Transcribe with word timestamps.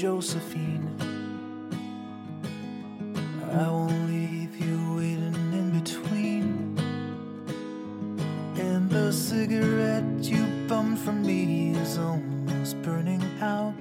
Josephine. 0.00 0.90
I 3.52 3.68
won't 3.68 4.08
leave 4.08 4.56
you 4.56 4.96
waiting 4.96 5.52
in 5.52 5.80
between. 5.80 6.76
And 8.58 8.90
the 8.90 9.12
cigarette 9.12 10.04
you 10.24 10.44
bummed 10.66 10.98
from 10.98 11.22
me 11.22 11.76
is 11.76 11.96
almost 11.96 12.76
burning 12.82 13.22
out. 13.40 13.78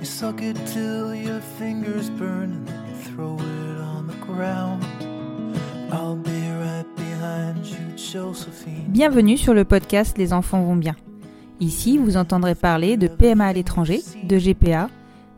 You 0.00 0.04
suck 0.04 0.42
it 0.42 0.56
till 0.66 1.14
your 1.14 1.40
fingers 1.58 2.10
burn 2.10 2.50
and 2.50 2.66
then 2.66 2.84
you 2.88 2.96
throw 2.96 3.36
it 3.36 3.80
on 3.80 4.08
the 4.08 4.18
ground. 4.26 4.82
I'll 5.92 6.16
be 6.16 6.50
right 6.58 6.86
behind 6.96 7.64
you, 7.64 7.96
Josephine. 7.96 8.88
Bienvenue 8.88 9.36
sur 9.36 9.54
le 9.54 9.64
podcast 9.64 10.18
Les 10.18 10.32
enfants 10.32 10.64
vont 10.64 10.76
bien. 10.76 10.96
Ici, 11.60 11.98
vous 11.98 12.16
entendrez 12.16 12.56
parler 12.56 12.96
de 12.96 13.06
PMA 13.06 13.46
à 13.46 13.52
l'étranger, 13.52 14.00
de 14.24 14.38
GPA, 14.38 14.90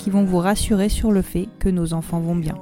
qui 0.00 0.08
vont 0.08 0.24
vous 0.24 0.38
rassurer 0.38 0.88
sur 0.88 1.12
le 1.12 1.20
fait 1.20 1.46
que 1.58 1.68
nos 1.68 1.92
enfants 1.92 2.20
vont 2.20 2.34
bien. 2.34 2.54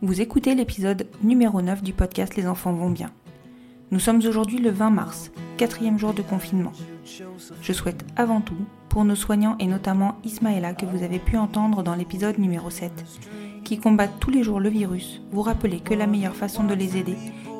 Vous 0.00 0.20
écoutez 0.20 0.56
l'épisode 0.56 1.06
numéro 1.22 1.62
9 1.62 1.84
du 1.84 1.92
podcast 1.92 2.34
Les 2.34 2.48
enfants 2.48 2.72
vont 2.72 2.90
bien. 2.90 3.12
Nous 3.92 4.00
sommes 4.00 4.16
aujourd'hui 4.26 4.58
le 4.58 4.70
20 4.70 4.90
mars, 4.90 5.30
quatrième 5.58 5.96
jour 5.96 6.12
de 6.12 6.22
confinement. 6.22 6.72
Je 7.62 7.72
souhaite 7.72 8.04
avant 8.16 8.40
tout, 8.40 8.56
pour 8.88 9.04
nos 9.04 9.14
soignants 9.14 9.56
et 9.60 9.68
notamment 9.68 10.16
Ismaëla 10.24 10.74
que 10.74 10.86
vous 10.86 11.04
avez 11.04 11.20
pu 11.20 11.36
entendre 11.36 11.84
dans 11.84 11.94
l'épisode 11.94 12.38
numéro 12.38 12.68
7, 12.68 12.90
qui 13.62 13.78
combattent 13.78 14.18
tous 14.18 14.30
les 14.30 14.42
jours 14.42 14.58
le 14.58 14.70
virus, 14.70 15.22
vous 15.30 15.42
rappeler 15.42 15.78
que 15.78 15.94
la 15.94 16.08
meilleure 16.08 16.34
façon 16.34 16.64
de 16.64 16.74
les 16.74 16.96
aider 16.96 17.16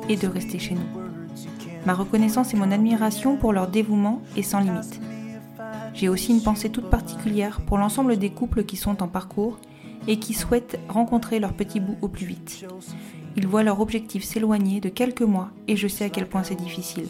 est 0.09 0.21
de 0.21 0.27
rester 0.27 0.59
chez 0.59 0.75
nous. 0.75 1.02
Ma 1.85 1.93
reconnaissance 1.93 2.53
et 2.53 2.57
mon 2.57 2.71
admiration 2.71 3.35
pour 3.35 3.51
leur 3.51 3.67
dévouement 3.67 4.21
est 4.37 4.43
sans 4.43 4.59
limite. 4.59 5.01
J'ai 5.93 6.09
aussi 6.09 6.31
une 6.31 6.41
pensée 6.41 6.69
toute 6.69 6.89
particulière 6.89 7.61
pour 7.61 7.77
l'ensemble 7.77 8.17
des 8.17 8.29
couples 8.29 8.63
qui 8.63 8.77
sont 8.77 9.03
en 9.03 9.07
parcours 9.07 9.59
et 10.07 10.17
qui 10.17 10.33
souhaitent 10.33 10.79
rencontrer 10.87 11.39
leur 11.39 11.53
petit 11.53 11.79
bout 11.79 11.97
au 12.01 12.07
plus 12.07 12.25
vite. 12.25 12.65
Ils 13.35 13.47
voient 13.47 13.63
leur 13.63 13.79
objectif 13.79 14.23
s'éloigner 14.23 14.79
de 14.79 14.89
quelques 14.89 15.21
mois 15.21 15.49
et 15.67 15.75
je 15.75 15.87
sais 15.87 16.05
à 16.05 16.09
quel 16.09 16.27
point 16.27 16.43
c'est 16.43 16.55
difficile. 16.55 17.07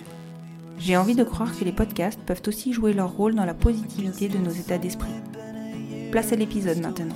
J'ai 0.79 0.97
envie 0.97 1.15
de 1.15 1.23
croire 1.23 1.57
que 1.57 1.63
les 1.63 1.71
podcasts 1.71 2.19
peuvent 2.21 2.41
aussi 2.47 2.73
jouer 2.73 2.93
leur 2.93 3.11
rôle 3.11 3.35
dans 3.35 3.45
la 3.45 3.53
positivité 3.53 4.27
de 4.27 4.37
nos 4.37 4.51
états 4.51 4.77
d'esprit. 4.77 5.11
Place 6.11 6.33
à 6.33 6.35
l'épisode 6.35 6.79
maintenant. 6.79 7.15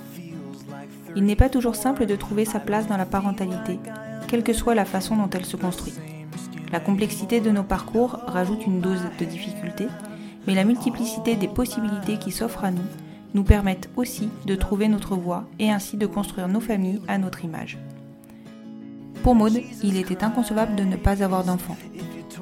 Il 1.16 1.24
n'est 1.24 1.36
pas 1.36 1.50
toujours 1.50 1.76
simple 1.76 2.06
de 2.06 2.16
trouver 2.16 2.46
sa 2.46 2.60
place 2.60 2.88
dans 2.88 2.98
la 2.98 3.06
parentalité, 3.06 3.80
quelle 4.28 4.44
que 4.44 4.54
soit 4.54 4.76
la 4.76 4.86
façon 4.86 5.16
dont 5.16 5.30
elle 5.32 5.46
se 5.46 5.58
construit. 5.58 5.94
La 6.72 6.80
complexité 6.80 7.40
de 7.40 7.50
nos 7.50 7.64
parcours 7.64 8.20
rajoute 8.28 8.66
une 8.66 8.82
dose 8.82 9.04
de 9.20 9.26
difficulté, 9.26 9.88
mais 10.46 10.56
la 10.56 10.66
multiplicité 10.66 11.36
des 11.36 11.48
possibilités 11.48 12.18
qui 12.18 12.32
s'offrent 12.32 12.66
à 12.66 12.72
nous 12.72 12.84
nous 13.34 13.44
permettent 13.44 13.90
aussi 13.96 14.30
de 14.46 14.56
trouver 14.56 14.88
notre 14.88 15.16
voie 15.16 15.46
et 15.60 15.72
ainsi 15.72 15.96
de 15.98 16.06
construire 16.06 16.48
nos 16.48 16.60
familles 16.60 17.02
à 17.08 17.18
notre 17.18 17.46
image. 17.46 17.78
Pour 19.24 19.36
Maud, 19.36 19.60
il 19.84 19.98
était 19.98 20.24
inconcevable 20.24 20.76
de 20.76 20.84
ne 20.84 20.96
pas 20.96 21.24
avoir 21.24 21.44
d'enfant. 21.44 21.78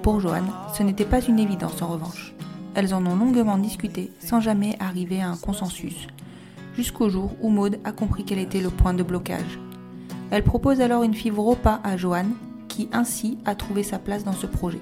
Pour 0.02 0.20
Joanne, 0.20 0.52
ce 0.76 0.84
n'était 0.84 1.06
pas 1.06 1.22
une 1.22 1.40
évidence 1.40 1.82
en 1.82 1.88
revanche. 1.88 2.34
Elles 2.76 2.94
en 2.94 3.06
ont 3.06 3.16
longuement 3.16 3.58
discuté 3.58 4.12
sans 4.20 4.40
jamais 4.40 4.76
arriver 4.80 5.22
à 5.22 5.30
un 5.30 5.38
consensus, 5.38 6.08
jusqu'au 6.76 7.10
jour 7.10 7.32
où 7.42 7.50
Maud 7.50 7.80
a 7.84 7.92
compris 7.92 8.24
quel 8.24 8.40
était 8.40 8.62
le 8.62 8.70
point 8.70 8.94
de 8.94 9.04
blocage. 9.04 9.60
Elle 10.30 10.44
propose 10.44 10.82
alors 10.82 11.04
une 11.04 11.14
fibre 11.14 11.44
repas 11.44 11.80
à 11.84 11.98
Joanne, 11.98 12.34
qui 12.76 12.90
ainsi 12.92 13.38
a 13.46 13.56
trouvé 13.56 13.84
sa 13.84 14.00
place 14.00 14.26
dans 14.26 14.34
ce 14.34 14.48
projet. 14.48 14.82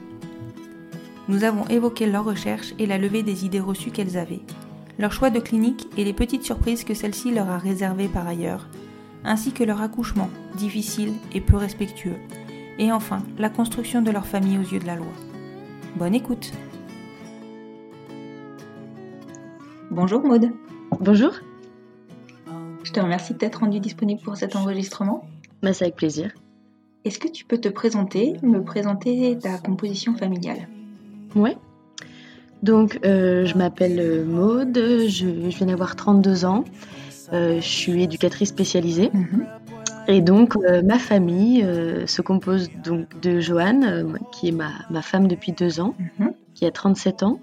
Nous 1.28 1.44
avons 1.44 1.68
évoqué 1.68 2.08
leurs 2.08 2.26
recherches 2.26 2.74
et 2.80 2.88
la 2.88 2.98
levée 2.98 3.22
des 3.22 3.46
idées 3.46 3.60
reçues 3.60 3.92
qu'elles 3.92 4.18
avaient, 4.18 4.42
leur 4.98 5.12
choix 5.12 5.30
de 5.30 5.40
clinique 5.40 5.86
et 5.96 6.04
les 6.04 6.14
petites 6.14 6.44
surprises 6.44 6.84
que 6.84 6.96
celle-ci 6.96 7.32
leur 7.32 7.50
a 7.52 7.60
réservées 7.60 8.08
par 8.08 8.28
ailleurs, 8.28 8.68
ainsi 9.24 9.52
que 9.52 9.64
leur 9.64 9.80
accouchement, 9.80 10.32
difficile 10.58 11.14
et 11.34 11.40
peu 11.40 11.56
respectueux, 11.56 12.16
et 12.80 12.92
enfin 12.92 13.22
la 13.38 13.50
construction 13.50 14.02
de 14.02 14.10
leur 14.10 14.26
famille 14.26 14.58
aux 14.58 14.74
yeux 14.74 14.80
de 14.80 14.88
la 14.88 14.96
loi. 14.96 15.14
Bonne 15.96 16.16
écoute 16.16 16.52
Bonjour 19.92 20.24
Maude, 20.24 20.50
Bonjour, 21.00 21.32
je 22.82 22.92
te 22.92 23.00
remercie 23.00 23.36
d'être 23.36 23.60
rendue 23.60 23.80
disponible 23.80 24.22
pour 24.22 24.36
cet 24.36 24.56
enregistrement. 24.56 25.28
bah, 25.62 25.74
c'est 25.74 25.86
avec 25.86 25.96
plaisir. 25.96 26.32
Est-ce 27.06 27.20
que 27.20 27.28
tu 27.28 27.44
peux 27.46 27.58
te 27.58 27.68
présenter, 27.70 28.38
me 28.44 28.64
présenter 28.64 29.38
ta 29.38 29.58
composition 29.58 30.16
familiale? 30.16 30.68
Ouais. 31.36 31.58
Donc, 32.62 33.00
euh, 33.04 33.46
je 33.46 33.58
m'appelle 33.58 34.00
euh, 34.00 34.24
Maude, 34.24 34.78
je, 35.08 35.50
je 35.50 35.58
viens 35.58 35.68
d'avoir 35.68 35.96
32 35.98 36.46
ans, 36.46 36.64
euh, 37.34 37.56
je 37.60 37.68
suis 37.68 38.04
éducatrice 38.04 38.50
spécialisée. 38.50 39.12
Et 40.08 40.22
donc, 40.22 40.56
euh, 40.56 40.82
ma 40.82 40.98
famille 41.00 41.66
se 42.06 42.22
compose 42.22 42.70
donc 42.84 43.20
de 43.22 43.40
Joanne, 43.40 44.18
qui 44.32 44.50
est 44.50 44.52
ma, 44.54 44.72
ma 44.90 45.02
femme 45.02 45.28
depuis 45.28 45.52
deux 45.52 45.80
ans, 45.82 45.96
Mhm. 46.20 46.32
qui 46.54 46.66
a 46.66 46.72
37 46.72 47.24
ans, 47.24 47.40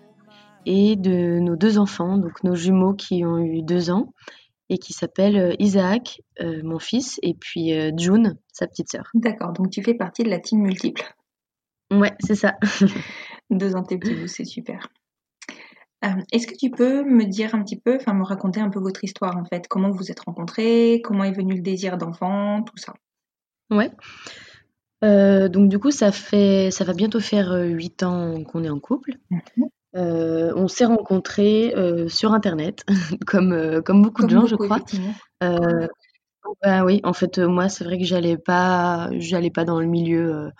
et 0.67 0.97
de 0.97 1.39
nos 1.39 1.57
deux 1.57 1.79
enfants, 1.79 2.17
donc 2.19 2.43
nos 2.45 2.55
jumeaux 2.55 2.93
qui 2.95 3.25
ont 3.25 3.39
eu 3.39 3.63
deux 3.63 3.91
ans, 3.91 4.13
et 4.69 4.79
qui 4.79 4.93
s'appellent 4.93 5.57
Isaac, 5.59 6.21
mon 6.63 6.79
fils, 6.79 7.19
et 7.23 7.35
puis 7.35 7.73
June, 7.97 8.37
sa 8.61 8.67
petite 8.67 8.91
sœur. 8.91 9.11
D'accord, 9.15 9.53
donc 9.53 9.71
tu 9.71 9.83
fais 9.83 9.95
partie 9.95 10.23
de 10.23 10.31
la 10.31 10.39
team 10.39 10.61
multiple. 10.61 11.03
Ouais, 11.91 12.13
c'est 12.21 12.37
ça. 12.37 12.57
Deux 13.51 13.75
ans 13.75 13.83
tes 13.83 13.99
petits 13.99 14.15
bouts, 14.15 14.29
c'est 14.29 14.45
super. 14.45 14.89
Euh, 16.05 16.09
Est-ce 16.33 16.47
que 16.47 16.57
tu 16.57 16.71
peux 16.71 17.03
me 17.03 17.25
dire 17.25 17.55
un 17.55 17.63
petit 17.63 17.79
peu, 17.79 17.97
enfin 17.97 18.15
me 18.15 18.25
raconter 18.25 18.61
un 18.61 18.71
peu 18.71 18.79
votre 18.79 19.05
histoire 19.05 19.37
en 19.37 19.45
fait? 19.45 19.67
Comment 19.69 19.91
vous 19.91 19.99
vous 19.99 20.11
êtes 20.11 20.21
rencontrés? 20.21 21.03
Comment 21.05 21.25
est 21.25 21.33
venu 21.33 21.57
le 21.57 21.63
désir 21.63 21.99
d'enfant? 21.99 22.63
Tout 22.63 22.77
ça. 22.77 22.95
Ouais. 23.71 23.91
Euh, 25.03 25.49
donc 25.49 25.69
du 25.69 25.79
coup, 25.79 25.91
ça 25.91 26.13
fait, 26.13 26.71
ça 26.71 26.85
va 26.85 26.93
bientôt 26.93 27.21
faire 27.21 27.53
euh, 27.53 27.65
huit 27.65 28.03
ans 28.03 28.43
qu'on 28.45 28.65
est 28.65 28.71
en 28.71 28.81
couple. 28.81 29.13
Mhm. 29.31 29.69
Euh, 29.97 30.53
on 30.55 30.69
s'est 30.69 30.85
rencontrés 30.85 31.75
euh, 31.77 32.09
sur 32.09 32.33
Internet, 32.33 32.85
comme, 33.27 33.53
euh, 33.53 33.83
comme 33.83 34.03
beaucoup 34.03 34.25
de 34.25 34.31
gens, 34.31 34.47
je 34.47 34.57
crois. 34.57 34.79
Bah 36.63 36.85
oui, 36.85 37.01
en 37.05 37.13
fait, 37.13 37.39
euh, 37.39 37.49
moi, 37.49 37.69
c'est 37.69 37.85
vrai 37.85 37.99
que 37.99 38.05
j'allais 38.05 38.37
pas, 38.39 39.09
j'allais 39.13 39.51
pas 39.51 39.65
dans 39.65 39.81
le 39.81 39.87
milieu 39.87 40.35
euh, 40.35 40.51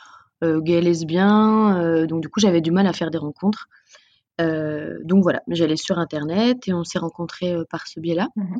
euh, 0.45 0.61
gay 0.61 0.81
lesbien, 0.81 2.07
donc 2.07 2.23
du 2.23 2.29
coup, 2.29 2.41
j'avais 2.41 2.61
du 2.61 2.71
mal 2.71 2.87
à 2.87 2.93
faire 2.93 3.11
des 3.11 3.19
rencontres. 3.19 3.67
donc 4.39 5.23
voilà, 5.23 5.43
j'allais 5.49 5.77
sur 5.77 5.99
internet 5.99 6.67
et 6.69 6.73
on 6.73 6.85
s'est 6.85 6.99
rencontrés 6.99 7.55
par 7.71 7.87
ce 7.87 8.01
biais-là. 8.01 8.29
Mmh 8.37 8.57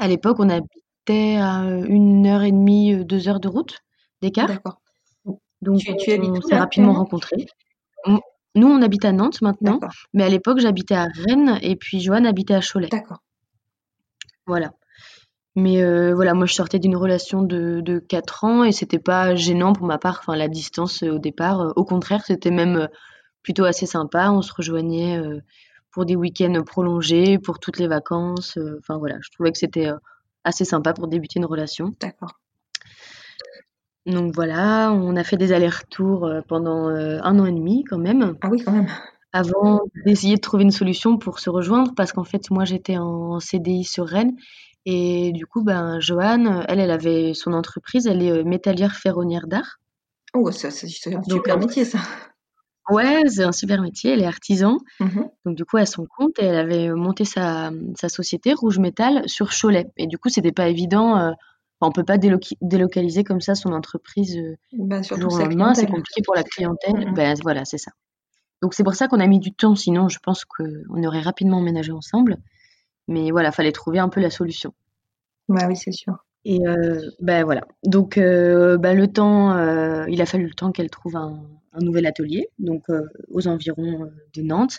à 0.00 0.08
l'époque, 0.08 0.38
on 0.40 0.48
habitait 0.48 1.36
à 1.38 1.64
une 1.86 2.26
heure 2.26 2.42
et 2.42 2.50
demie, 2.50 3.04
deux 3.04 3.28
heures 3.28 3.40
de 3.40 3.48
route 3.48 3.78
d'écart. 4.22 4.46
D'accord. 4.48 4.80
Donc 5.60 5.80
Tu- 5.80 5.94
tu 5.98 6.12
habites 6.12 6.30
on 6.30 6.34
où, 6.36 6.42
s'est 6.42 6.54
là, 6.54 6.60
rapidement 6.60 6.88
actuellement? 6.88 6.92
rencontrés. 6.94 7.46
On- 8.06 8.18
Nous, 8.54 8.66
on 8.66 8.80
habite 8.80 9.04
à 9.04 9.12
Nantes 9.12 9.42
maintenant, 9.42 9.74
D'accord. 9.78 9.94
mais 10.14 10.24
à 10.24 10.30
l'époque, 10.30 10.60
j'habitais 10.60 10.94
à 10.94 11.08
Rennes 11.28 11.58
et 11.60 11.76
puis 11.76 12.00
Joanne 12.00 12.24
habitait 12.24 12.54
à 12.54 12.60
Cholet. 12.62 12.88
D'accord. 12.88 13.18
Voilà. 14.46 14.72
Mais 15.54 15.82
euh, 15.82 16.14
voilà, 16.14 16.32
moi 16.32 16.46
je 16.46 16.54
sortais 16.54 16.78
d'une 16.78 16.96
relation 16.96 17.42
de, 17.42 17.80
de 17.82 17.98
4 17.98 18.44
ans 18.44 18.64
et 18.64 18.72
c'était 18.72 18.98
pas 18.98 19.34
gênant 19.34 19.74
pour 19.74 19.86
ma 19.86 19.98
part, 19.98 20.18
enfin 20.20 20.34
la 20.34 20.48
distance 20.48 21.02
euh, 21.02 21.10
au 21.12 21.18
départ. 21.18 21.60
Euh, 21.60 21.72
au 21.76 21.84
contraire, 21.84 22.22
c'était 22.24 22.50
même 22.50 22.88
plutôt 23.42 23.64
assez 23.64 23.84
sympa. 23.86 24.30
On 24.30 24.40
se 24.40 24.52
rejoignait 24.54 25.20
pour 25.90 26.06
des 26.06 26.16
week-ends 26.16 26.62
prolongés, 26.64 27.38
pour 27.38 27.58
toutes 27.58 27.78
les 27.78 27.88
vacances. 27.88 28.56
Enfin 28.78 28.98
voilà, 28.98 29.16
je 29.20 29.30
trouvais 29.32 29.50
que 29.52 29.58
c'était 29.58 29.90
assez 30.44 30.64
sympa 30.64 30.92
pour 30.94 31.08
débuter 31.08 31.38
une 31.40 31.44
relation. 31.46 31.92
D'accord. 32.00 32.38
Donc 34.06 34.32
voilà, 34.34 34.92
on 34.92 35.16
a 35.16 35.24
fait 35.24 35.36
des 35.36 35.52
allers-retours 35.52 36.28
pendant 36.48 36.86
un 36.88 37.38
an 37.38 37.44
et 37.46 37.52
demi 37.52 37.84
quand 37.84 37.98
même, 37.98 38.36
Ah 38.40 38.48
oui, 38.48 38.62
quand 38.64 38.72
même. 38.72 38.88
avant 39.32 39.80
d'essayer 40.04 40.36
de 40.36 40.40
trouver 40.40 40.62
une 40.64 40.70
solution 40.70 41.18
pour 41.18 41.38
se 41.40 41.50
rejoindre, 41.50 41.94
parce 41.94 42.12
qu'en 42.12 42.24
fait 42.24 42.50
moi 42.50 42.64
j'étais 42.64 42.96
en 42.96 43.40
CDI 43.40 43.84
sur 43.84 44.06
Rennes 44.06 44.36
et 44.84 45.32
du 45.32 45.46
coup 45.46 45.62
ben 45.62 46.00
Joanne, 46.00 46.64
elle, 46.68 46.80
elle 46.80 46.90
avait 46.90 47.34
son 47.34 47.52
entreprise, 47.52 48.06
elle 48.06 48.22
est 48.22 48.30
euh, 48.30 48.44
métallière 48.44 48.94
ferronnière 48.94 49.46
d'art. 49.46 49.78
Oh, 50.34 50.50
ça, 50.50 50.70
c'est 50.70 50.86
un 51.14 51.20
Donc, 51.20 51.24
super 51.44 51.56
euh, 51.56 51.58
métier, 51.58 51.84
ça. 51.84 51.98
Ouais, 52.90 53.22
c'est 53.28 53.44
un 53.44 53.52
super 53.52 53.80
métier, 53.80 54.12
elle 54.12 54.22
est 54.22 54.26
artisan, 54.26 54.78
Mhm. 54.98 55.28
donc 55.44 55.56
du 55.56 55.64
coup 55.64 55.76
à 55.76 55.86
son 55.86 56.04
compte 56.04 56.38
et 56.40 56.44
elle 56.46 56.56
avait 56.56 56.90
monté 56.90 57.24
sa, 57.24 57.70
sa 57.96 58.08
société 58.08 58.52
Rouge 58.54 58.78
Métal 58.80 59.22
sur 59.28 59.50
Cholet. 59.50 59.86
Et 59.96 60.08
du 60.08 60.18
coup 60.18 60.28
c'était 60.28 60.50
pas 60.52 60.68
évident, 60.68 61.16
euh, 61.16 61.30
on 61.80 61.92
peut 61.92 62.04
pas 62.04 62.18
délocaliser 62.18 63.22
comme 63.24 63.40
ça 63.40 63.54
son 63.54 63.72
entreprise 63.72 64.36
euh, 64.36 64.56
du 64.72 65.04
surtout 65.04 65.22
jour 65.22 65.32
au 65.32 65.36
sa 65.36 65.44
lendemain, 65.44 65.74
c'est 65.74 65.86
compliqué 65.86 66.22
pour 66.24 66.34
la 66.34 66.42
clientèle. 66.42 67.08
Mhm. 67.08 67.14
Ben 67.14 67.36
voilà, 67.42 67.64
c'est 67.64 67.78
ça. 67.78 67.92
Donc 68.62 68.74
c'est 68.74 68.84
pour 68.84 68.94
ça 68.94 69.06
qu'on 69.06 69.20
a 69.20 69.26
mis 69.28 69.38
du 69.38 69.52
temps, 69.52 69.76
sinon 69.76 70.08
je 70.08 70.18
pense 70.18 70.44
qu'on 70.44 71.04
aurait 71.04 71.20
rapidement 71.20 71.58
emménagé 71.58 71.92
ensemble. 71.92 72.38
Mais 73.08 73.30
voilà, 73.30 73.52
fallait 73.52 73.72
trouver 73.72 73.98
un 73.98 74.08
peu 74.08 74.20
la 74.20 74.30
solution. 74.30 74.72
Bah 75.48 75.66
oui, 75.68 75.76
c'est 75.76 75.92
sûr. 75.92 76.24
Et 76.44 76.66
euh, 76.66 77.00
ben 77.20 77.44
voilà. 77.44 77.66
Donc 77.84 78.18
euh, 78.18 78.76
ben, 78.78 78.96
le 78.96 79.06
temps, 79.06 79.56
euh, 79.56 80.04
il 80.08 80.20
a 80.20 80.26
fallu 80.26 80.46
le 80.46 80.54
temps 80.54 80.72
qu'elle 80.72 80.90
trouve 80.90 81.16
un, 81.16 81.42
un 81.72 81.78
nouvel 81.80 82.06
atelier, 82.06 82.48
donc 82.58 82.84
aux 83.28 83.46
environs 83.46 84.10
de 84.34 84.42
Nantes. 84.42 84.78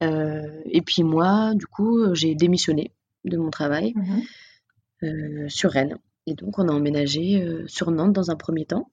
Et 0.00 0.82
puis 0.82 1.02
moi, 1.02 1.54
du 1.54 1.66
coup, 1.66 2.14
j'ai 2.14 2.34
démissionné 2.34 2.92
de 3.24 3.36
mon 3.36 3.50
travail 3.50 3.94
euh, 5.02 5.48
sur 5.48 5.70
Rennes. 5.72 5.98
Et 6.26 6.34
donc, 6.34 6.58
on 6.58 6.68
a 6.68 6.72
emménagé 6.72 7.64
sur 7.66 7.90
Nantes 7.90 8.12
dans 8.12 8.30
un 8.30 8.36
premier 8.36 8.66
temps. 8.66 8.90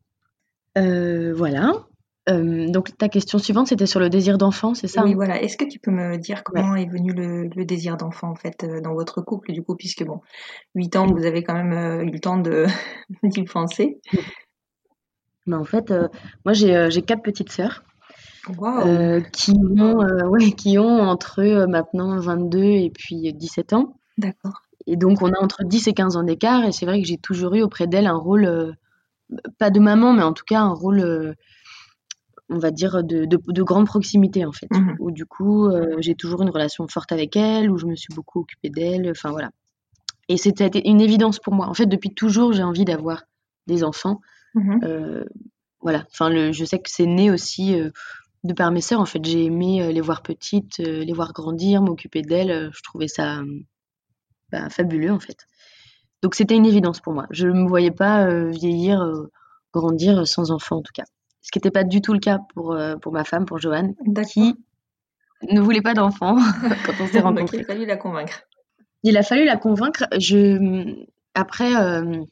Voilà. 0.76 1.88
Euh, 2.30 2.70
donc, 2.70 2.98
ta 2.98 3.10
question 3.10 3.38
suivante, 3.38 3.68
c'était 3.68 3.86
sur 3.86 4.00
le 4.00 4.10
désir 4.10 4.38
d'enfant, 4.38 4.74
c'est 4.74 4.88
ça 4.88 5.04
Oui, 5.04 5.12
hein? 5.12 5.16
voilà. 5.16 5.42
Est-ce 5.42 5.58
que 5.58 5.66
tu 5.66 5.80
peux 5.80 5.92
me 5.92 6.18
dire 6.18 6.44
comment 6.44 6.76
est 6.76 6.86
venu 6.86 7.12
le, 7.12 7.50
le 7.54 7.66
désir 7.66 7.98
d'enfant, 7.98 8.30
en 8.30 8.36
fait, 8.36 8.64
euh, 8.64 8.80
dans 8.80 8.94
votre 8.94 9.22
couple, 9.22 9.52
du 9.52 9.62
coup, 9.62 9.76
puisque, 9.76 10.06
bon, 10.06 10.22
8 10.76 10.96
ans, 10.96 11.08
vous 11.08 11.26
avez 11.26 11.44
quand 11.44 11.54
même 11.54 11.74
euh, 11.74 12.04
eu 12.04 12.12
le 12.12 12.20
temps 12.20 12.38
d'y 13.24 13.44
penser? 13.44 14.00
Ben, 15.48 15.58
En 15.58 15.66
fait, 15.66 15.92
euh, 15.92 16.08
moi, 16.46 16.54
j'ai 16.54 17.02
quatre 17.02 17.24
petites 17.24 17.52
sœurs 17.52 17.84
qui 18.46 19.52
ont, 19.80 19.98
ouais, 20.30 20.52
qui 20.52 20.78
ont 20.78 21.02
entre 21.02 21.42
eux 21.42 21.66
maintenant 21.68 22.20
22 22.20 22.62
et 22.64 22.90
puis 22.90 23.34
17 23.34 23.74
ans. 23.74 23.98
D'accord. 24.18 24.62
Et 24.86 24.96
donc, 24.96 25.22
on 25.22 25.32
a 25.32 25.40
entre 25.42 25.64
10 25.64 25.88
et 25.88 25.94
15 25.94 26.18
ans 26.18 26.24
d'écart. 26.24 26.64
Et 26.66 26.72
c'est 26.72 26.86
vrai 26.86 27.02
que 27.02 27.08
j'ai 27.08 27.18
toujours 27.18 27.54
eu 27.56 27.62
auprès 27.62 27.88
d'elle 27.88 28.08
un 28.08 28.18
rôle, 28.18 28.76
pas 29.60 29.70
de 29.70 29.80
maman, 29.80 30.14
mais 30.14 30.24
en 30.24 30.34
tout 30.34 30.44
cas 30.46 30.60
un 30.60 30.74
rôle, 30.74 31.36
on 32.50 32.60
va 32.60 32.72
dire, 32.72 33.04
de, 33.04 33.26
de, 33.26 33.40
de 33.46 33.64
grande 33.64 33.88
proximité, 33.88 34.46
en 34.46 34.52
fait. 34.52 34.70
Mhm. 34.72 34.98
Où 35.00 35.12
du 35.12 35.26
coup, 35.26 35.68
euh, 35.68 35.96
j'ai 36.00 36.16
toujours 36.16 36.42
une 36.42 36.50
relation 36.50 36.88
forte 36.88 37.12
avec 37.12 37.36
elle, 37.36 37.72
où 37.72 37.78
je 37.78 37.86
me 37.86 37.96
suis 37.96 38.14
beaucoup 38.14 38.42
occupée 38.42 38.70
d'elle. 38.70 39.10
Enfin, 39.10 39.32
voilà. 39.32 39.52
Et 40.30 40.38
c'était 40.38 40.70
une 40.86 41.02
évidence 41.02 41.40
pour 41.40 41.54
moi. 41.54 41.68
En 41.68 41.74
fait, 41.74 41.86
depuis 41.86 42.14
toujours, 42.14 42.54
j'ai 42.54 42.64
envie 42.64 42.86
d'avoir 42.86 43.24
des 43.68 43.84
enfants. 43.84 44.22
Mhm. 44.56 44.80
Euh, 44.84 45.26
voilà. 45.82 46.06
Enfin, 46.12 46.30
le, 46.30 46.52
je 46.52 46.66
sais 46.66 46.80
que 46.80 46.90
c'est 46.90 47.06
né 47.06 47.32
aussi 47.32 47.80
euh, 47.80 47.90
de 48.44 48.54
par 48.54 48.72
mes 48.72 48.82
sœurs. 48.82 49.02
En 49.02 49.06
fait, 49.06 49.24
j'ai 49.24 49.46
aimé 49.46 49.92
les 49.92 50.02
voir 50.02 50.22
petites, 50.22 50.78
les 50.80 51.14
voir 51.14 51.34
grandir, 51.34 51.82
m'occuper 51.82 52.22
d'elles. 52.22 52.72
Je 52.74 52.82
trouvais 52.84 53.08
ça 53.08 53.42
bah, 54.52 54.70
fabuleux, 54.70 55.12
en 55.12 55.20
fait. 55.20 55.48
Donc, 56.22 56.36
c'était 56.36 56.56
une 56.56 56.66
évidence 56.66 57.00
pour 57.00 57.14
moi. 57.14 57.26
Je 57.32 57.48
ne 57.48 57.64
me 57.64 57.68
voyais 57.68 57.92
pas 57.92 58.28
vieillir, 58.50 59.02
grandir 59.74 60.28
sans 60.28 60.52
enfant, 60.52 60.78
en 60.78 60.82
tout 60.82 60.94
cas. 60.94 61.04
Ce 61.44 61.52
qui 61.52 61.60
n'était 61.60 61.72
pas 61.72 61.84
du 61.84 62.02
tout 62.02 62.14
le 62.14 62.20
cas 62.20 62.40
pour, 62.54 62.74
euh, 62.74 62.96
pour 62.96 63.12
ma 63.12 63.24
femme, 63.24 63.46
pour 63.46 63.60
Joanne, 63.60 63.94
qui 64.32 64.56
ne 65.52 65.60
voulait 65.60 65.82
pas 65.82 65.94
d'enfant 65.94 66.36
quand 66.86 66.94
on 67.00 67.08
s'est 67.08 67.20
rencontrés. 67.22 67.58
il 67.58 67.64
a 67.64 67.68
fallu 67.68 67.86
la 67.86 67.98
convaincre. 67.98 68.44
Il 69.04 69.18
a 69.18 69.24
fallu 69.24 69.46
la 69.46 69.58
convaincre. 69.58 70.06
Je... 70.18 70.96
Après, 71.36 71.76
euh, 71.76 72.24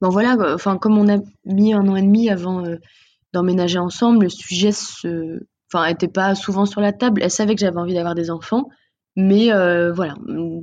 bon 0.00 0.08
voilà, 0.08 0.36
enfin, 0.54 0.78
comme 0.78 0.98
on 0.98 1.08
a 1.08 1.18
mis 1.44 1.74
un 1.74 1.86
an 1.88 1.96
et 1.96 2.02
demi 2.02 2.30
avant 2.30 2.64
euh, 2.64 2.76
d'emménager 3.32 3.78
ensemble, 3.78 4.24
le 4.24 4.28
sujet 4.30 4.72
se... 4.72 5.40
enfin, 5.72 5.86
était 5.86 6.08
pas 6.08 6.34
souvent 6.34 6.64
sur 6.64 6.80
la 6.80 6.92
table. 6.92 7.22
Elle 7.22 7.30
savait 7.30 7.54
que 7.54 7.60
j'avais 7.60 7.78
envie 7.78 7.94
d'avoir 7.94 8.14
des 8.14 8.30
enfants, 8.30 8.68
mais 9.16 9.52
euh, 9.52 9.92
voilà, 9.92 10.14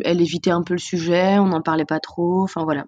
elle 0.03 0.21
évitait 0.21 0.51
un 0.51 0.63
peu 0.63 0.73
le 0.73 0.79
sujet, 0.79 1.37
on 1.37 1.47
n'en 1.47 1.61
parlait 1.61 1.85
pas 1.85 1.99
trop. 1.99 2.41
Enfin 2.41 2.63
voilà, 2.63 2.85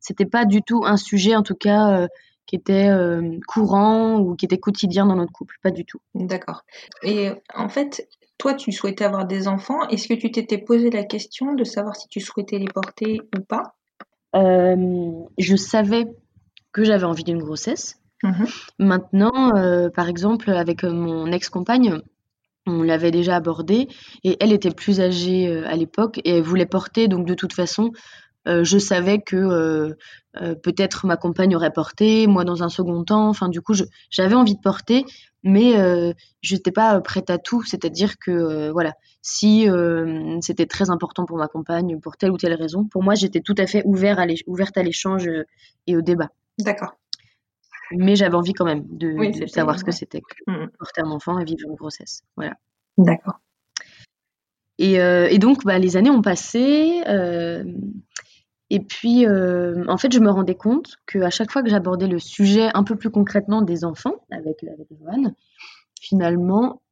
c'était 0.00 0.26
pas 0.26 0.44
du 0.44 0.62
tout 0.62 0.84
un 0.84 0.96
sujet, 0.96 1.34
en 1.34 1.42
tout 1.42 1.56
cas, 1.56 2.06
qui 2.48 2.56
était 2.56 2.88
euh, 2.88 3.38
courant 3.46 4.18
ou 4.18 4.34
qui 4.34 4.46
était 4.46 4.58
quotidien 4.58 5.06
dans 5.06 5.14
notre 5.14 5.32
couple, 5.32 5.56
pas 5.62 5.70
du 5.70 5.84
tout. 5.84 6.00
D'accord. 6.14 6.64
Et 7.02 7.30
en 7.54 7.68
fait, 7.68 8.08
toi, 8.38 8.54
tu 8.54 8.72
souhaitais 8.72 9.04
avoir 9.04 9.26
des 9.26 9.46
enfants. 9.48 9.86
Est-ce 9.88 10.08
que 10.08 10.14
tu 10.14 10.32
t'étais 10.32 10.58
posé 10.58 10.90
la 10.90 11.04
question 11.04 11.54
de 11.54 11.62
savoir 11.62 11.94
si 11.94 12.08
tu 12.08 12.20
souhaitais 12.20 12.58
les 12.58 12.66
porter 12.66 13.20
ou 13.36 13.42
pas? 13.42 13.74
Euh, 14.34 15.12
je 15.36 15.56
savais 15.56 16.06
que 16.72 16.84
j'avais 16.84 17.04
envie 17.04 17.24
d'une 17.24 17.38
grossesse. 17.42 18.00
Mhm. 18.22 18.46
Maintenant, 18.78 19.54
euh, 19.56 19.90
par 19.90 20.08
exemple, 20.08 20.50
avec 20.50 20.84
mon 20.84 21.30
ex-compagne, 21.30 22.00
on 22.66 22.82
l'avait 22.82 23.10
déjà 23.10 23.36
abordé 23.36 23.88
et 24.24 24.36
elle 24.40 24.52
était 24.52 24.70
plus 24.70 25.00
âgée 25.00 25.48
euh, 25.48 25.66
à 25.68 25.76
l'époque 25.76 26.18
et 26.24 26.38
elle 26.38 26.42
voulait 26.42 26.66
porter. 26.66 27.08
Donc, 27.08 27.26
de 27.26 27.34
toute 27.34 27.52
façon, 27.52 27.92
euh, 28.46 28.62
je 28.64 28.78
savais 28.78 29.20
que 29.20 29.36
euh, 29.36 29.94
euh, 30.40 30.54
peut-être 30.54 31.06
ma 31.06 31.16
compagne 31.16 31.54
aurait 31.56 31.72
porté, 31.72 32.26
moi 32.26 32.44
dans 32.44 32.62
un 32.62 32.68
second 32.68 33.02
temps. 33.04 33.28
Enfin, 33.28 33.48
du 33.48 33.60
coup, 33.60 33.74
j'avais 34.10 34.34
envie 34.34 34.54
de 34.54 34.60
porter, 34.60 35.04
mais 35.42 35.72
je 36.42 36.54
n'étais 36.54 36.70
pas 36.72 37.00
prête 37.00 37.30
à 37.30 37.38
tout. 37.38 37.62
C'est-à-dire 37.64 38.18
que, 38.18 38.70
voilà, 38.70 38.92
si 39.22 39.66
c'était 40.40 40.66
très 40.66 40.90
important 40.90 41.24
pour 41.26 41.36
ma 41.38 41.48
compagne 41.48 41.98
pour 42.00 42.16
telle 42.16 42.30
ou 42.30 42.36
telle 42.38 42.54
raison, 42.54 42.84
pour 42.84 43.02
moi, 43.02 43.14
j'étais 43.14 43.40
tout 43.40 43.54
à 43.58 43.66
fait 43.66 43.82
ouvert 43.84 44.18
à 44.20 44.26
l'é- 44.26 44.42
ouverte 44.46 44.76
à 44.78 44.82
l'échange 44.82 45.28
et 45.86 45.96
au 45.96 46.00
débat. 46.02 46.28
D'accord. 46.58 46.94
Mais 47.90 48.16
j'avais 48.16 48.34
envie 48.34 48.52
quand 48.52 48.66
même 48.66 48.84
de, 48.90 49.08
Oui, 49.16 49.28
de 49.28 49.34
c'était- 49.34 49.46
savoir 49.48 49.78
ce 49.78 49.84
que 49.84 49.90
ouais. 49.90 49.96
c'était 49.96 50.20
que 50.20 50.50
Mhm. 50.50 50.68
porter 50.78 51.00
un 51.02 51.10
enfant 51.10 51.38
et 51.38 51.44
vivre 51.44 51.66
une 51.68 51.74
grossesse. 51.74 52.22
Voilà. 52.36 52.54
D'accord. 52.98 53.40
Et, 54.78 54.94
et 54.94 55.38
donc, 55.38 55.64
bah, 55.64 55.78
les 55.78 55.96
années 55.96 56.10
ont 56.10 56.22
passé. 56.22 57.02
Euh, 58.70 58.74
et 58.74 58.80
puis, 58.80 59.26
euh, 59.26 59.84
en 59.88 59.96
fait, 59.96 60.12
je 60.12 60.20
me 60.20 60.30
rendais 60.30 60.54
compte 60.54 60.96
qu'à 61.06 61.30
chaque 61.30 61.50
fois 61.50 61.62
que 61.62 61.70
j'abordais 61.70 62.06
le 62.06 62.18
sujet 62.18 62.70
un 62.74 62.84
peu 62.84 62.96
plus 62.96 63.10
concrètement 63.10 63.62
des 63.62 63.84
enfants 63.84 64.14
avec, 64.30 64.62
avec 64.64 64.86
Joanne, 65.00 65.34
finalement, 66.00 66.82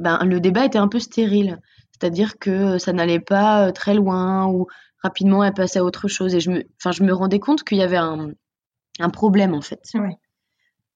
ben, 0.00 0.18
le 0.24 0.40
débat 0.40 0.64
était 0.64 0.78
un 0.78 0.88
peu 0.88 0.98
stérile. 0.98 1.60
C'est-à-dire 1.92 2.38
que 2.38 2.78
ça 2.78 2.92
n'allait 2.92 3.20
pas 3.20 3.68
euh, 3.68 3.72
très 3.72 3.94
loin 3.94 4.46
ou 4.46 4.66
rapidement 5.02 5.44
elle 5.44 5.54
passait 5.54 5.78
à 5.78 5.84
autre 5.84 6.08
chose. 6.08 6.34
Et 6.34 6.40
je 6.40 6.50
me, 6.50 6.64
enfin, 6.80 6.90
je 6.90 7.02
me 7.04 7.12
rendais 7.12 7.38
compte 7.38 7.62
qu'il 7.62 7.78
y 7.78 7.82
avait 7.82 7.96
un, 7.96 8.32
un 8.98 9.10
problème, 9.10 9.54
en 9.54 9.60
fait. 9.60 9.82
Ouais. 9.94 10.18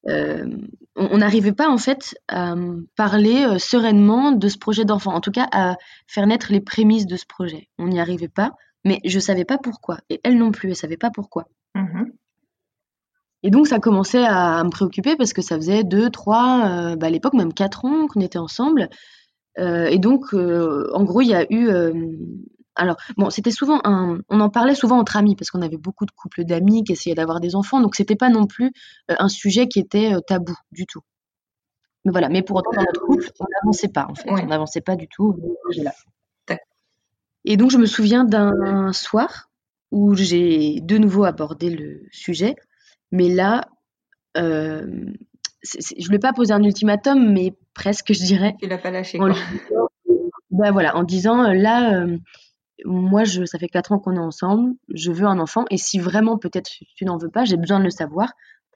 Euh, 0.06 0.46
on 0.96 1.18
n'arrivait 1.18 1.52
pas 1.52 1.68
en 1.68 1.78
fait 1.78 2.16
à 2.28 2.52
euh, 2.52 2.80
parler 2.96 3.44
euh, 3.44 3.58
sereinement 3.58 4.32
de 4.32 4.48
ce 4.48 4.56
projet 4.56 4.84
d'enfant, 4.84 5.12
en 5.12 5.20
tout 5.20 5.32
cas 5.32 5.48
à 5.52 5.76
faire 6.06 6.26
naître 6.26 6.52
les 6.52 6.60
prémices 6.60 7.06
de 7.06 7.16
ce 7.16 7.26
projet. 7.26 7.68
On 7.78 7.88
n'y 7.88 8.00
arrivait 8.00 8.28
pas, 8.28 8.52
mais 8.84 9.00
je 9.04 9.18
savais 9.18 9.44
pas 9.44 9.58
pourquoi, 9.58 9.98
et 10.10 10.20
elle 10.24 10.38
non 10.38 10.50
plus, 10.52 10.70
elle 10.70 10.76
savait 10.76 10.96
pas 10.96 11.10
pourquoi. 11.10 11.44
Mhm. 11.74 12.12
Et 13.44 13.50
donc 13.50 13.68
ça 13.68 13.78
commençait 13.78 14.24
à 14.24 14.64
me 14.64 14.70
préoccuper 14.70 15.16
parce 15.16 15.32
que 15.32 15.42
ça 15.42 15.56
faisait 15.56 15.84
deux, 15.84 16.10
trois, 16.10 16.66
euh, 16.68 16.96
bah, 16.96 17.06
à 17.06 17.10
l'époque 17.10 17.34
même 17.34 17.52
quatre 17.52 17.84
ans 17.84 18.06
qu'on 18.08 18.20
était 18.20 18.38
ensemble. 18.38 18.88
Euh, 19.58 19.86
et 19.86 19.98
donc, 19.98 20.34
euh, 20.34 20.88
en 20.94 21.04
gros, 21.04 21.20
il 21.20 21.28
y 21.28 21.34
a 21.34 21.44
eu. 21.52 21.68
euh, 21.68 21.92
alors, 22.76 22.96
bon, 23.16 23.28
c'était 23.30 23.50
souvent 23.50 23.80
un. 23.84 24.20
On 24.28 24.40
en 24.40 24.50
parlait 24.50 24.74
souvent 24.76 24.98
entre 24.98 25.16
amis 25.16 25.34
parce 25.34 25.50
qu'on 25.50 25.62
avait 25.62 25.76
beaucoup 25.76 26.06
de 26.06 26.12
couples 26.12 26.44
d'amis 26.44 26.84
qui 26.84 26.92
essayaient 26.92 27.16
d'avoir 27.16 27.40
des 27.40 27.56
enfants. 27.56 27.80
Donc, 27.80 27.96
c'était 27.96 28.14
pas 28.16 28.28
non 28.28 28.46
plus 28.46 28.72
un 29.08 29.28
sujet 29.28 29.66
qui 29.66 29.80
était 29.80 30.12
tabou 30.26 30.54
du 30.70 30.86
tout. 30.86 31.00
mais 32.04 32.12
voilà. 32.12 32.28
Mais 32.28 32.42
pour 32.42 32.56
autant, 32.58 32.70
dans 32.72 32.82
notre 32.82 33.00
couple, 33.00 33.28
on 33.40 33.46
n'avançait 33.62 33.88
pas, 33.88 34.06
en 34.08 34.14
fait. 34.14 34.30
Ouais. 34.30 34.42
On 34.44 34.46
n'avançait 34.46 34.80
pas 34.80 34.94
du 34.94 35.08
tout. 35.08 35.36
là. 35.76 35.92
Et 37.50 37.56
donc, 37.56 37.70
je 37.70 37.78
me 37.78 37.86
souviens 37.86 38.24
d'un 38.24 38.92
soir 38.92 39.48
où 39.90 40.14
j'ai 40.14 40.80
de 40.82 40.98
nouveau 40.98 41.24
abordé 41.24 41.70
le 41.70 42.02
sujet, 42.12 42.56
mais 43.10 43.30
là, 43.30 43.62
euh, 44.36 44.84
je 45.62 45.94
ne 45.98 46.04
voulais 46.04 46.18
pas 46.18 46.34
poser 46.34 46.52
un 46.52 46.62
ultimatum, 46.62 47.32
mais 47.32 47.54
presque, 47.72 48.12
je 48.12 48.22
dirais. 48.22 48.54
Tu 48.60 48.68
l'as 48.68 48.76
pas 48.76 48.90
lâché, 48.90 49.18
En 49.18 49.28
quoi. 49.28 49.34
disant, 49.50 49.88
ben 50.50 50.70
voilà, 50.72 50.94
en 50.94 51.04
disant 51.04 51.42
euh, 51.42 51.54
là, 51.54 52.02
euh, 52.02 52.18
moi, 52.84 53.24
je, 53.24 53.46
ça 53.46 53.58
fait 53.58 53.68
quatre 53.68 53.92
ans 53.92 53.98
qu'on 53.98 54.16
est 54.16 54.20
ensemble, 54.20 54.74
je 54.92 55.10
veux 55.10 55.26
un 55.26 55.38
enfant, 55.38 55.64
et 55.70 55.78
si 55.78 55.98
vraiment 55.98 56.36
peut-être 56.36 56.70
tu 56.96 57.04
n'en 57.06 57.16
veux 57.16 57.30
pas, 57.30 57.46
j'ai 57.46 57.56
besoin 57.56 57.78
de 57.78 57.84
le 57.84 57.90
savoir, 57.90 58.30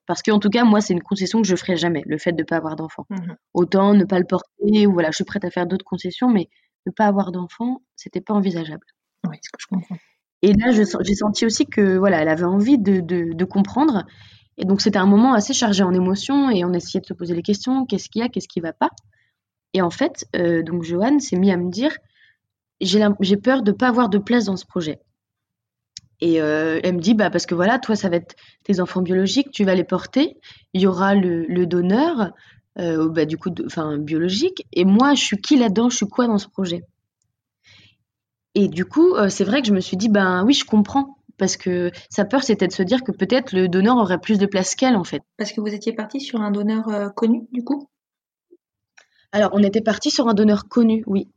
parce 0.06 0.22
qu'en 0.22 0.38
tout 0.38 0.48
cas, 0.48 0.64
moi, 0.64 0.80
c'est 0.80 0.94
une 0.94 1.02
concession 1.02 1.42
que 1.42 1.46
je 1.46 1.56
ferai 1.56 1.76
jamais, 1.76 2.04
le 2.06 2.16
fait 2.16 2.32
de 2.32 2.40
ne 2.40 2.46
pas 2.46 2.56
avoir 2.56 2.76
d'enfant. 2.76 3.04
Mhm. 3.10 3.36
Autant 3.52 3.92
ne 3.92 4.06
pas 4.06 4.18
le 4.18 4.24
porter, 4.24 4.86
ou 4.86 4.94
voilà, 4.94 5.10
je 5.10 5.16
suis 5.16 5.24
prête 5.24 5.44
à 5.44 5.50
faire 5.50 5.66
d'autres 5.66 5.84
concessions, 5.84 6.30
mais 6.30 6.48
ne 6.86 6.92
pas 6.92 7.06
avoir 7.06 7.32
d'enfant, 7.32 7.82
c'était 7.96 8.20
pas 8.20 8.34
envisageable. 8.34 8.86
Oui, 9.28 9.36
ce 9.42 9.50
que 9.50 9.58
je 9.60 9.66
comprends. 9.66 9.96
Et 10.42 10.52
là, 10.54 10.72
j'ai 10.72 11.14
senti 11.14 11.46
aussi 11.46 11.66
que 11.66 11.96
voilà, 11.96 12.20
elle 12.20 12.28
avait 12.28 12.44
envie 12.44 12.78
de, 12.78 13.00
de, 13.00 13.32
de 13.32 13.44
comprendre. 13.44 14.04
Et 14.58 14.64
donc, 14.64 14.80
c'était 14.80 14.98
un 14.98 15.06
moment 15.06 15.34
assez 15.34 15.54
chargé 15.54 15.84
en 15.84 15.94
émotions 15.94 16.50
et 16.50 16.64
on 16.64 16.72
essayait 16.72 17.00
de 17.00 17.06
se 17.06 17.14
poser 17.14 17.34
les 17.34 17.42
questions 17.42 17.86
qu'est-ce 17.86 18.08
qu'il 18.08 18.22
y 18.22 18.24
a, 18.24 18.28
qu'est-ce 18.28 18.48
qui 18.48 18.60
va 18.60 18.72
pas? 18.72 18.90
Et 19.72 19.82
en 19.82 19.90
fait, 19.90 20.26
euh, 20.36 20.62
donc 20.62 20.82
Johan 20.82 21.18
s'est 21.18 21.36
mis 21.36 21.50
à 21.50 21.56
me 21.56 21.70
dire 21.70 21.96
j'ai 22.80 23.36
peur 23.36 23.62
de 23.62 23.72
pas 23.72 23.88
avoir 23.88 24.08
de 24.08 24.18
place 24.18 24.46
dans 24.46 24.56
ce 24.56 24.66
projet. 24.66 25.00
Et 26.20 26.40
euh, 26.40 26.80
elle 26.82 26.96
me 26.96 27.00
dit 27.00 27.14
bah 27.14 27.30
parce 27.30 27.46
que 27.46 27.54
voilà, 27.54 27.78
toi, 27.78 27.96
ça 27.96 28.08
va 28.08 28.16
être 28.16 28.34
tes 28.64 28.80
enfants 28.80 29.02
biologiques, 29.02 29.50
tu 29.50 29.64
vas 29.64 29.74
les 29.74 29.84
porter. 29.84 30.36
Il 30.72 30.80
y 30.80 30.86
aura 30.86 31.14
le, 31.14 31.44
le 31.46 31.66
donneur, 31.66 32.32
euh, 32.78 33.08
bah, 33.08 33.24
du 33.24 33.36
coup, 33.36 33.50
enfin 33.66 33.98
biologique. 33.98 34.66
Et 34.72 34.84
moi, 34.84 35.14
je 35.14 35.22
suis 35.22 35.36
qui 35.38 35.56
là-dedans? 35.56 35.90
Je 35.90 35.96
suis 35.96 36.08
quoi 36.08 36.26
dans 36.26 36.38
ce 36.38 36.48
projet? 36.48 36.84
Et 38.54 38.68
du 38.68 38.84
coup, 38.84 39.14
euh, 39.14 39.28
c'est 39.28 39.44
vrai 39.44 39.62
que 39.62 39.68
je 39.68 39.72
me 39.72 39.80
suis 39.80 39.96
dit, 39.96 40.08
ben 40.08 40.44
oui, 40.44 40.54
je 40.54 40.64
comprends. 40.64 41.16
Parce 41.38 41.56
que 41.56 41.90
sa 42.10 42.24
peur, 42.24 42.42
c'était 42.42 42.68
de 42.68 42.72
se 42.72 42.82
dire 42.82 43.02
que 43.02 43.10
peut-être 43.10 43.52
le 43.52 43.66
donneur 43.68 43.96
aurait 43.96 44.20
plus 44.20 44.38
de 44.38 44.46
place 44.46 44.74
qu'elle, 44.74 44.94
en 44.96 45.04
fait. 45.04 45.22
Parce 45.38 45.52
que 45.52 45.60
vous 45.60 45.74
étiez 45.74 45.92
parti 45.92 46.20
sur 46.20 46.40
un 46.40 46.50
donneur 46.50 46.88
euh, 46.88 47.08
connu, 47.08 47.48
du 47.52 47.64
coup? 47.64 47.88
Alors, 49.32 49.50
on 49.54 49.62
était 49.62 49.80
parti 49.80 50.10
sur 50.10 50.28
un 50.28 50.34
donneur 50.34 50.68
connu, 50.68 51.02
oui. 51.06 51.28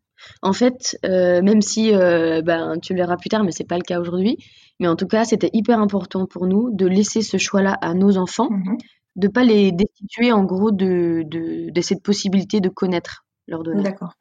En 0.42 0.54
fait, 0.54 0.98
euh, 1.06 1.42
même 1.42 1.62
si, 1.62 1.94
euh, 1.94 2.42
ben, 2.42 2.78
tu 2.82 2.94
le 2.94 3.00
verras 3.00 3.16
plus 3.18 3.30
tard, 3.30 3.44
mais 3.44 3.52
c'est 3.52 3.64
pas 3.64 3.78
le 3.78 3.84
cas 3.84 4.00
aujourd'hui. 4.00 4.38
Mais 4.80 4.88
en 4.88 4.96
tout 4.98 5.08
cas, 5.08 5.24
c'était 5.24 5.50
hyper 5.54 5.80
important 5.80 6.26
pour 6.26 6.46
nous 6.46 6.70
de 6.76 6.86
laisser 6.86 7.22
ce 7.22 7.38
choix-là 7.38 7.78
à 7.82 7.94
nos 7.94 8.18
enfants, 8.18 8.50
Mhm. 8.50 8.78
De 9.16 9.28
pas 9.28 9.44
les 9.44 9.72
destituer, 9.72 10.32
en 10.32 10.44
gros, 10.44 10.72
de, 10.72 11.24
de, 11.26 11.72
de 11.72 11.82
cette 11.82 12.04
possibilité 12.04 12.60
de 12.60 12.70
connaître 12.70 13.26
leur 13.48 13.64
donneur. 13.64 13.84
D'accord. 13.84 14.14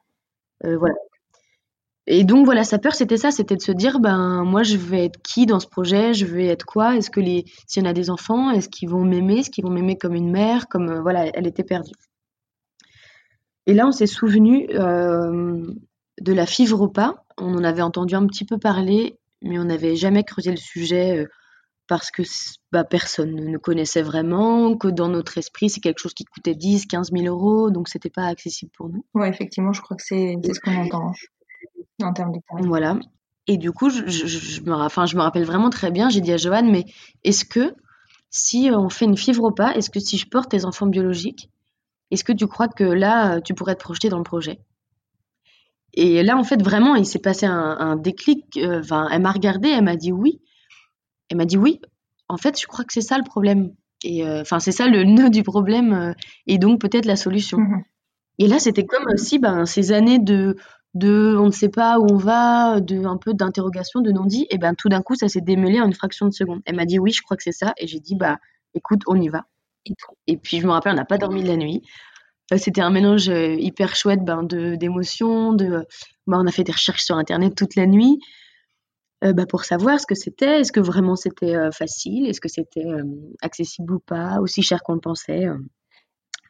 Euh, 0.65 0.77
voilà. 0.77 0.95
Et 2.07 2.23
donc 2.23 2.45
voilà, 2.45 2.63
sa 2.63 2.77
peur 2.77 2.93
c'était 2.93 3.17
ça, 3.17 3.31
c'était 3.31 3.55
de 3.55 3.61
se 3.61 3.71
dire 3.71 3.99
ben 3.99 4.43
moi 4.43 4.61
je 4.61 4.77
vais 4.77 5.05
être 5.05 5.19
qui 5.23 5.47
dans 5.47 5.59
ce 5.59 5.67
projet, 5.67 6.13
je 6.13 6.25
vais 6.25 6.45
être 6.45 6.65
quoi, 6.65 6.95
est-ce 6.95 7.09
que 7.09 7.19
les 7.19 7.45
s'il 7.65 7.83
y 7.83 7.87
en 7.87 7.89
a 7.89 7.93
des 7.93 8.11
enfants, 8.11 8.51
est-ce 8.51 8.69
qu'ils 8.69 8.89
vont 8.89 9.03
m'aimer, 9.03 9.39
est-ce 9.39 9.49
qu'ils 9.49 9.63
vont 9.63 9.71
m'aimer 9.71 9.97
comme 9.97 10.13
une 10.13 10.29
mère, 10.29 10.67
comme 10.67 10.89
euh, 10.89 11.01
voilà, 11.01 11.25
elle 11.33 11.47
était 11.47 11.63
perdue. 11.63 11.95
Et 13.65 13.73
là 13.73 13.87
on 13.87 13.91
s'est 13.91 14.05
souvenu 14.05 14.67
euh, 14.75 15.63
de 16.21 16.33
la 16.33 16.45
FIV 16.45 16.75
repas, 16.75 17.15
on 17.39 17.55
en 17.55 17.63
avait 17.63 17.81
entendu 17.81 18.13
un 18.13 18.27
petit 18.27 18.45
peu 18.45 18.59
parler, 18.59 19.17
mais 19.41 19.57
on 19.57 19.65
n'avait 19.65 19.95
jamais 19.95 20.23
creusé 20.23 20.51
le 20.51 20.57
sujet 20.57 21.25
parce 21.87 22.11
que 22.11 22.23
bah, 22.71 22.83
personne 22.83 23.35
ne 23.35 23.47
ne 23.47 23.57
connaissait 23.57 24.01
vraiment, 24.01 24.75
que 24.75 24.87
dans 24.87 25.07
notre 25.07 25.37
esprit 25.37 25.69
c'est 25.69 25.81
quelque 25.81 25.99
chose 25.99 26.13
qui 26.13 26.25
coûtait 26.25 26.55
10, 26.55 26.85
15 26.85 27.11
000 27.11 27.27
euros, 27.27 27.69
donc 27.71 27.87
c'était 27.89 28.09
pas 28.09 28.25
accessible 28.25 28.71
pour 28.75 28.89
nous. 28.89 29.05
Ouais, 29.13 29.29
effectivement, 29.29 29.73
je 29.73 29.81
crois 29.81 29.97
que 29.97 30.03
c'est 30.03 30.35
ce 30.43 30.59
qu'on 30.59 30.75
entend 30.77 31.11
en 32.03 32.13
termes 32.13 32.31
de 32.33 32.39
tarifs. 32.47 32.65
Voilà. 32.67 32.97
Et 33.47 33.57
du 33.57 33.71
coup, 33.71 33.89
je, 33.89 34.05
je, 34.07 34.25
je 34.27 34.61
me, 34.61 34.73
ra- 34.73 34.85
enfin, 34.85 35.05
je 35.05 35.15
me 35.15 35.21
rappelle 35.21 35.45
vraiment 35.45 35.69
très 35.69 35.91
bien, 35.91 36.09
j'ai 36.09 36.21
dit 36.21 36.31
à 36.33 36.37
Johan, 36.37 36.63
mais 36.63 36.85
est-ce 37.23 37.45
que 37.45 37.75
si 38.31 38.69
on 38.73 38.89
fait 38.89 39.05
une 39.05 39.17
FIV 39.17 39.39
repas, 39.39 39.71
est-ce 39.73 39.89
que 39.89 39.99
si 39.99 40.17
je 40.17 40.27
porte 40.27 40.49
tes 40.51 40.65
enfants 40.65 40.87
biologiques, 40.87 41.49
est-ce 42.11 42.23
que 42.23 42.33
tu 42.33 42.47
crois 42.47 42.67
que 42.67 42.83
là, 42.83 43.35
euh, 43.37 43.41
tu 43.41 43.53
pourrais 43.53 43.75
te 43.75 43.83
projeter 43.83 44.09
dans 44.09 44.17
le 44.17 44.23
projet? 44.23 44.59
Et 45.93 46.23
là, 46.23 46.37
en 46.37 46.43
fait, 46.43 46.61
vraiment, 46.61 46.95
il 46.95 47.05
s'est 47.05 47.19
passé 47.19 47.45
un, 47.45 47.77
un 47.79 47.95
déclic. 47.95 48.57
euh, 48.57 48.79
Enfin, 48.81 49.07
elle 49.11 49.21
m'a 49.21 49.31
regardée, 49.31 49.69
elle 49.69 49.83
m'a 49.83 49.95
dit 49.95 50.11
oui. 50.11 50.41
Elle 51.29 51.37
m'a 51.37 51.45
dit 51.45 51.57
oui. 51.57 51.79
En 52.27 52.37
fait, 52.37 52.59
je 52.59 52.67
crois 52.67 52.85
que 52.85 52.93
c'est 52.93 53.01
ça 53.01 53.17
le 53.17 53.23
problème. 53.23 53.71
Et 54.03 54.25
euh, 54.25 54.41
enfin, 54.41 54.59
c'est 54.59 54.71
ça 54.71 54.87
le 54.87 55.03
nœud 55.03 55.29
du 55.29 55.43
problème, 55.43 55.93
euh, 55.93 56.13
et 56.47 56.57
donc 56.57 56.79
peut-être 56.79 57.05
la 57.05 57.15
solution. 57.15 57.57
Mhm. 57.57 57.83
Et 58.37 58.47
là, 58.47 58.59
c'était 58.59 58.85
comme 58.85 59.05
aussi 59.13 59.39
ben, 59.39 59.65
ces 59.65 59.91
années 59.91 60.19
de, 60.19 60.57
de 60.93 61.35
on 61.39 61.47
ne 61.47 61.51
sait 61.51 61.69
pas 61.69 61.99
où 61.99 62.07
on 62.11 62.17
va, 62.17 62.81
de 62.81 63.05
un 63.05 63.17
peu 63.17 63.33
d'interrogation, 63.33 64.01
de 64.01 64.11
non-dit. 64.11 64.47
Et 64.49 64.57
ben 64.57 64.75
tout 64.75 64.89
d'un 64.89 65.01
coup, 65.01 65.15
ça 65.15 65.29
s'est 65.29 65.41
démêlé 65.41 65.79
en 65.79 65.85
une 65.85 65.93
fraction 65.93 66.27
de 66.27 66.33
seconde. 66.33 66.61
Elle 66.65 66.75
m'a 66.75 66.85
dit 66.85 66.99
oui, 66.99 67.11
je 67.11 67.21
crois 67.21 67.37
que 67.37 67.43
c'est 67.43 67.51
ça. 67.51 67.73
Et 67.77 67.87
j'ai 67.87 67.99
dit 67.99 68.15
bah 68.15 68.37
écoute, 68.73 69.01
on 69.07 69.19
y 69.19 69.29
va. 69.29 69.45
Et 70.27 70.37
puis 70.37 70.59
je 70.59 70.67
me 70.67 70.71
rappelle, 70.71 70.93
on 70.93 70.95
n'a 70.95 71.05
pas 71.05 71.17
dormi 71.17 71.43
de 71.43 71.47
la 71.47 71.57
nuit. 71.57 71.83
Euh, 72.51 72.57
C'était 72.57 72.81
un 72.81 72.89
mélange 72.89 73.29
euh, 73.29 73.55
hyper 73.55 73.95
chouette 73.95 74.23
ben, 74.23 74.43
de 74.43 74.75
d'émotions. 74.75 75.53
De, 75.53 75.85
ben, 76.27 76.41
on 76.41 76.47
a 76.47 76.51
fait 76.51 76.63
des 76.63 76.71
recherches 76.71 77.03
sur 77.03 77.15
Internet 77.15 77.55
toute 77.55 77.75
la 77.75 77.85
nuit 77.85 78.19
euh, 79.23 79.33
bah, 79.33 79.45
pour 79.47 79.63
savoir 79.63 79.99
ce 79.99 80.05
que 80.05 80.15
c'était. 80.15 80.59
Est-ce 80.61 80.71
que 80.71 80.79
vraiment 80.79 81.15
c'était 81.15 81.55
euh, 81.55 81.71
facile 81.71 82.27
Est-ce 82.27 82.41
que 82.41 82.49
c'était 82.49 82.85
euh, 82.85 83.03
accessible 83.41 83.93
ou 83.93 83.99
pas 83.99 84.39
Aussi 84.39 84.61
cher 84.61 84.83
qu'on 84.83 84.93
le 84.93 84.99
pensait. 84.99 85.45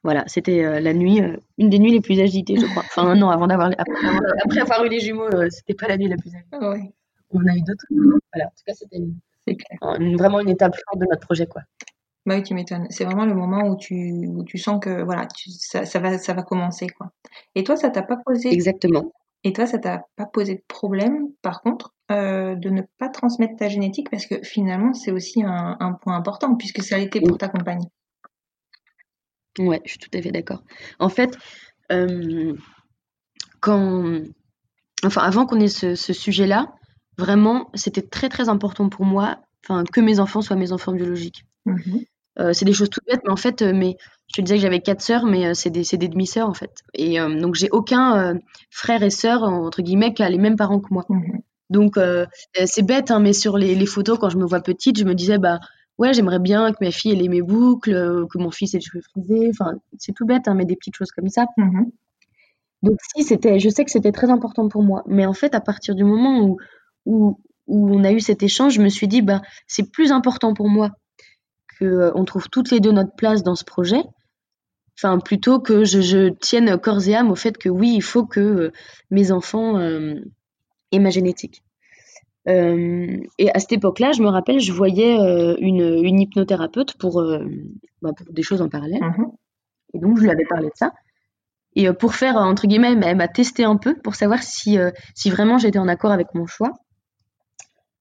Voilà, 0.03 0.23
c'était 0.27 0.79
la 0.81 0.93
nuit, 0.93 1.19
une 1.57 1.69
des 1.71 1.79
nuits 1.79 1.91
les 1.91 2.01
plus 2.01 2.19
agitées, 2.19 2.57
je 2.57 2.67
crois. 2.67 2.83
Enfin, 2.85 3.15
non, 3.15 3.29
avant 3.31 3.47
d'avoir, 3.47 3.71
après, 3.75 4.07
avoir- 4.07 4.21
après 4.45 4.59
avoir 4.59 4.83
eu 4.85 4.89
les 4.89 4.99
jumeaux, 4.99 5.27
c'était 5.49 5.73
pas 5.73 5.87
la 5.87 5.97
nuit 5.97 6.07
la 6.07 6.15
plus 6.17 6.29
agitée. 6.35 6.57
Ouais, 6.63 6.93
On 7.31 7.39
a 7.47 7.55
eu 7.55 7.61
d'autres. 7.61 7.85
Voilà, 8.31 8.45
en 8.45 8.49
tout 8.49 8.63
cas, 8.67 8.73
c'était 8.75 8.97
une- 8.97 10.15
vraiment 10.17 10.39
une 10.41 10.49
étape 10.49 10.75
forte 10.75 10.99
de 11.01 11.07
notre 11.09 11.21
projet, 11.25 11.47
quoi. 11.47 11.63
Bah 12.27 12.35
oui, 12.35 12.43
tu 12.43 12.53
m'étonnes. 12.53 12.85
C'est 12.91 13.05
vraiment 13.05 13.25
le 13.25 13.33
moment 13.33 13.67
où 13.67 13.77
tu, 13.77 14.27
où 14.27 14.43
tu 14.43 14.57
sens 14.59 14.79
que 14.79 15.01
voilà, 15.03 15.25
tu, 15.27 15.49
ça, 15.51 15.85
ça 15.85 15.99
va, 15.99 16.17
ça 16.19 16.33
va 16.33 16.41
commencer 16.43 16.87
quoi. 16.87 17.11
Et 17.55 17.63
toi, 17.63 17.75
ça 17.75 17.89
t'a 17.91 18.01
pas 18.03 18.17
posé, 18.23 18.51
Exactement. 18.51 19.11
Et 19.45 19.53
toi, 19.53 19.67
ça 19.67 19.77
t'a 19.77 20.07
pas 20.15 20.25
posé 20.25 20.55
de 20.55 20.63
problème, 20.67 21.27
par 21.43 21.61
contre, 21.61 21.93
euh, 22.11 22.55
de 22.55 22.71
ne 22.71 22.81
pas 22.97 23.09
transmettre 23.09 23.55
ta 23.55 23.69
génétique 23.69 24.09
parce 24.09 24.25
que 24.25 24.41
finalement, 24.41 24.93
c'est 24.93 25.11
aussi 25.11 25.43
un, 25.43 25.77
un 25.79 25.93
point 25.93 26.15
important 26.15 26.55
puisque 26.55 26.81
ça 26.81 26.95
a 26.95 26.97
été 26.97 27.21
pour 27.21 27.37
ta 27.37 27.47
compagne. 27.47 27.83
Ouais, 29.59 29.81
je 29.85 29.91
suis 29.91 29.99
tout 29.99 30.09
à 30.17 30.21
fait 30.21 30.31
d'accord. 30.31 30.63
En 30.97 31.09
fait, 31.09 31.37
euh, 31.91 32.55
quand, 33.59 34.23
enfin, 35.03 35.21
avant 35.21 35.45
qu'on 35.45 35.59
ait 35.59 35.67
ce, 35.67 35.93
ce 35.93 36.11
sujet-là, 36.11 36.73
vraiment, 37.19 37.69
c'était 37.75 38.01
très 38.01 38.29
très 38.29 38.49
important 38.49 38.89
pour 38.89 39.05
moi, 39.05 39.37
enfin, 39.63 39.83
que 39.83 40.01
mes 40.01 40.19
enfants 40.19 40.41
soient 40.41 40.55
mes 40.55 40.71
enfants 40.71 40.91
biologiques. 40.91 41.45
Mhm. 41.67 42.03
Euh, 42.39 42.53
c'est 42.53 42.65
des 42.65 42.73
choses 42.73 42.89
toutes 42.89 43.05
bêtes, 43.05 43.21
mais 43.23 43.31
en 43.31 43.37
fait, 43.37 43.61
euh, 43.61 43.71
mais, 43.73 43.97
je 44.27 44.35
te 44.35 44.41
disais 44.41 44.55
que 44.55 44.61
j'avais 44.61 44.81
quatre 44.81 45.01
sœurs, 45.01 45.25
mais 45.25 45.45
euh, 45.47 45.53
c'est 45.53 45.69
des, 45.69 45.83
des 45.83 46.07
demi-sœurs 46.07 46.49
en 46.49 46.53
fait. 46.53 46.71
Et 46.93 47.17
donc, 47.19 47.55
j'ai 47.55 47.69
aucun 47.71 48.39
frère 48.69 49.03
et 49.03 49.09
sœur, 49.09 49.43
entre 49.43 49.81
guillemets, 49.81 50.13
qui 50.13 50.23
a 50.23 50.29
les 50.29 50.37
mêmes 50.37 50.55
parents 50.55 50.79
que 50.79 50.91
moi. 50.93 51.05
Mhm. 51.09 51.41
Donc, 51.69 51.97
c'est 52.65 52.85
bête, 52.85 53.11
hein, 53.11 53.19
mais 53.19 53.33
sur 53.33 53.57
les, 53.57 53.75
les 53.75 53.85
photos, 53.85 54.17
quand 54.19 54.29
je 54.29 54.37
me 54.37 54.45
vois 54.45 54.61
petite, 54.61 54.97
je 54.99 55.05
me 55.05 55.13
disais, 55.13 55.37
bah 55.37 55.59
ouais, 55.97 56.13
j'aimerais 56.13 56.39
bien 56.39 56.71
que 56.71 56.83
ma 56.83 56.91
fille 56.91 57.11
ait 57.11 57.27
mes 57.27 57.41
boucles, 57.41 58.27
que 58.29 58.37
mon 58.37 58.51
fils 58.51 58.73
ait 58.73 58.77
les 58.77 58.83
cheveux 58.83 59.01
frisés. 59.01 59.49
Enfin, 59.51 59.73
c'est 59.97 60.13
tout 60.13 60.25
bête, 60.25 60.47
hein, 60.47 60.55
mais 60.55 60.65
des 60.65 60.75
petites 60.75 60.95
choses 60.95 61.11
comme 61.11 61.29
ça. 61.29 61.45
Mhm. 61.57 61.91
Donc, 62.81 62.97
si, 63.15 63.23
c'était, 63.23 63.59
je 63.59 63.69
sais 63.69 63.85
que 63.85 63.91
c'était 63.91 64.11
très 64.11 64.29
important 64.29 64.67
pour 64.67 64.83
moi. 64.83 65.03
Mais 65.07 65.25
en 65.25 65.33
fait, 65.33 65.55
à 65.55 65.61
partir 65.61 65.95
du 65.95 66.03
moment 66.03 66.41
où, 66.41 66.57
où, 67.05 67.39
où 67.67 67.95
on 67.95 68.03
a 68.03 68.11
eu 68.11 68.19
cet 68.19 68.43
échange, 68.43 68.73
je 68.73 68.81
me 68.81 68.89
suis 68.89 69.07
dit, 69.07 69.21
bah, 69.21 69.41
c'est 69.67 69.91
plus 69.91 70.11
important 70.11 70.53
pour 70.53 70.69
moi 70.69 70.91
qu'on 71.79 72.25
trouve 72.25 72.49
toutes 72.49 72.71
les 72.71 72.79
deux 72.79 72.91
notre 72.91 73.15
place 73.15 73.43
dans 73.43 73.55
ce 73.55 73.63
projet. 73.63 74.03
Enfin, 74.97 75.19
plutôt 75.19 75.59
que 75.59 75.83
je, 75.83 75.99
je 76.01 76.29
tienne 76.29 76.77
corps 76.77 77.05
et 77.07 77.15
âme 77.15 77.31
au 77.31 77.35
fait 77.35 77.57
que 77.57 77.69
oui, 77.69 77.93
il 77.95 78.01
faut 78.01 78.25
que 78.25 78.39
euh, 78.39 78.71
mes 79.11 79.31
enfants 79.31 79.77
euh, 79.77 80.15
aient 80.91 80.99
ma 80.99 81.09
génétique. 81.09 81.63
Euh, 82.47 83.17
et 83.37 83.51
à 83.53 83.59
cette 83.59 83.73
époque-là, 83.73 84.11
je 84.11 84.21
me 84.21 84.27
rappelle, 84.29 84.59
je 84.59 84.71
voyais 84.71 85.19
euh, 85.19 85.55
une, 85.59 85.81
une 85.81 86.21
hypnothérapeute 86.21 86.95
pour, 86.97 87.19
euh, 87.19 87.45
bah, 88.01 88.13
pour 88.15 88.31
des 88.31 88.43
choses 88.43 88.61
en 88.61 88.69
parallèle. 88.69 89.01
Mhm. 89.01 89.31
Et 89.93 89.99
donc, 89.99 90.17
je 90.17 90.23
lui 90.23 90.29
avais 90.29 90.45
parlé 90.45 90.67
de 90.67 90.75
ça. 90.75 90.93
Et 91.75 91.87
euh, 91.89 91.93
pour 91.93 92.15
faire, 92.15 92.37
euh, 92.37 92.41
entre 92.43 92.67
guillemets, 92.67 92.95
elle 93.03 93.17
m'a- 93.17 93.27
testé 93.27 93.63
un 93.63 93.77
peu 93.77 93.95
pour 93.95 94.15
savoir 94.15 94.43
si, 94.43 94.77
euh, 94.77 94.91
si 95.13 95.29
vraiment 95.29 95.57
j'étais 95.57 95.79
en 95.79 95.87
accord 95.87 96.11
avec 96.11 96.33
mon 96.33 96.45
choix. 96.45 96.71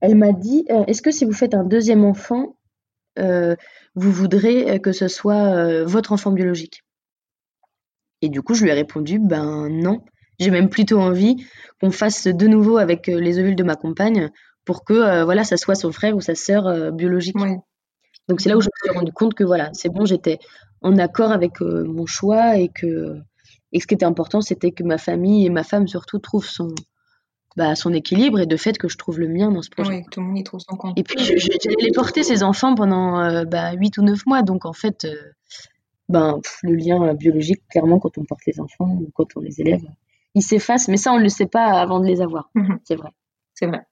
Elle 0.01 0.15
m'a 0.17 0.33
dit, 0.33 0.65
euh, 0.71 0.85
est-ce 0.87 1.03
que 1.03 1.11
si 1.11 1.25
vous 1.25 1.33
faites 1.33 1.55
un 1.55 1.65
deuxième 1.65 2.05
enfant, 2.05 2.43
euh, 2.43 2.64
vous 3.17 4.13
voudrez 4.13 4.71
euh, 4.71 4.79
que 4.79 4.93
ce 4.93 5.09
soit 5.09 5.57
euh, 5.57 5.85
votre 5.85 6.13
enfant 6.13 6.33
biologique 6.33 6.83
Et 8.23 8.29
du 8.29 8.43
coup, 8.43 8.55
je 8.55 8.65
lui 8.65 8.71
ai 8.71 8.75
répondu, 8.75 9.19
ben 9.19 9.69
non. 9.69 10.03
J'ai 10.41 10.51
même 10.51 10.69
plutôt 10.69 10.99
envie 10.99 11.47
qu'on 11.81 11.93
fasse 11.93 12.27
de 12.27 12.47
nouveau 12.47 12.79
avec 12.79 13.09
euh, 13.09 13.21
les 13.21 13.39
ovules 13.39 13.55
de 13.55 13.63
ma 13.63 13.77
compagne 13.77 14.31
pour 14.65 14.85
que 14.85 14.95
euh, 14.95 15.25
voilà, 15.25 15.45
ça 15.45 15.57
soit 15.57 15.77
son 15.77 15.93
frère 15.93 16.17
ou 16.17 16.21
sa 16.21 16.35
sœur 16.35 16.67
euh, 16.67 16.91
biologique. 16.91 17.39
Ouais. 17.39 17.57
Donc 18.29 18.41
c'est 18.41 18.49
là 18.49 18.57
où 18.57 18.61
je 18.61 18.67
me 18.67 18.91
suis 18.91 18.99
rendu 18.99 19.13
compte 19.13 19.35
que 19.35 19.45
voilà, 19.45 19.71
c'est 19.75 19.91
bon, 19.91 20.07
j'étais 20.07 20.39
en 20.81 20.97
accord 20.99 21.31
avec 21.31 21.61
mon 21.61 22.07
choix 22.07 22.57
et 22.57 22.69
que 22.69 23.19
et 23.73 23.81
ce 23.81 23.87
qui 23.87 23.95
était 23.95 24.05
important, 24.05 24.41
c'était 24.41 24.71
que 24.71 24.83
ma 24.83 24.99
famille 24.99 25.47
et 25.47 25.51
ma 25.51 25.63
femme 25.63 25.89
surtout 25.89 26.19
trouvent 26.19 26.47
son, 26.47 26.75
bah, 27.57 27.75
son 27.77 27.93
équilibre 27.93 28.41
et 28.41 28.47
de 28.47 28.57
fait 28.57 28.77
que 28.79 28.89
je 28.89 28.99
trouve 28.99 29.21
le 29.21 29.29
mien 29.29 29.51
dans 29.51 29.63
ce 29.63 29.71
projet. 29.71 29.99
Oui, 29.99 30.05
tout 30.11 30.21
le 30.21 30.27
monde 30.27 30.39
y 30.39 30.45
trouve 30.45 30.61
son 30.61 30.77
compte. 30.77 30.99
Et 30.99 31.05
puis 31.05 31.19
j'allais 31.19 31.77
les 31.81 31.93
porter 31.93 32.23
ces 32.23 32.43
enfants 32.43 32.75
pendant 32.75 33.21
euh, 33.21 33.45
bah, 33.45 33.73
8 33.73 33.99
ou 33.99 34.03
9 34.03 34.27
mois, 34.27 34.43
donc 34.43 34.65
en 34.65 34.73
fait, 34.73 35.05
euh, 35.05 35.15
ben, 36.09 36.41
le 36.63 36.75
lien 36.75 37.15
biologique, 37.15 37.63
clairement, 37.71 37.99
quand 37.99 38.19
on 38.19 38.25
porte 38.25 38.45
les 38.47 38.61
enfants 38.61 38.99
ou 39.01 39.09
quand 39.15 39.37
on 39.37 39.41
les 39.41 39.61
élève, 39.61 39.83
il 40.35 40.43
s'efface, 40.43 40.89
mais 40.89 40.97
ça 40.97 41.13
on 41.13 41.19
ne 41.19 41.23
le 41.23 41.29
sait 41.29 41.47
pas 41.47 41.81
avant 41.81 42.01
de 42.01 42.07
les 42.07 42.21
avoir, 42.21 42.51
mhm. 42.55 42.79
c'est 42.85 42.97
vrai. 42.97 43.11
C'est 43.55 43.67
vrai. 43.67 43.83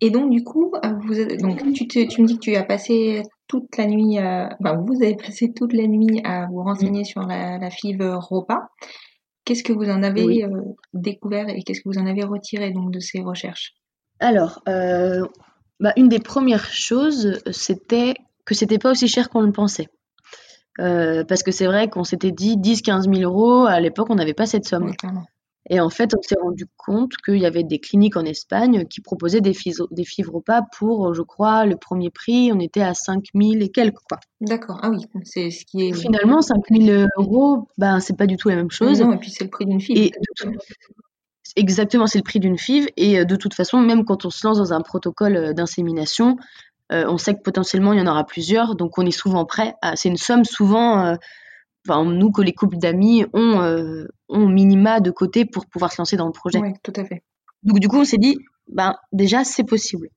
Et 0.00 0.10
donc 0.10 0.30
du 0.30 0.44
coup, 0.44 0.74
euh, 0.84 0.92
vous, 1.00 1.14
donc, 1.38 1.72
tu, 1.72 1.88
tu, 1.88 2.22
me 2.22 2.26
dis 2.26 2.34
que 2.34 2.40
tu 2.40 2.54
as 2.56 2.62
passé 2.62 3.22
toute 3.48 3.76
la 3.78 3.86
nuit, 3.86 4.18
enfin, 4.18 4.76
vous 4.86 5.02
avez 5.02 5.16
passé 5.16 5.50
toute 5.52 5.72
la 5.72 5.86
nuit 5.86 6.20
à 6.24 6.46
vous 6.46 6.62
renseigner 6.62 7.04
sur 7.04 7.22
la, 7.22 7.56
la 7.58 7.70
FIV 7.70 8.16
ROPA. 8.16 8.68
Qu'est-ce 9.48 9.62
que 9.62 9.72
vous 9.72 9.88
en 9.88 10.02
avez 10.02 10.44
euh, 10.44 10.60
découvert 10.92 11.48
et 11.48 11.62
qu'est-ce 11.62 11.80
que 11.80 11.88
vous 11.88 11.98
en 11.98 12.04
avez 12.04 12.22
retiré 12.22 12.70
donc 12.70 12.92
de 12.92 13.00
ces 13.00 13.22
recherches? 13.22 13.72
Alors, 14.20 14.60
euh, 14.68 15.26
bah, 15.80 15.94
une 15.96 16.10
des 16.10 16.18
premières 16.18 16.66
choses, 16.66 17.40
c'était 17.50 18.12
que 18.44 18.54
c'était 18.54 18.76
pas 18.76 18.90
aussi 18.90 19.08
cher 19.08 19.30
qu'on 19.30 19.40
le 19.40 19.50
pensait. 19.50 19.88
Euh, 20.80 21.24
parce 21.24 21.42
que 21.42 21.50
c'est 21.50 21.64
vrai 21.64 21.88
qu'on 21.88 22.04
s'était 22.04 22.30
dit 22.30 22.58
10-15 22.58 23.04
000 23.04 23.22
euros, 23.22 23.64
à 23.64 23.80
l'époque 23.80 24.08
on 24.10 24.16
n'avait 24.16 24.34
pas 24.34 24.44
cette 24.44 24.66
somme. 24.66 24.92
Et 25.70 25.80
en 25.80 25.90
fait, 25.90 26.14
on 26.16 26.22
s'est 26.22 26.36
rendu 26.40 26.66
compte 26.76 27.12
qu'il 27.24 27.38
y 27.38 27.46
avait 27.46 27.64
des 27.64 27.78
cliniques 27.78 28.16
en 28.16 28.24
Espagne 28.24 28.86
qui 28.86 29.00
proposaient 29.00 29.40
des, 29.40 29.54
des 29.90 30.04
fibropas 30.04 30.62
pour, 30.76 31.14
je 31.14 31.22
crois, 31.22 31.66
le 31.66 31.76
premier 31.76 32.10
prix, 32.10 32.50
on 32.52 32.60
était 32.60 32.82
à 32.82 32.94
5 32.94 33.24
000 33.34 33.54
et 33.60 33.68
quelques. 33.68 33.98
quoi. 34.08 34.18
D'accord, 34.40 34.78
ah 34.82 34.90
oui, 34.90 35.04
c'est 35.24 35.50
ce 35.50 35.64
qui 35.64 35.88
est. 35.88 35.92
Finalement, 35.92 36.40
5 36.42 36.56
000 36.70 37.06
euros, 37.18 37.68
ben, 37.76 38.00
c'est 38.00 38.16
pas 38.16 38.26
du 38.26 38.36
tout 38.36 38.48
la 38.48 38.56
même 38.56 38.70
chose. 38.70 39.00
Non, 39.00 39.12
et 39.12 39.18
puis 39.18 39.30
c'est 39.30 39.44
le 39.44 39.50
prix 39.50 39.66
d'une 39.66 39.80
FIV. 39.80 40.10
Exactement, 41.56 42.06
c'est 42.06 42.18
le 42.18 42.24
prix 42.24 42.40
d'une 42.40 42.58
FIV. 42.58 42.88
Et 42.96 43.18
euh, 43.18 43.24
de 43.24 43.36
toute 43.36 43.54
façon, 43.54 43.80
même 43.80 44.04
quand 44.04 44.24
on 44.24 44.30
se 44.30 44.46
lance 44.46 44.58
dans 44.58 44.72
un 44.72 44.80
protocole 44.80 45.36
euh, 45.36 45.52
d'insémination, 45.52 46.36
euh, 46.92 47.04
on 47.08 47.18
sait 47.18 47.34
que 47.34 47.42
potentiellement 47.42 47.92
il 47.92 47.98
y 47.98 48.02
en 48.02 48.06
aura 48.06 48.24
plusieurs, 48.24 48.74
donc 48.74 48.96
on 48.98 49.04
est 49.04 49.10
souvent 49.10 49.44
prêt. 49.44 49.74
C'est 49.94 50.08
une 50.08 50.16
somme 50.16 50.44
souvent 50.44 51.16
nous, 51.96 52.30
que 52.30 52.42
les 52.42 52.52
couples 52.52 52.78
d'amis 52.78 53.24
ont, 53.32 53.60
euh, 53.60 54.06
ont 54.28 54.48
minima 54.48 55.00
de 55.00 55.10
côté 55.10 55.44
pour 55.44 55.66
pouvoir 55.66 55.92
se 55.92 56.00
lancer 56.00 56.16
dans 56.16 56.26
le 56.26 56.32
projet. 56.32 56.60
Oui, 56.60 56.72
tout 56.82 56.92
à 56.96 57.04
fait. 57.04 57.22
Donc 57.62 57.80
du 57.80 57.88
coup, 57.88 57.98
on 57.98 58.04
s'est 58.04 58.18
dit, 58.18 58.36
ben, 58.68 58.94
déjà, 59.12 59.44
c'est 59.44 59.64
possible. 59.64 60.08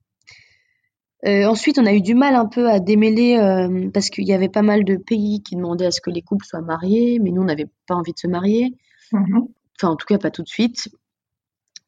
Euh, 1.25 1.45
ensuite, 1.45 1.77
on 1.77 1.85
a 1.85 1.93
eu 1.93 2.01
du 2.01 2.15
mal 2.15 2.35
un 2.35 2.47
peu 2.47 2.69
à 2.69 2.79
démêler 2.79 3.37
euh, 3.37 3.89
parce 3.93 4.09
qu'il 4.09 4.27
y 4.27 4.33
avait 4.33 4.49
pas 4.49 4.63
mal 4.63 4.83
de 4.83 4.95
pays 4.95 5.43
qui 5.43 5.55
demandaient 5.55 5.85
à 5.85 5.91
ce 5.91 6.01
que 6.01 6.09
les 6.09 6.21
couples 6.21 6.45
soient 6.45 6.61
mariés, 6.61 7.19
mais 7.19 7.31
nous, 7.31 7.41
on 7.41 7.45
n'avait 7.45 7.69
pas 7.87 7.95
envie 7.95 8.13
de 8.13 8.19
se 8.19 8.27
marier. 8.27 8.73
Mm-hmm. 9.11 9.47
Enfin, 9.77 9.89
en 9.89 9.95
tout 9.95 10.07
cas, 10.07 10.17
pas 10.17 10.31
tout 10.31 10.43
de 10.43 10.49
suite. 10.49 10.89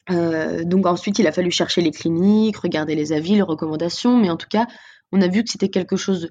donc 0.09 0.85
ensuite, 0.85 1.19
il 1.19 1.27
a 1.27 1.31
fallu 1.31 1.51
chercher 1.51 1.81
les 1.81 1.91
cliniques, 1.91 2.57
regarder 2.57 2.95
les 2.95 3.11
avis, 3.11 3.35
les 3.35 3.41
recommandations, 3.41 4.17
mais 4.17 4.29
en 4.29 4.37
tout 4.37 4.49
cas, 4.49 4.67
on 5.11 5.21
a 5.21 5.27
vu 5.27 5.43
que 5.43 5.49
c'était 5.49 5.69
quelque 5.69 5.95
chose 5.95 6.29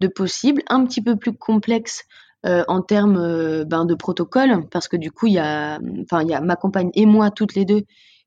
de 0.00 0.08
possible, 0.08 0.62
un 0.68 0.84
petit 0.84 1.02
peu 1.02 1.16
plus 1.16 1.32
complexe 1.32 2.04
euh, 2.44 2.62
en 2.68 2.82
termes 2.82 3.16
euh, 3.16 3.64
ben, 3.64 3.86
de 3.86 3.94
protocole, 3.94 4.68
parce 4.70 4.86
que 4.86 4.98
du 4.98 5.10
coup, 5.10 5.28
il 5.28 5.32
y 5.32 5.38
a, 5.38 5.80
enfin, 6.02 6.22
il 6.22 6.28
y 6.28 6.34
a 6.34 6.42
ma 6.42 6.56
compagne 6.56 6.90
et 6.92 7.06
moi, 7.06 7.30
toutes 7.30 7.54
les 7.54 7.64
deux, 7.64 7.84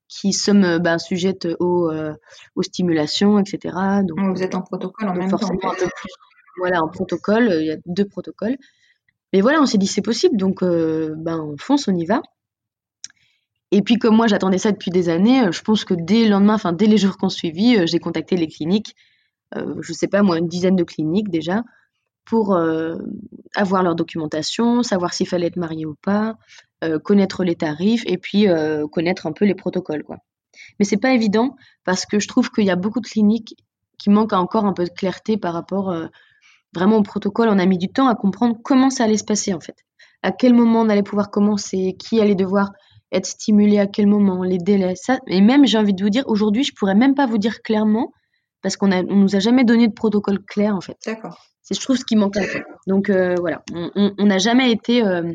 qui 0.08 0.34
sommes 0.34 0.64
euh, 0.64 0.80
ben, 0.80 0.98
sujettes 0.98 1.48
aux, 1.60 1.92
aux 2.56 2.64
stimulations, 2.64 3.38
etc. 3.38 3.76
Donc, 4.04 4.36
vous 4.36 4.42
êtes 4.42 4.56
en 4.56 4.62
protocole 4.62 5.10
en 5.10 5.14
même 5.14 5.30
temps. 5.30 5.38
voilà, 6.58 6.82
en 6.82 6.88
protocole, 6.88 7.58
il 7.60 7.68
y 7.68 7.72
a 7.72 7.78
deux 7.86 8.06
protocoles. 8.06 8.58
Mais 9.34 9.42
voilà, 9.42 9.62
on 9.62 9.68
s'est 9.68 9.78
dit 9.78 9.86
c'est 9.86 10.02
possible, 10.02 10.36
donc 10.36 10.64
ben, 10.64 11.40
on 11.40 11.56
fonce, 11.58 11.88
on 11.88 11.96
y 11.96 12.06
va. 12.06 12.24
Et 13.70 13.82
puis 13.82 13.98
comme 13.98 14.16
moi 14.16 14.28
j'attendais 14.28 14.58
ça 14.58 14.72
depuis 14.72 14.90
des 14.90 15.10
années, 15.10 15.52
je 15.52 15.62
pense 15.62 15.84
que 15.84 15.94
dès 15.94 16.24
le 16.24 16.30
lendemain, 16.30 16.54
enfin 16.54 16.72
dès 16.72 16.88
les 16.88 16.98
jours 16.98 17.18
qu'on 17.18 17.28
suivi, 17.28 17.86
j'ai 17.86 18.00
contacté 18.00 18.38
les 18.38 18.48
cliniques, 18.48 18.96
je 19.54 19.94
sais 19.94 20.08
pas 20.08 20.24
moi, 20.24 20.40
une 20.40 20.48
dizaine 20.48 20.78
de 20.78 20.86
cliniques 20.86 21.30
déjà, 21.30 21.64
pour 22.28 22.56
euh, 22.56 22.98
avoir 23.56 23.84
leur 23.84 23.96
documentation, 23.96 24.84
savoir 24.84 25.14
s'il 25.14 25.28
fallait 25.28 25.48
être 25.48 25.56
marié 25.56 25.86
ou 25.86 25.96
pas, 26.02 26.36
euh, 26.84 27.00
connaître 27.00 27.44
les 27.44 27.56
tarifs 27.56 28.04
et 28.06 28.18
puis 28.18 28.48
euh, 28.48 28.86
connaître 28.88 29.26
un 29.28 29.32
peu 29.32 29.46
les 29.46 29.56
protocoles. 29.56 30.04
Quoi. 30.04 30.18
Mais 30.78 30.86
c'est 30.86 30.98
pas 30.98 31.14
évident 31.14 31.56
parce 31.86 32.06
que 32.06 32.20
je 32.20 32.28
trouve 32.28 32.52
qu'il 32.52 32.66
y 32.66 32.70
a 32.70 32.76
beaucoup 32.76 33.00
de 33.00 33.08
cliniques 33.08 33.56
qui 33.98 34.10
manquent 34.10 34.34
encore 34.34 34.66
un 34.66 34.74
peu 34.74 34.84
de 34.84 34.90
clarté 34.90 35.38
par 35.38 35.54
rapport 35.54 35.96
vraiment 36.76 36.98
au 36.98 37.02
protocole. 37.02 37.50
On 37.50 37.58
a 37.58 37.66
mis 37.66 37.80
du 37.80 37.88
temps 37.88 38.08
à 38.08 38.16
comprendre 38.16 38.58
comment 38.64 38.92
ça 38.92 39.06
allait 39.06 39.18
se 39.18 39.24
passer 39.24 39.54
en 39.54 39.60
fait. 39.60 39.76
À 40.22 40.32
quel 40.32 40.54
moment 40.54 40.82
on 40.82 40.90
allait 40.90 41.04
pouvoir 41.04 41.32
commencer, 41.32 41.96
qui 41.98 42.22
allait 42.22 42.36
devoir 42.36 42.72
être 43.12 43.26
stimulé 43.26 43.80
à 43.80 43.88
quel 43.88 44.06
moment, 44.06 44.44
les 44.44 44.58
délais. 44.58 44.94
Et 45.28 45.42
même, 45.42 45.66
j'ai 45.66 45.78
envie 45.78 45.94
de 45.94 46.04
vous 46.04 46.10
dire, 46.10 46.26
aujourd'hui, 46.28 46.64
je 46.64 46.74
pourrais 46.76 46.96
même 46.96 47.16
pas 47.16 47.26
vous 47.26 47.38
dire 47.38 47.62
clairement 47.62 48.12
parce 48.62 48.76
qu'on 48.76 48.88
ne 48.88 49.02
nous 49.02 49.36
a 49.36 49.40
jamais 49.40 49.64
donné 49.64 49.88
de 49.88 49.94
protocole 49.94 50.44
clair 50.44 50.76
en 50.76 50.82
fait. 50.82 50.98
D'accord. 51.06 51.38
C'est, 51.68 51.76
je 51.76 51.82
trouve, 51.82 51.98
ce 51.98 52.06
qui 52.06 52.16
manque 52.16 52.38
un 52.38 52.46
peu. 52.46 52.64
Donc 52.88 53.10
euh, 53.10 53.36
voilà, 53.40 53.62
on 53.74 54.26
n'a 54.26 54.38
jamais 54.38 54.72
été 54.72 55.04
euh, 55.04 55.34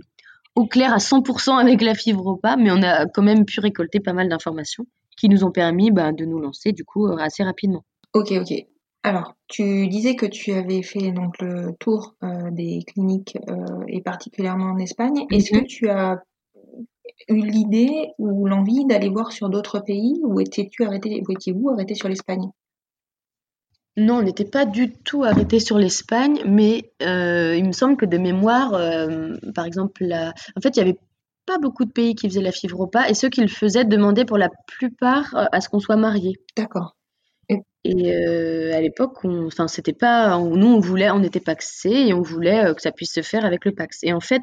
au 0.55 0.67
clair 0.67 0.95
à 0.95 0.97
100% 0.97 1.59
avec 1.59 1.83
la 1.83 1.95
fibre 1.95 2.27
au 2.27 2.37
pas, 2.37 2.57
mais 2.57 2.71
on 2.71 2.83
a 2.83 3.07
quand 3.07 3.23
même 3.23 3.45
pu 3.45 3.61
récolter 3.61 4.01
pas 4.01 4.15
mal 4.15 4.31
d'informations 4.31 4.87
qui 5.19 5.29
nous 5.29 5.45
ont 5.45 5.51
permis 5.51 5.91
bah, 5.91 6.11
de 6.13 6.25
nous 6.25 6.41
lancer 6.41 6.73
du 6.73 6.85
coup 6.85 7.07
euh, 7.07 7.19
assez 7.19 7.43
rapidement. 7.43 7.85
Ok, 8.15 8.33
ok. 8.33 8.55
Alors, 9.03 9.35
tu 9.47 9.89
disais 9.89 10.17
que 10.17 10.25
tu 10.25 10.53
avais 10.53 10.81
fait 10.81 11.13
donc 11.13 11.39
le 11.41 11.75
tour 11.81 12.15
des 12.53 12.85
cliniques 12.87 13.37
et 13.89 14.01
particulièrement 14.01 14.67
en 14.67 14.79
Espagne. 14.79 15.27
Est-ce 15.33 15.51
que 15.51 15.65
tu 15.65 15.89
as 15.89 16.23
eu 17.29 17.41
l'idée 17.41 18.11
ou 18.19 18.47
l'envie 18.47 18.85
d'aller 18.85 19.09
voir 19.09 19.33
sur 19.33 19.49
d'autres 19.49 19.81
pays 19.81 20.21
ou 20.23 20.39
étais-tu 20.41 20.85
arrêté, 20.85 21.21
ou 21.27 21.33
étiez-vous 21.33 21.71
arrêté 21.71 21.97
sur 21.97 22.09
l'Espagne? 22.09 22.49
Non, 23.97 24.17
on 24.17 24.23
n'était 24.23 24.47
pas 24.47 24.65
du 24.65 24.93
tout 24.93 25.25
arrêté 25.25 25.61
sur 25.61 25.79
l'Espagne, 25.79 26.41
mais 26.47 26.93
euh, 27.03 27.55
il 27.57 27.67
me 27.67 27.73
semble 27.73 27.97
que 27.99 28.07
de 28.07 28.17
mémoire, 28.17 28.73
euh, 28.73 29.35
par 29.55 29.67
exemple, 29.67 30.05
en 30.13 30.61
fait, 30.63 30.77
il 30.77 30.83
n'y 30.83 30.91
avait 30.91 30.99
pas 31.45 31.59
beaucoup 31.59 31.85
de 31.85 31.93
pays 31.93 32.15
qui 32.15 32.29
faisaient 32.29 32.41
la 32.41 32.53
fibropa 32.53 33.09
et 33.09 33.15
ceux 33.15 33.29
qui 33.29 33.43
le 33.43 33.49
faisaient 33.49 33.85
demandaient 33.85 34.25
pour 34.25 34.39
la 34.39 34.49
plupart 34.67 35.35
euh, 35.35 35.45
à 35.53 35.61
ce 35.61 35.69
qu'on 35.69 35.81
soit 35.81 35.97
marié. 35.97 36.39
D'accord. 36.57 36.97
Et 37.85 38.15
à 38.73 38.81
l'époque, 38.81 39.25
enfin, 39.25 39.67
c'était 39.67 39.93
pas, 39.93 40.39
nous, 40.39 40.69
on 40.69 40.79
voulait, 40.79 41.11
on 41.11 41.25
était 41.25 41.41
paxé 41.41 41.91
et 41.91 42.15
on 42.15 42.23
voulait 42.23 42.73
que 42.77 42.81
ça 42.81 42.93
puisse 42.93 43.13
se 43.13 43.23
faire 43.23 43.45
avec 43.45 43.65
le 43.65 43.73
pax. 43.73 43.99
Et 44.05 44.13
en 44.13 44.21
fait, 44.21 44.43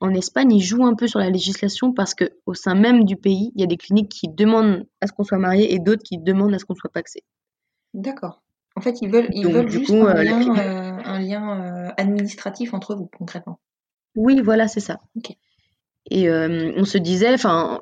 en 0.00 0.12
Espagne, 0.14 0.52
ils 0.52 0.64
jouent 0.64 0.84
un 0.84 0.96
peu 0.96 1.06
sur 1.06 1.20
la 1.20 1.30
législation 1.30 1.92
parce 1.92 2.12
que 2.12 2.24
au 2.44 2.54
sein 2.54 2.74
même 2.74 3.04
du 3.04 3.14
pays, 3.14 3.52
il 3.54 3.60
y 3.60 3.64
a 3.64 3.68
des 3.68 3.76
cliniques 3.76 4.08
qui 4.08 4.26
demandent 4.26 4.84
à 5.00 5.06
ce 5.06 5.12
qu'on 5.12 5.22
soit 5.22 5.38
marié 5.38 5.72
et 5.72 5.78
d'autres 5.78 6.02
qui 6.02 6.18
demandent 6.18 6.52
à 6.54 6.58
ce 6.58 6.64
qu'on 6.64 6.74
soit 6.74 6.90
paxé. 6.90 7.22
D'accord. 7.94 8.42
En 8.74 8.80
fait, 8.80 9.02
ils 9.02 9.10
veulent, 9.10 9.28
ils 9.32 9.46
veulent 9.46 9.68
juste 9.68 9.90
un, 9.90 10.06
euh, 10.06 10.22
lien, 10.22 10.56
euh, 10.56 10.98
un, 11.04 11.20
lien, 11.20 11.60
euh, 11.60 11.90
administratif 11.96 12.72
entre 12.74 12.94
vous, 12.94 13.10
concrètement. 13.18 13.60
Oui, 14.16 14.40
voilà, 14.42 14.68
c'est 14.68 14.80
ça. 14.80 14.98
Et 16.10 16.30
on 16.30 16.84
se 16.84 16.98
disait, 16.98 17.32
enfin, 17.34 17.80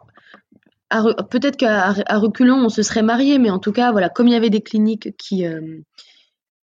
peut-être 1.30 1.56
qu'à 1.56 1.92
reculons, 2.18 2.56
on 2.64 2.68
se 2.68 2.82
serait 2.82 3.02
marié, 3.02 3.38
mais 3.38 3.50
en 3.50 3.58
tout 3.58 3.72
cas, 3.72 3.92
voilà, 3.92 4.08
comme 4.08 4.28
il 4.28 4.32
y 4.32 4.36
avait 4.36 4.50
des 4.50 4.60
cliniques 4.60 5.16
qui, 5.16 5.44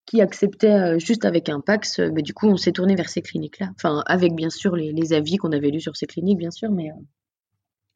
qui 0.06 0.20
acceptaient 0.20 0.98
juste 0.98 1.24
avec 1.24 1.48
un 1.48 1.60
Pax, 1.60 1.98
mais 1.98 2.22
du 2.22 2.32
coup, 2.32 2.48
on 2.48 2.56
s'est 2.56 2.72
tourné 2.72 2.94
vers 2.94 3.08
ces 3.08 3.20
cliniques-là. 3.20 3.70
Enfin, 3.76 4.02
avec 4.06 4.34
bien 4.34 4.50
sûr 4.50 4.76
les, 4.76 4.92
les 4.92 5.12
avis 5.12 5.36
qu'on 5.36 5.52
avait 5.52 5.70
lus 5.70 5.82
sur 5.82 5.96
ces 5.96 6.06
cliniques, 6.06 6.38
bien 6.38 6.50
sûr, 6.50 6.70
mais 6.70 6.90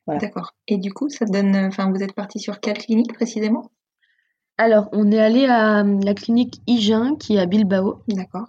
voilà. 0.06 0.20
D'accord. 0.20 0.52
Et 0.66 0.78
du 0.78 0.92
coup, 0.92 1.08
ça 1.08 1.24
donne, 1.24 1.54
enfin, 1.56 1.90
vous 1.90 2.02
êtes 2.02 2.14
parti 2.14 2.38
sur 2.38 2.60
quelle 2.60 2.78
clinique 2.78 3.14
précisément? 3.14 3.70
Alors, 4.58 4.88
on 4.92 5.10
est 5.10 5.18
allé 5.18 5.46
à 5.46 5.80
hum, 5.80 6.00
la 6.04 6.14
clinique 6.14 6.60
Igin 6.66 7.16
qui 7.16 7.36
est 7.36 7.40
à 7.40 7.46
Bilbao. 7.46 8.02
D'accord. 8.08 8.48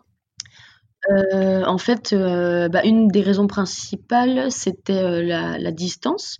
Euh, 1.11 1.63
en 1.65 1.77
fait, 1.77 2.13
euh, 2.13 2.69
bah, 2.69 2.83
une 2.83 3.07
des 3.09 3.21
raisons 3.21 3.47
principales, 3.47 4.51
c'était 4.51 4.93
euh, 4.93 5.21
la, 5.23 5.71
distance, 5.71 6.37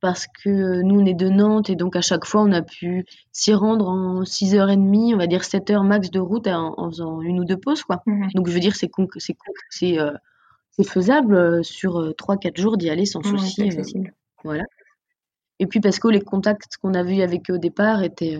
parce 0.00 0.26
que 0.26 0.82
nous, 0.82 1.00
on 1.00 1.06
est 1.06 1.14
de 1.14 1.28
Nantes 1.28 1.70
et 1.70 1.76
donc 1.76 1.94
à 1.94 2.00
chaque 2.00 2.24
fois, 2.24 2.42
on 2.42 2.50
a 2.52 2.62
pu 2.62 3.04
s'y 3.30 3.54
rendre 3.54 3.88
en 3.88 4.22
6h30, 4.22 5.14
on 5.14 5.18
va 5.18 5.26
dire 5.26 5.44
7 5.44 5.70
heures 5.70 5.84
max 5.84 6.10
de 6.10 6.18
route 6.18 6.48
en, 6.48 6.90
faisant 6.90 7.20
une 7.20 7.40
ou 7.40 7.44
deux 7.44 7.58
pauses. 7.58 7.82
Quoi. 7.82 8.02
Mhm. 8.06 8.30
Donc, 8.34 8.48
je 8.48 8.52
veux 8.52 8.60
dire, 8.60 8.74
c'est 8.74 8.90
c'est 9.68 9.98
c'est 10.72 10.84
faisable 10.84 11.64
sur 11.64 12.12
3-4 12.16 12.60
jours 12.60 12.76
d'y 12.76 12.90
aller 12.90 13.04
sans 13.04 13.22
souci. 13.22 13.68
voilà. 14.44 14.64
Et 15.58 15.66
puis 15.66 15.80
parce 15.80 15.98
que 15.98 16.08
les 16.08 16.22
contacts 16.22 16.78
qu'on 16.80 16.94
a 16.94 17.02
vus 17.02 17.20
avec 17.20 17.50
eux 17.50 17.54
au 17.54 17.58
départ 17.58 18.02
étaient 18.02 18.38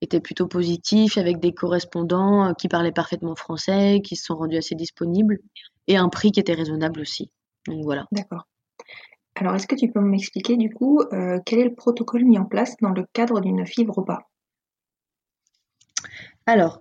était 0.00 0.20
plutôt 0.20 0.46
positif, 0.46 1.18
avec 1.18 1.40
des 1.40 1.52
correspondants 1.52 2.48
euh, 2.48 2.52
qui 2.52 2.68
parlaient 2.68 2.92
parfaitement 2.92 3.34
français, 3.34 4.00
qui 4.02 4.16
se 4.16 4.24
sont 4.24 4.36
rendus 4.36 4.56
assez 4.56 4.74
disponibles, 4.74 5.38
et 5.86 5.96
un 5.96 6.08
prix 6.08 6.32
qui 6.32 6.40
était 6.40 6.54
raisonnable 6.54 7.00
aussi. 7.00 7.30
Donc 7.66 7.84
voilà. 7.84 8.06
D'accord. 8.12 8.46
Alors, 9.34 9.54
est-ce 9.54 9.66
que 9.66 9.76
tu 9.76 9.90
peux 9.90 10.00
m'expliquer 10.00 10.56
du 10.56 10.70
coup 10.70 11.00
euh, 11.12 11.38
quel 11.44 11.60
est 11.60 11.64
le 11.64 11.74
protocole 11.74 12.24
mis 12.24 12.38
en 12.38 12.44
place 12.44 12.76
dans 12.80 12.90
le 12.90 13.06
cadre 13.12 13.40
d'une 13.40 13.64
fibre 13.66 14.04
pas? 14.04 14.28
Alors, 16.46 16.80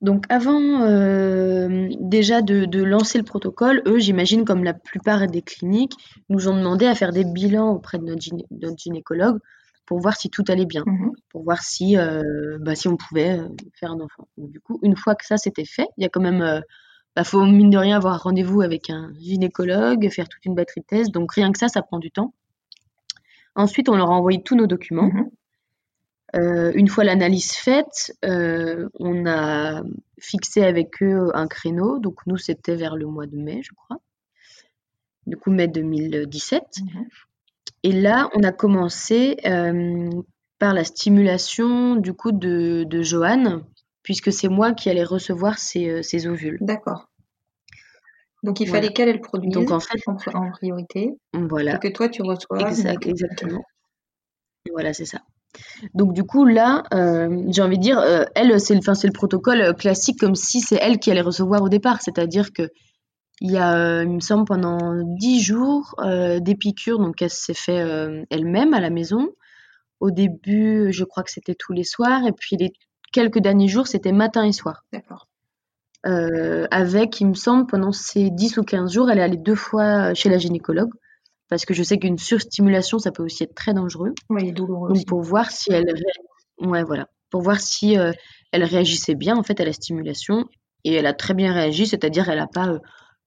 Donc 0.00 0.26
avant 0.28 0.82
euh, 0.82 1.88
déjà 2.00 2.42
de, 2.42 2.82
lancer 2.82 3.16
le 3.16 3.24
protocole, 3.24 3.82
eux, 3.86 3.98
j'imagine 3.98 4.44
comme 4.44 4.64
la 4.64 4.74
plupart 4.74 5.26
des 5.28 5.40
cliniques, 5.40 5.94
nous 6.28 6.48
ont 6.48 6.56
demandé 6.56 6.84
à 6.84 6.94
faire 6.94 7.12
des 7.12 7.24
bilans 7.24 7.70
auprès 7.70 7.98
de 7.98 8.04
notre, 8.04 8.76
gynécologue 8.76 9.38
pour 9.86 10.00
voir 10.00 10.16
si 10.16 10.30
tout 10.30 10.44
allait 10.48 10.66
bien, 10.66 10.82
mhm. 10.86 11.12
pour 11.28 11.44
voir 11.44 11.62
si, 11.62 11.96
euh, 11.96 12.58
bah, 12.60 12.74
si 12.74 12.88
on 12.88 12.96
pouvait 12.96 13.38
euh, 13.38 13.48
faire 13.74 13.92
un 13.92 14.00
enfant. 14.00 14.28
du 14.38 14.60
coup, 14.60 14.78
une 14.82 14.96
fois 14.96 15.14
que 15.14 15.26
ça 15.26 15.36
c'était 15.36 15.64
fait, 15.64 15.88
il 15.96 16.02
y 16.02 16.06
a 16.06 16.08
quand 16.08 16.22
même, 16.22 16.42
il 16.42 16.62
bah, 17.16 17.24
faut 17.24 17.44
mine 17.44 17.70
de 17.70 17.78
rien 17.78 17.96
avoir 17.96 18.22
rendez-vous 18.22 18.62
avec 18.62 18.90
un 18.90 19.12
gynécologue, 19.20 20.08
faire 20.10 20.28
toute 20.28 20.44
une 20.44 20.54
batterie 20.54 20.80
de 20.80 20.86
tests. 20.86 21.10
Donc 21.10 21.32
rien 21.32 21.52
que 21.52 21.58
ça, 21.58 21.68
ça 21.68 21.82
prend 21.82 21.98
du 21.98 22.10
temps. 22.10 22.34
Ensuite, 23.54 23.88
on 23.88 23.96
leur 23.96 24.10
a 24.10 24.14
envoyé 24.14 24.42
tous 24.42 24.56
nos 24.56 24.66
documents. 24.66 25.10
Mhm. 25.12 25.30
Euh, 26.36 26.72
une 26.74 26.88
fois 26.88 27.04
l'analyse 27.04 27.52
faite, 27.52 28.12
euh, 28.24 28.88
on 28.98 29.26
a 29.26 29.82
fixé 30.18 30.64
avec 30.64 31.02
eux 31.02 31.30
un 31.34 31.46
créneau. 31.46 31.98
Donc 31.98 32.26
nous, 32.26 32.36
c'était 32.36 32.74
vers 32.74 32.96
le 32.96 33.06
mois 33.06 33.26
de 33.26 33.36
mai, 33.36 33.60
je 33.62 33.72
crois. 33.72 33.98
Du 35.26 35.36
coup, 35.36 35.50
mai 35.50 35.68
2017. 35.68 36.62
Mhm. 36.82 37.06
Et 37.82 37.92
là, 37.92 38.30
on 38.34 38.42
a 38.42 38.52
commencé 38.52 39.36
euh, 39.44 40.08
par 40.58 40.74
la 40.74 40.84
stimulation 40.84 41.96
du 41.96 42.14
coup 42.14 42.32
de, 42.32 42.84
de 42.88 43.02
Joanne, 43.02 43.62
puisque 44.02 44.32
c'est 44.32 44.48
moi 44.48 44.72
qui 44.72 44.88
allais 44.88 45.04
recevoir 45.04 45.58
ses, 45.58 46.26
ovules. 46.26 46.58
D'accord. 46.60 47.08
Donc 48.42 48.60
il 48.60 48.68
fallait 48.68 48.92
qu'elle 48.92 49.12
le 49.12 49.20
produise 49.20 49.52
Donc, 49.52 49.70
en, 49.70 49.80
fait, 49.80 50.00
en, 50.06 50.50
priorité. 50.50 51.12
Voilà. 51.32 51.76
Et 51.76 51.78
que 51.78 51.88
toi 51.88 52.08
tu 52.08 52.22
reçois. 52.22 52.70
exactement. 53.02 53.62
Voilà, 54.70 54.92
c'est 54.92 55.06
ça. 55.06 55.20
Donc 55.94 56.12
du 56.14 56.24
coup 56.24 56.44
là, 56.44 56.82
euh, 56.92 57.44
j'ai 57.48 57.62
envie 57.62 57.78
de 57.78 57.82
dire, 57.82 57.98
euh, 57.98 58.24
elle, 58.34 58.60
c'est 58.60 58.74
le, 58.74 58.80
le 58.80 59.12
protocole 59.12 59.74
classique 59.76 60.18
comme 60.18 60.34
si 60.34 60.60
c'est 60.60 60.78
elle 60.80 60.98
qui 60.98 61.10
allait 61.10 61.20
recevoir 61.20 61.62
au 61.62 61.68
départ, 61.68 62.02
c'est-à-dire 62.02 62.52
que 62.52 62.70
il 63.40 63.50
y 63.50 63.58
a, 63.58 63.76
euh, 63.76 64.04
il 64.04 64.10
me 64.10 64.20
semble, 64.20 64.44
pendant 64.44 64.94
dix 65.18 65.42
jours 65.42 65.94
des 66.02 66.54
piqûres, 66.54 66.98
donc 66.98 67.20
elle 67.22 67.30
s'est 67.30 67.54
fait 67.54 67.84
elle-même 68.30 68.74
à 68.74 68.80
la 68.80 68.90
maison. 68.90 69.30
Au 70.00 70.10
début, 70.10 70.92
je 70.92 71.04
crois 71.04 71.22
que 71.22 71.30
c'était 71.30 71.54
tous 71.54 71.72
les 71.72 71.84
soirs, 71.84 72.26
et 72.26 72.32
puis 72.32 72.56
les 72.56 72.72
quelques 73.12 73.38
derniers 73.38 73.68
jours, 73.68 73.86
c'était 73.86 74.12
matin 74.12 74.44
et 74.44 74.52
soir. 74.52 74.84
D'accord. 74.92 75.28
avec, 76.04 77.20
il 77.20 77.28
me 77.28 77.34
semble, 77.34 77.66
pendant 77.66 77.92
ces 77.92 78.30
10 78.30 78.58
ou 78.58 78.62
15 78.62 78.92
jours, 78.92 79.10
elle 79.10 79.18
est 79.18 79.22
allée 79.22 79.36
deux 79.36 79.54
fois 79.54 80.14
chez 80.14 80.28
la 80.28 80.38
gynécologue 80.38 80.90
parce 81.48 81.64
que 81.64 81.74
je 81.74 81.82
sais 81.82 81.98
qu'une 81.98 82.18
surstimulation, 82.18 82.98
ça 82.98 83.12
peut 83.12 83.22
aussi 83.22 83.44
être 83.44 83.54
très 83.54 83.74
dangereux. 83.74 84.14
Oui, 84.30 84.52
douloureux. 84.52 84.92
Donc 84.92 85.06
pour 85.06 85.22
voir 85.22 85.50
si 85.50 85.72
elle, 85.72 85.94
ouais, 86.58 86.82
voilà, 86.82 87.08
pour 87.30 87.42
voir 87.42 87.60
si 87.60 87.98
euh, 87.98 88.12
elle 88.52 88.64
réagissait 88.64 89.14
bien 89.14 89.36
en 89.36 89.42
fait 89.42 89.60
à 89.60 89.64
la 89.64 89.72
stimulation, 89.72 90.48
et 90.84 90.94
elle 90.94 91.06
a 91.06 91.14
très 91.14 91.34
bien 91.34 91.52
réagi, 91.52 91.86
c'est-à-dire 91.86 92.28
elle 92.28 92.38
n'a 92.38 92.46
pas 92.46 92.68
euh, 92.68 92.78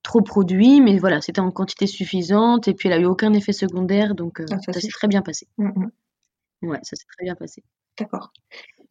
trop 0.07 0.21
produit, 0.21 0.79
mais 0.79 0.97
voilà, 0.99 1.19
c'était 1.19 1.41
en 1.41 1.51
quantité 1.51 1.85
suffisante, 1.85 2.69
et 2.69 2.73
puis 2.73 2.87
elle 2.87 2.93
a 2.93 2.99
eu 2.99 3.05
aucun 3.05 3.33
effet 3.33 3.51
secondaire, 3.51 4.15
donc 4.15 4.39
euh, 4.39 4.45
ah, 4.49 4.57
ça, 4.65 4.79
s'est 4.79 4.87
très 4.87 5.09
bien 5.09 5.21
passé. 5.21 5.49
Mm, 5.57 5.67
mm. 5.67 6.69
Ouais, 6.69 6.79
ça 6.83 6.95
s'est 6.95 7.05
très 7.17 7.25
bien 7.25 7.35
passé. 7.35 7.61
D'accord. 7.99 8.31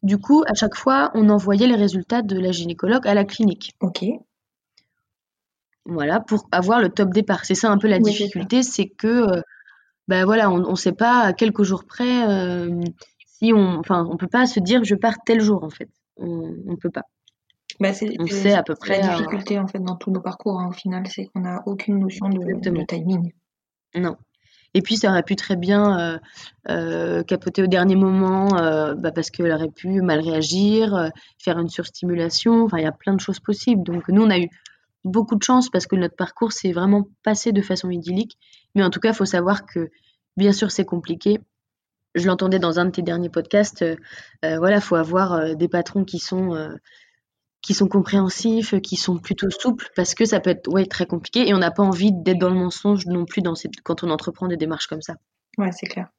Du 0.03 0.19
coup, 0.19 0.43
à 0.47 0.53
chaque 0.53 0.75
fois, 0.75 1.09
on 1.15 1.29
envoyait 1.29 1.65
les 1.65 1.75
résultats 1.75 2.21
de 2.21 2.39
la 2.39 2.51
gynécologue 2.51 3.07
à 3.07 3.15
la 3.15 3.25
clinique. 3.25 3.73
Ok. 3.79 4.05
Voilà, 5.85 6.19
pour 6.19 6.47
avoir 6.51 6.81
le 6.81 6.89
top 6.89 7.09
départ. 7.09 7.45
C'est 7.45 7.55
ça 7.55 7.71
un 7.71 7.79
peu 7.79 7.87
la 7.87 7.97
difficulté, 7.97 8.61
c'est 8.61 8.87
que, 8.87 9.41
ben 10.07 10.23
voilà, 10.23 10.51
on 10.51 10.69
ne 10.69 10.75
sait 10.75 10.91
pas 10.91 11.21
à 11.21 11.33
quelques 11.33 11.63
jours 11.63 11.85
près 11.85 12.21
si 13.25 13.53
on, 13.53 13.79
enfin, 13.79 14.07
on 14.07 14.17
peut 14.17 14.27
pas 14.27 14.45
se 14.45 14.59
dire 14.59 14.83
je 14.83 14.93
pars 14.93 15.17
tel 15.25 15.41
jour 15.41 15.63
en 15.63 15.71
fait. 15.71 15.89
On 16.17 16.53
ne 16.65 16.75
peut 16.75 16.91
pas. 16.91 17.05
Bah, 17.79 17.93
c'est, 17.93 18.15
on 18.19 18.27
sait 18.27 18.53
à 18.53 18.63
peu 18.63 18.75
près. 18.75 19.01
La 19.01 19.15
difficulté 19.15 19.59
en 19.59 19.67
fait 19.67 19.79
dans 19.79 19.95
tous 19.95 20.11
nos 20.11 20.21
parcours, 20.21 20.59
hein, 20.59 20.67
au 20.69 20.73
final, 20.73 21.05
c'est 21.07 21.25
qu'on 21.25 21.41
n'a 21.41 21.61
aucune 21.65 21.99
notion 21.99 22.27
de, 22.29 22.85
timing. 22.85 23.31
Non. 23.95 24.17
Et 24.73 24.81
puis 24.81 24.97
ça 24.97 25.09
aurait 25.09 25.23
pu 25.23 25.35
très 25.35 25.55
bien 25.55 26.19
capoter 27.27 27.63
au 27.63 27.67
dernier 27.67 27.95
moment 27.95 28.49
bah, 28.95 29.11
parce 29.11 29.29
qu'elle 29.29 29.51
aurait 29.51 29.71
pu 29.71 30.01
mal 30.01 30.19
réagir, 30.19 31.11
faire 31.39 31.57
une 31.57 31.69
surstimulation. 31.69 32.65
Enfin, 32.65 32.77
il 32.77 32.83
y 32.83 32.87
a 32.87 32.91
plein 32.91 33.13
de 33.13 33.21
choses 33.21 33.39
possibles. 33.39 33.83
Donc 33.83 34.07
nous, 34.09 34.23
on 34.23 34.29
a 34.29 34.37
eu 34.37 34.49
beaucoup 35.07 35.35
de 35.35 35.43
chance 35.43 35.69
parce 35.69 35.87
que 35.87 35.95
notre 35.95 36.15
parcours 36.15 36.51
s'est 36.51 36.71
vraiment 36.71 37.07
passé 37.23 37.51
de 37.51 37.61
façon 37.61 37.89
idyllique. 37.89 38.37
Mais 38.75 38.83
en 38.83 38.89
tout 38.89 38.99
cas, 38.99 39.09
il 39.09 39.15
faut 39.15 39.25
savoir 39.25 39.65
que, 39.65 39.89
bien 40.35 40.51
sûr, 40.51 40.71
c'est 40.71 40.85
compliqué. 40.85 41.39
Je 42.15 42.27
l'entendais 42.27 42.59
dans 42.59 42.79
un 42.79 42.85
de 42.85 42.91
tes 42.91 43.01
derniers 43.01 43.29
podcasts. 43.29 43.81
Euh, 43.81 43.95
euh, 44.45 44.57
voilà, 44.57 44.77
il 44.77 44.81
faut 44.81 44.95
avoir 44.95 45.33
euh, 45.33 45.53
des 45.53 45.67
patrons 45.67 46.03
qui 46.03 46.19
sont, 46.19 46.55
qui 47.61 47.73
sont 47.73 47.87
compréhensifs, 47.87 48.79
qui 48.81 48.95
sont 48.95 49.17
plutôt 49.17 49.49
souples, 49.49 49.89
parce 49.95 50.13
que 50.13 50.25
ça 50.25 50.39
peut 50.39 50.51
être 50.51 50.71
ouais, 50.71 50.85
très 50.85 51.05
compliqué 51.05 51.47
et 51.47 51.53
on 51.53 51.57
n'a 51.57 51.71
pas 51.71 51.83
envie 51.83 52.11
d'être 52.13 52.39
dans 52.39 52.49
le 52.49 52.55
mensonge 52.55 53.05
non 53.07 53.25
plus 53.25 53.41
dans 53.41 53.55
cette, 53.55 53.81
quand 53.83 54.03
on 54.03 54.09
entreprend 54.09 54.47
des 54.47 54.57
démarches 54.57 54.87
comme 54.87 55.01
ça. 55.01 55.15
Ouais, 55.57 55.71
c'est 55.71 55.87
clair. 55.87 56.09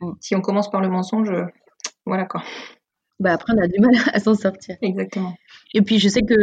Mm. 0.00 0.12
Si 0.20 0.34
on 0.34 0.40
commence 0.40 0.70
par 0.70 0.80
le 0.80 0.88
mensonge, 0.88 1.30
voilà 2.06 2.24
quoi 2.24 2.42
bah 3.20 3.32
après 3.32 3.52
on 3.54 3.58
a 3.58 3.66
du 3.66 3.80
mal 3.80 3.92
à 4.12 4.20
s'en 4.20 4.34
sortir. 4.34 4.76
Exactement. 4.82 5.34
Et 5.74 5.82
puis 5.82 5.98
je 5.98 6.08
sais 6.08 6.22
que 6.22 6.34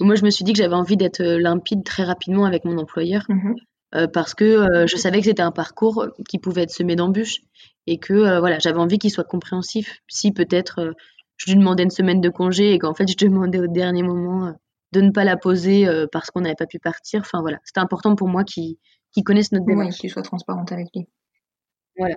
moi 0.00 0.14
je 0.14 0.24
me 0.24 0.30
suis 0.30 0.44
dit 0.44 0.52
que 0.52 0.58
j'avais 0.58 0.74
envie 0.74 0.96
d'être 0.96 1.20
euh, 1.20 1.38
limpide 1.38 1.84
très 1.84 2.04
rapidement 2.04 2.44
avec 2.44 2.64
mon 2.64 2.78
employeur 2.78 3.24
mmh 3.28 3.54
euh, 3.94 4.06
parce 4.06 4.32
que 4.32 4.44
euh, 4.44 4.86
je 4.86 4.96
savais 4.96 5.18
que 5.18 5.26
c'était 5.26 5.42
un 5.42 5.52
parcours 5.52 6.06
qui 6.26 6.38
pouvait 6.38 6.62
être 6.62 6.70
semé 6.70 6.96
d'embûches 6.96 7.40
et 7.86 7.98
que 7.98 8.38
voilà 8.38 8.58
j'avais 8.58 8.78
envie 8.78 8.98
qu'il 8.98 9.10
soit 9.10 9.22
compréhensif. 9.22 9.98
Si 10.08 10.32
peut-être 10.32 10.94
je 11.44 11.50
lui 11.50 11.58
demandais 11.58 11.82
une 11.82 11.90
semaine 11.90 12.20
de 12.20 12.28
congé 12.28 12.72
et 12.72 12.78
qu'en 12.78 12.94
fait 12.94 13.08
je 13.08 13.16
demandais 13.26 13.58
au 13.58 13.66
dernier 13.66 14.02
moment 14.02 14.54
de 14.92 15.00
ne 15.00 15.10
pas 15.10 15.24
la 15.24 15.36
poser 15.36 15.86
parce 16.12 16.30
qu'on 16.30 16.42
n'avait 16.42 16.54
pas 16.54 16.66
pu 16.66 16.78
partir. 16.78 17.20
Enfin 17.20 17.40
voilà, 17.40 17.58
c'était 17.64 17.80
important 17.80 18.14
pour 18.14 18.28
moi 18.28 18.44
qu'il 18.44 18.76
connaisse 19.24 19.52
notre 19.52 19.66
démarche. 19.66 19.94
Oui, 19.94 20.00
qu'il 20.00 20.10
soit 20.10 20.22
transparente 20.22 20.70
avec 20.72 20.88
lui. 20.94 21.08
Voilà. 21.98 22.16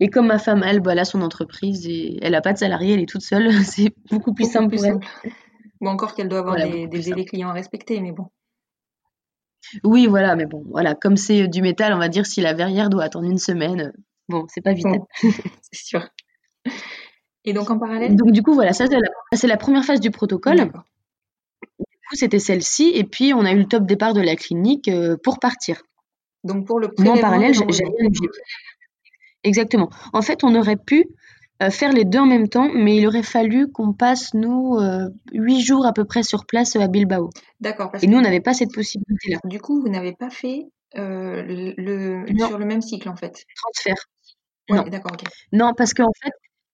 Et 0.00 0.08
comme 0.08 0.26
ma 0.26 0.38
femme, 0.38 0.64
elle, 0.66 0.80
bah, 0.80 0.92
elle 0.92 0.98
a 0.98 1.04
son 1.04 1.22
entreprise 1.22 1.86
et 1.86 2.18
elle 2.22 2.32
n'a 2.32 2.40
pas 2.40 2.52
de 2.52 2.58
salarié, 2.58 2.94
elle 2.94 3.00
est 3.00 3.08
toute 3.08 3.22
seule, 3.22 3.52
c'est 3.64 3.94
beaucoup 4.10 4.34
plus 4.34 4.50
simple 4.50 4.74
pour 4.74 4.84
elle. 4.84 4.98
Bon, 5.80 5.90
encore 5.90 6.14
qu'elle 6.14 6.28
doit 6.28 6.40
avoir 6.40 6.56
des, 6.56 6.86
délais 6.86 7.24
clients 7.24 7.50
à 7.50 7.52
respecter, 7.52 8.00
mais 8.00 8.12
bon. 8.12 8.26
Oui, 9.84 10.06
voilà, 10.06 10.34
mais 10.34 10.46
bon, 10.46 10.64
voilà, 10.68 10.94
comme 10.94 11.16
c'est 11.16 11.46
du 11.46 11.62
métal, 11.62 11.92
on 11.92 11.98
va 11.98 12.08
dire 12.08 12.26
si 12.26 12.40
la 12.40 12.52
verrière 12.52 12.90
doit 12.90 13.04
attendre 13.04 13.28
une 13.28 13.38
semaine, 13.38 13.92
bon, 14.28 14.44
c'est 14.48 14.60
pas 14.60 14.72
vital. 14.72 15.00
c'est 15.22 15.84
sûr. 15.86 16.08
Et 17.44 17.52
donc 17.52 17.70
en 17.70 17.78
parallèle 17.78 18.14
Donc 18.16 18.30
du 18.32 18.42
coup, 18.42 18.54
voilà, 18.54 18.72
ça 18.72 18.86
c'est 19.32 19.46
la, 19.46 19.56
première 19.56 19.84
phase 19.84 20.00
du 20.00 20.10
protocole. 20.10 20.56
Du 20.56 20.70
coup, 20.70 22.14
c'était 22.14 22.38
celle-ci, 22.38 22.92
et 22.94 23.04
puis 23.04 23.34
on 23.34 23.44
a 23.44 23.52
eu 23.52 23.58
le 23.58 23.66
top 23.66 23.84
départ 23.84 24.14
de 24.14 24.20
la 24.20 24.36
clinique 24.36 24.88
euh, 24.88 25.16
pour 25.22 25.38
partir. 25.40 25.82
Donc 26.44 26.66
pour 26.66 26.78
le 26.78 26.90
Moi, 26.98 27.14
en 27.14 27.18
parallèle, 27.20 27.54
j'ai 27.54 27.84
Exactement. 29.44 29.90
En 30.12 30.22
fait, 30.22 30.44
on 30.44 30.54
aurait 30.54 30.76
pu 30.76 31.04
euh, 31.62 31.70
faire 31.70 31.92
les 31.92 32.04
deux 32.04 32.20
en 32.20 32.26
même 32.26 32.48
temps, 32.48 32.70
mais 32.72 32.96
il 32.96 33.06
aurait 33.08 33.24
fallu 33.24 33.72
qu'on 33.72 33.92
passe, 33.92 34.34
nous, 34.34 34.76
euh, 34.76 35.08
huit 35.32 35.62
jours 35.62 35.84
à 35.84 35.92
peu 35.92 36.04
près 36.04 36.22
sur 36.22 36.46
place 36.46 36.76
à 36.76 36.86
Bilbao. 36.86 37.30
D'accord. 37.60 37.90
Et 38.00 38.06
nous, 38.06 38.18
on 38.18 38.20
n'avait 38.20 38.40
pas 38.40 38.54
cette 38.54 38.72
possibilité-là. 38.72 39.38
Du 39.44 39.60
coup, 39.60 39.80
vous 39.80 39.88
n'avez 39.88 40.12
pas 40.12 40.30
fait 40.30 40.68
le, 40.94 42.24
sur 42.38 42.58
le 42.58 42.66
même 42.66 42.82
cycle, 42.82 43.08
en 43.08 43.16
fait 43.16 43.44
Transfert. 43.56 44.06
non. 44.68 44.82
D'accord, 44.84 45.12
ok. 45.12 45.24
Non, 45.50 45.72
parce 45.76 45.92
qu'en 45.92 46.12
fait, 46.22 46.32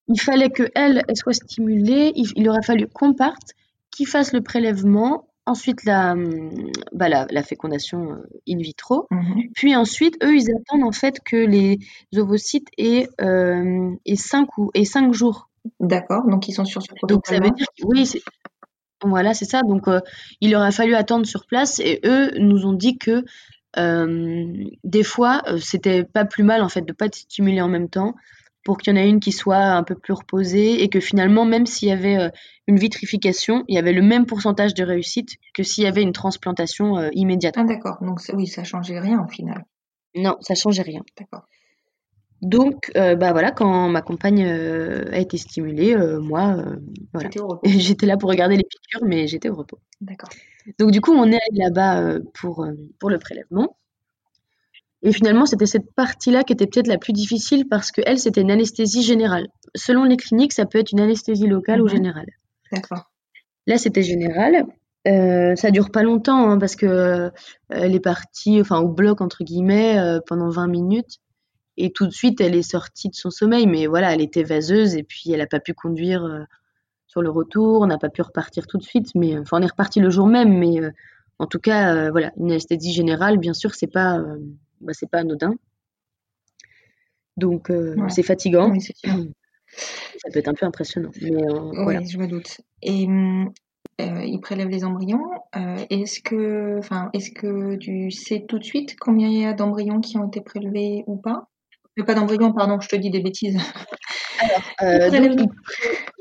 il 0.09 0.19
fallait 0.19 0.49
qu'elle 0.49 1.03
elle 1.07 1.15
soit 1.15 1.33
stimulée, 1.33 2.11
il 2.15 2.49
aurait 2.49 2.63
fallu 2.63 2.87
qu'on 2.87 3.13
parte, 3.13 3.53
qu'il 3.91 4.07
fasse 4.07 4.33
le 4.33 4.41
prélèvement, 4.41 5.27
ensuite 5.45 5.83
la, 5.85 6.15
bah, 6.91 7.09
la, 7.09 7.43
fécondation 7.43 8.13
euh, 8.13 8.29
in 8.47 8.57
vitro, 8.57 9.07
mhm. 9.11 9.49
puis 9.53 9.75
ensuite, 9.75 10.17
eux, 10.23 10.35
ils 10.35 10.49
attendent 10.51 10.83
en 10.83 10.91
fait 10.91 11.19
que 11.23 11.37
les 11.37 11.79
ovocytes 12.15 12.67
aient, 12.77 13.07
euh, 13.21 13.95
5, 14.13 14.57
ou, 14.57 14.71
et 14.73 14.85
5 14.85 15.13
jours. 15.13 15.49
D'accord, 15.79 16.27
donc 16.27 16.47
ils 16.47 16.53
sont 16.53 16.65
sur 16.65 16.81
ce. 16.81 16.87
Donc 17.07 17.27
ça 17.27 17.35
veut 17.35 17.51
dire 17.51 17.67
que, 17.77 17.85
oui, 17.85 18.09
voilà, 19.03 19.33
c'est 19.33 19.45
ça. 19.45 19.61
Donc 19.61 19.87
euh, 19.87 19.99
il 20.41 20.55
aurait 20.55 20.71
fallu 20.71 20.95
attendre 20.95 21.25
sur 21.25 21.45
place 21.45 21.79
et 21.79 21.99
eux 22.05 22.31
nous 22.39 22.65
ont 22.65 22.73
dit 22.73 22.97
que 22.97 23.23
euh, 23.77 24.65
des 24.83 25.03
fois, 25.03 25.43
c'était 25.59 26.03
pas 26.03 26.25
plus 26.25 26.43
mal 26.43 26.61
en 26.63 26.69
fait 26.69 26.81
de 26.81 26.93
pas 26.93 27.07
stimuler 27.11 27.61
en 27.61 27.67
même 27.67 27.89
temps 27.89 28.15
pour 28.63 28.77
qu'il 28.77 28.93
y 28.93 28.97
en 28.97 29.01
ait 29.01 29.09
une 29.09 29.19
qui 29.19 29.31
soit 29.31 29.57
un 29.57 29.83
peu 29.83 29.95
plus 29.95 30.13
reposée 30.13 30.83
et 30.83 30.89
que 30.89 30.99
finalement, 30.99 31.45
même 31.45 31.65
s'il 31.65 31.87
y 31.87 31.91
avait 31.91 32.17
euh, 32.17 32.29
une 32.67 32.77
vitrification, 32.77 33.63
il 33.67 33.75
y 33.75 33.77
avait 33.77 33.93
le 33.93 34.01
même 34.01 34.25
pourcentage 34.25 34.73
de 34.73 34.83
réussite 34.83 35.37
que 35.53 35.63
s'il 35.63 35.83
y 35.83 35.87
avait 35.87 36.01
une 36.01 36.11
transplantation 36.11 36.97
euh, 36.97 37.09
immédiate. 37.13 37.55
Ah 37.57 37.63
d'accord, 37.63 37.97
donc 38.01 38.19
oui, 38.33 38.47
ça 38.47 38.63
changeait 38.63 38.99
rien 38.99 39.23
au 39.23 39.27
final. 39.27 39.65
Non, 40.15 40.37
ça 40.41 40.55
changeait 40.55 40.81
rien. 40.81 41.03
D'accord. 41.17 41.45
Donc, 42.41 42.91
euh, 42.95 43.15
bah 43.15 43.33
voilà, 43.33 43.51
quand 43.51 43.89
ma 43.89 44.01
compagne 44.01 44.45
a 44.45 45.19
été 45.19 45.37
stimulée, 45.37 45.93
moi, 46.21 46.63
voilà. 47.13 47.29
j'étais 47.65 48.05
là 48.05 48.15
pour 48.15 48.29
regarder 48.29 48.55
les 48.55 48.63
piqûres, 48.63 49.05
mais 49.05 49.27
j'étais 49.27 49.49
au 49.49 49.55
repos. 49.55 49.79
D'accord. 49.99 50.29
Donc 50.77 50.91
du 50.91 51.01
coup, 51.01 51.11
on 51.11 51.25
est 51.25 51.39
allé 51.49 51.57
là-bas 51.57 52.19
pour, 52.33 52.65
pour 52.97 53.09
le 53.09 53.19
prélèvement. 53.19 53.75
Et 55.01 55.13
finalement, 55.13 55.45
c'était 55.45 55.65
cette 55.65 55.93
partie-là 55.93 56.43
qui 56.43 56.53
était 56.53 56.67
peut-être 56.67 56.87
la 56.87 56.97
plus 56.97 57.13
difficile 57.13 57.67
parce 57.67 57.91
que 57.91 58.01
elle, 58.05 58.19
c'était 58.19 58.41
une 58.41 58.51
anesthésie 58.51 59.01
générale. 59.01 59.47
Selon 59.75 60.03
les 60.03 60.17
cliniques, 60.17 60.53
ça 60.53 60.65
peut 60.65 60.77
être 60.77 60.91
une 60.91 60.99
anesthésie 60.99 61.47
locale 61.47 61.81
ou 61.81 61.85
mhm. 61.85 61.91
générale. 61.91 62.27
D'accord. 62.71 63.09
Là, 63.65 63.77
c'était 63.77 64.03
général. 64.03 64.65
Euh, 65.07 65.55
ça 65.55 65.71
dure 65.71 65.91
pas 65.91 66.03
longtemps 66.03 66.49
hein, 66.49 66.59
parce 66.59 66.75
que 66.75 66.85
euh, 66.85 67.29
elle 67.69 67.95
est 67.95 68.01
partie, 68.01 68.59
enfin 68.59 68.79
au 68.79 68.89
bloc 68.89 69.21
entre 69.21 69.45
guillemets, 69.45 69.97
euh, 69.97 70.19
pendant 70.25 70.49
20 70.49 70.67
minutes. 70.67 71.19
Et 71.77 71.91
tout 71.91 72.05
de 72.05 72.11
suite, 72.11 72.41
elle 72.41 72.55
est 72.55 72.61
sortie 72.61 73.07
de 73.07 73.15
son 73.15 73.29
sommeil, 73.29 73.65
mais 73.65 73.87
voilà, 73.87 74.13
elle 74.13 74.19
était 74.19 74.43
vaseuse 74.43 74.95
et 74.95 75.03
puis 75.03 75.31
elle 75.31 75.39
n'a 75.39 75.47
pas 75.47 75.61
pu 75.61 75.73
conduire 75.73 76.25
euh, 76.25 76.43
sur 77.07 77.21
le 77.21 77.29
retour, 77.29 77.81
on 77.81 77.87
n'a 77.87 77.97
pas 77.97 78.09
pu 78.09 78.21
repartir 78.21 78.67
tout 78.67 78.77
de 78.77 78.83
suite, 78.83 79.07
mais 79.15 79.39
enfin 79.39 79.59
on 79.59 79.61
est 79.61 79.71
reparti 79.71 80.01
le 80.01 80.09
jour 80.09 80.27
même, 80.27 80.57
mais 80.57 80.81
en 81.39 81.47
tout 81.47 81.57
cas, 81.57 82.11
voilà, 82.11 82.31
une 82.37 82.51
anesthésie 82.51 82.91
générale, 82.91 83.37
bien 83.39 83.53
sûr, 83.53 83.73
c'est 83.73 83.87
pas, 83.87 84.21
bah, 84.81 84.93
c'est 84.93 85.09
pas 85.09 85.19
anodin. 85.19 85.53
Donc 87.37 87.69
euh, 87.69 87.95
Ouais. 87.95 88.09
c'est 88.09 88.23
fatigant, 88.23 88.71
Oui, 88.71 88.81
ça 88.81 90.29
peut 90.31 90.39
être 90.39 90.47
un 90.49 90.53
peu 90.53 90.65
impressionnant, 90.65 91.11
mais 91.21 91.31
euh, 91.33 91.71
voilà. 91.83 91.99
Oui, 91.99 92.09
je 92.09 92.17
me 92.17 92.27
doute. 92.27 92.59
Et 92.81 93.07
euh, 93.07 94.23
il 94.25 94.39
prélève 94.41 94.67
les 94.69 94.83
embryons. 94.83 95.23
Euh, 95.55 95.85
est-ce 95.89 96.21
que, 96.21 96.77
enfin, 96.79 97.09
est-ce 97.13 97.31
que 97.31 97.75
tu 97.77 98.11
sais 98.11 98.45
tout 98.47 98.59
de 98.59 98.63
suite 98.63 98.97
combien 98.99 99.29
il 99.29 99.39
y 99.39 99.45
a 99.45 99.53
d'embryons 99.53 100.01
qui 100.01 100.17
ont 100.17 100.27
été 100.27 100.41
prélevés 100.41 101.03
ou 101.07 101.15
pas? 101.17 101.47
Pas 102.05 102.15
d'embryons, 102.15 102.53
pardon, 102.53 102.79
je 102.79 102.87
te 102.87 102.95
dis 102.95 103.09
des 103.09 103.19
bêtises. 103.21 103.57
Euh, 104.81 105.09
prélève- 105.09 105.35
donc, 105.35 105.51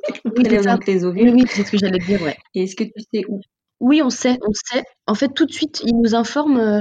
Il 0.08 0.14
il- 0.24 0.32
oui, 0.36 0.64
donc 0.66 0.86
les 0.88 1.04
ovules. 1.04 1.30
oui, 1.30 1.44
c'est 1.48 1.64
ce 1.64 1.70
que 1.70 1.78
j'allais 1.78 2.00
dire, 2.00 2.20
ouais. 2.22 2.36
Et 2.54 2.64
est-ce 2.64 2.74
que 2.74 2.82
tu 2.82 3.00
sais 3.14 3.24
où? 3.28 3.40
Oui, 3.80 4.02
on 4.02 4.10
sait, 4.10 4.38
on 4.46 4.52
sait. 4.52 4.82
En 5.06 5.14
fait, 5.14 5.28
tout 5.28 5.46
de 5.46 5.52
suite, 5.52 5.80
ils 5.84 5.94
nous 5.96 6.14
informent, 6.14 6.58
euh, 6.58 6.80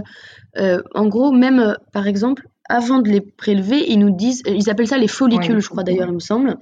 euh, 0.57 0.81
en 0.95 1.07
gros, 1.07 1.31
même, 1.31 1.60
euh, 1.60 1.73
par 1.93 2.07
exemple, 2.07 2.47
avant 2.69 2.99
de 2.99 3.10
les 3.10 3.21
prélever, 3.21 3.89
ils 3.91 3.99
nous 3.99 4.12
disent, 4.15 4.41
ils 4.47 4.69
appellent 4.69 4.88
ça 4.88 4.97
les 4.97 5.07
follicules, 5.07 5.55
Ouais, 5.55 5.62
je 5.62 5.69
crois 5.69 5.83
d'ailleurs, 5.83 6.07
il 6.10 6.15
me 6.15 6.19
semble. 6.19 6.57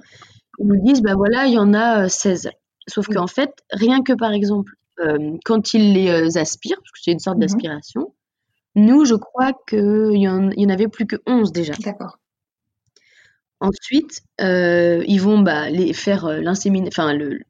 Ils 0.58 0.66
nous 0.66 0.82
disent, 0.84 1.02
bah 1.02 1.14
voilà, 1.16 1.46
il 1.46 1.54
y 1.54 1.58
en 1.58 1.74
a 1.74 2.04
euh, 2.04 2.08
16. 2.08 2.50
Sauf 2.88 3.08
qu'en 3.08 3.26
fait, 3.26 3.50
rien 3.72 4.02
que 4.02 4.12
par 4.12 4.32
exemple, 4.32 4.72
quand 5.44 5.74
ils 5.74 5.92
les 5.92 6.38
aspirent, 6.38 6.78
parce 6.78 6.90
que 6.92 6.98
c'est 7.02 7.12
une 7.12 7.18
sorte 7.18 7.36
Mhm. 7.36 7.40
d'aspiration, 7.42 8.14
nous, 8.76 9.04
je 9.04 9.14
crois 9.14 9.52
qu'il 9.68 10.16
y 10.16 10.28
en, 10.28 10.50
il 10.50 10.62
y 10.62 10.66
en 10.66 10.70
avait 10.70 10.88
plus 10.88 11.06
que 11.06 11.16
11 11.26 11.52
déjà. 11.52 11.74
D'accord. 11.80 12.18
Ensuite, 13.60 14.20
euh, 14.40 15.02
ils 15.08 15.20
vont 15.20 15.38
bah, 15.38 15.70
les 15.70 15.92
faire 15.94 16.26
euh, 16.26 16.40
l'inséminer, 16.40 16.88
enfin 16.88 17.14
le, 17.14 17.40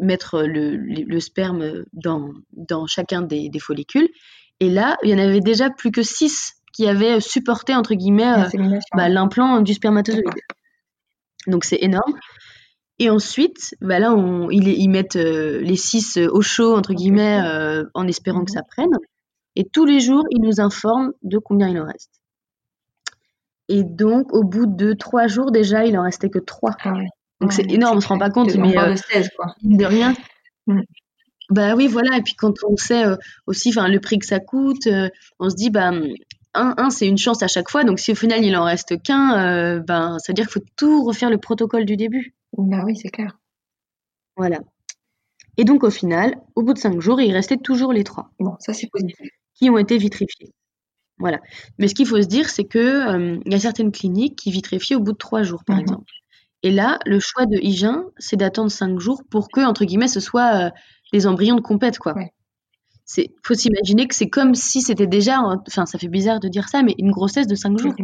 mettre 0.00 0.42
le, 0.42 0.76
le- 0.76 1.04
le 1.04 1.20
sperme 1.20 1.84
dans, 1.92 2.30
dans 2.52 2.86
chacun 2.86 3.22
des, 3.22 3.48
des 3.48 3.58
follicules. 3.60 4.08
Et 4.60 4.68
là, 4.70 4.96
il 5.04 5.10
y 5.10 5.14
en 5.14 5.18
avait 5.18 5.40
déjà 5.40 5.70
plus 5.70 5.90
que 5.92 6.02
6 6.02 6.54
qui 6.72 6.88
avaient 6.88 7.20
supporté, 7.20 7.74
entre 7.74 7.94
guillemets, 7.94 8.24
euh, 8.32 8.36
L'insémination. 8.38 8.88
bah, 8.96 9.08
l'implant 9.08 9.60
du 9.60 9.74
spermatozoïde. 9.74 10.24
Donc 11.46 11.64
c'est 11.64 11.78
énorme. 11.80 12.14
Et 12.98 13.10
ensuite, 13.10 13.74
bah 13.80 13.98
là, 13.98 14.14
on, 14.14 14.50
ils, 14.50 14.68
ils 14.68 14.88
mettent 14.88 15.16
euh, 15.16 15.60
les 15.60 15.76
6 15.76 16.18
au 16.18 16.40
chaud, 16.42 16.74
entre 16.76 16.90
Ok. 16.92 16.96
guillemets, 16.96 17.40
euh, 17.44 17.84
en 17.94 18.06
espérant 18.08 18.44
que 18.44 18.50
Mhm. 18.52 18.56
ça 18.56 18.62
prenne. 18.62 18.96
Et 19.56 19.64
tous 19.64 19.84
les 19.84 20.00
jours, 20.00 20.24
ils 20.30 20.40
nous 20.42 20.60
informent 20.60 21.12
de 21.22 21.38
combien 21.38 21.68
il 21.68 21.78
en 21.80 21.86
reste. 21.86 22.21
Et 23.72 23.84
donc, 23.84 24.34
au 24.34 24.44
bout 24.44 24.66
de 24.66 24.92
3 24.92 25.28
jours, 25.28 25.50
déjà, 25.50 25.86
il 25.86 25.96
en 25.98 26.02
restait 26.02 26.28
que 26.28 26.38
3. 26.38 26.72
Ah 26.84 26.92
ouais. 26.92 27.08
Donc 27.40 27.54
c'est 27.54 27.68
énorme, 27.72 27.96
on 27.96 28.00
se 28.02 28.06
rend 28.06 28.18
pas 28.18 28.28
compte, 28.28 28.54
mais 28.54 28.76
euh, 28.76 28.90
de 28.90 28.96
16, 28.96 29.30
quoi. 29.34 29.46
mine 29.62 29.78
de 29.78 29.84
rien. 29.86 30.14
Mm. 30.66 30.82
Bah 31.48 31.74
oui, 31.74 31.86
voilà. 31.86 32.18
Et 32.18 32.22
puis 32.22 32.34
quand 32.34 32.52
on 32.68 32.76
sait 32.76 33.06
euh, 33.06 33.16
aussi, 33.46 33.70
enfin, 33.70 33.88
le 33.88 33.98
prix 33.98 34.18
que 34.18 34.26
ça 34.26 34.40
coûte, 34.40 34.86
euh, 34.88 35.08
on 35.40 35.48
se 35.48 35.56
dit, 35.56 35.70
bah, 35.70 35.90
un, 36.52 36.74
un, 36.76 36.90
c'est 36.90 37.08
une 37.08 37.16
chance 37.16 37.42
à 37.42 37.48
chaque 37.48 37.70
fois. 37.70 37.82
Donc 37.82 37.98
si 37.98 38.12
au 38.12 38.14
final 38.14 38.44
il 38.44 38.54
en 38.56 38.64
reste 38.64 39.02
qu'un, 39.02 39.78
ben, 39.80 40.18
ça 40.18 40.32
veut 40.32 40.34
dire 40.34 40.44
qu'il 40.48 40.60
faut 40.60 40.66
tout 40.76 41.02
refaire 41.04 41.30
le 41.30 41.38
protocole 41.38 41.86
du 41.86 41.96
début. 41.96 42.34
Bah 42.58 42.82
oui, 42.84 42.94
c'est 42.94 43.08
clair. 43.08 43.38
Voilà. 44.36 44.60
Et 45.56 45.64
donc 45.64 45.82
au 45.82 45.90
final, 45.90 46.36
au 46.56 46.62
bout 46.62 46.74
de 46.74 46.78
cinq 46.78 47.00
jours, 47.00 47.22
il 47.22 47.32
restait 47.32 47.56
toujours 47.56 47.94
les 47.94 48.04
trois 48.04 48.30
Bon, 48.38 48.54
ça 48.60 48.74
c'est 48.74 48.88
positif. 48.92 49.30
qui 49.54 49.70
ont 49.70 49.78
été 49.78 49.96
vitrifiés. 49.96 50.52
Voilà. 51.18 51.40
Mais 51.78 51.88
ce 51.88 51.94
qu'il 51.94 52.06
faut 52.06 52.20
se 52.20 52.26
dire, 52.26 52.48
c'est 52.50 52.64
que 52.64 52.78
euh, 52.78 53.38
il 53.46 53.52
y 53.52 53.54
a 53.54 53.60
certaines 53.60 53.92
cliniques 53.92 54.36
qui 54.36 54.50
vitrifient 54.50 54.94
au 54.96 55.00
bout 55.00 55.12
de 55.12 55.18
trois 55.18 55.42
jours, 55.42 55.64
par 55.64 55.76
Mhm. 55.76 55.82
exemple. 55.82 56.12
Et 56.64 56.70
là, 56.70 56.98
le 57.06 57.18
choix 57.20 57.46
de 57.46 57.56
Hygiène, 57.58 58.02
c'est 58.18 58.36
d'attendre 58.36 58.70
cinq 58.70 58.98
jours 59.00 59.22
pour 59.30 59.48
que, 59.48 59.60
entre 59.60 59.84
guillemets, 59.84 60.08
ce 60.08 60.20
soit 60.20 60.66
euh, 60.66 60.70
les 61.12 61.26
embryons 61.26 61.56
de 61.56 61.60
compète, 61.60 61.98
quoi. 61.98 62.14
Ouais. 62.14 62.32
C'est, 63.04 63.34
faut 63.44 63.54
s'imaginer 63.54 64.06
que 64.06 64.14
c'est 64.14 64.30
comme 64.30 64.54
si 64.54 64.80
c'était 64.80 65.08
déjà, 65.08 65.40
enfin, 65.42 65.86
ça 65.86 65.98
fait 65.98 66.08
bizarre 66.08 66.40
de 66.40 66.48
dire 66.48 66.68
ça, 66.68 66.82
mais 66.82 66.94
une 66.98 67.10
grossesse 67.10 67.46
de 67.48 67.54
cinq 67.56 67.78
jours. 67.78 67.94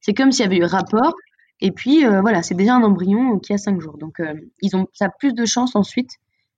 C'est 0.00 0.14
comme 0.14 0.32
s'il 0.32 0.44
y 0.44 0.46
avait 0.46 0.58
eu 0.58 0.64
rapport, 0.64 1.14
et 1.60 1.70
puis 1.70 2.04
euh, 2.04 2.20
voilà, 2.20 2.42
c'est 2.42 2.54
déjà 2.54 2.74
un 2.74 2.82
embryon 2.82 3.38
qui 3.38 3.52
a 3.52 3.58
cinq 3.58 3.80
jours. 3.80 3.98
Donc, 3.98 4.20
euh, 4.20 4.34
ils 4.60 4.76
ont, 4.76 4.86
ça 4.92 5.06
a 5.06 5.10
plus 5.18 5.32
de 5.32 5.44
chances 5.46 5.74
ensuite 5.76 6.10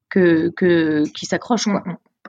que, 0.09 0.51
que 0.57 1.05
qu'il 1.13 1.29
s'accroche, 1.29 1.65
quoi. 1.65 1.85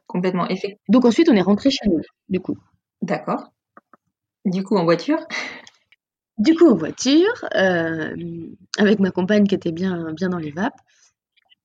Complètement. 0.08 0.46
Donc 0.90 1.06
ensuite, 1.06 1.30
on 1.30 1.36
est 1.36 1.42
rentré 1.42 1.72
chez 1.72 1.88
nous, 1.90 2.02
du 2.30 2.40
coup. 2.42 2.58
D'accord. 3.02 3.52
Du 4.46 4.64
coup, 4.64 4.78
en 4.78 4.84
voiture? 4.84 5.20
Du 6.38 6.56
coup, 6.56 6.68
en 6.70 6.76
voiture, 6.76 7.46
euh, 7.56 8.16
avec 8.78 9.00
ma 9.00 9.12
compagne 9.12 9.46
qui 9.46 9.56
était 9.56 9.72
bien, 9.72 10.12
bien 10.14 10.30
dans 10.30 10.38
les 10.40 10.52
vapes. 10.52 10.80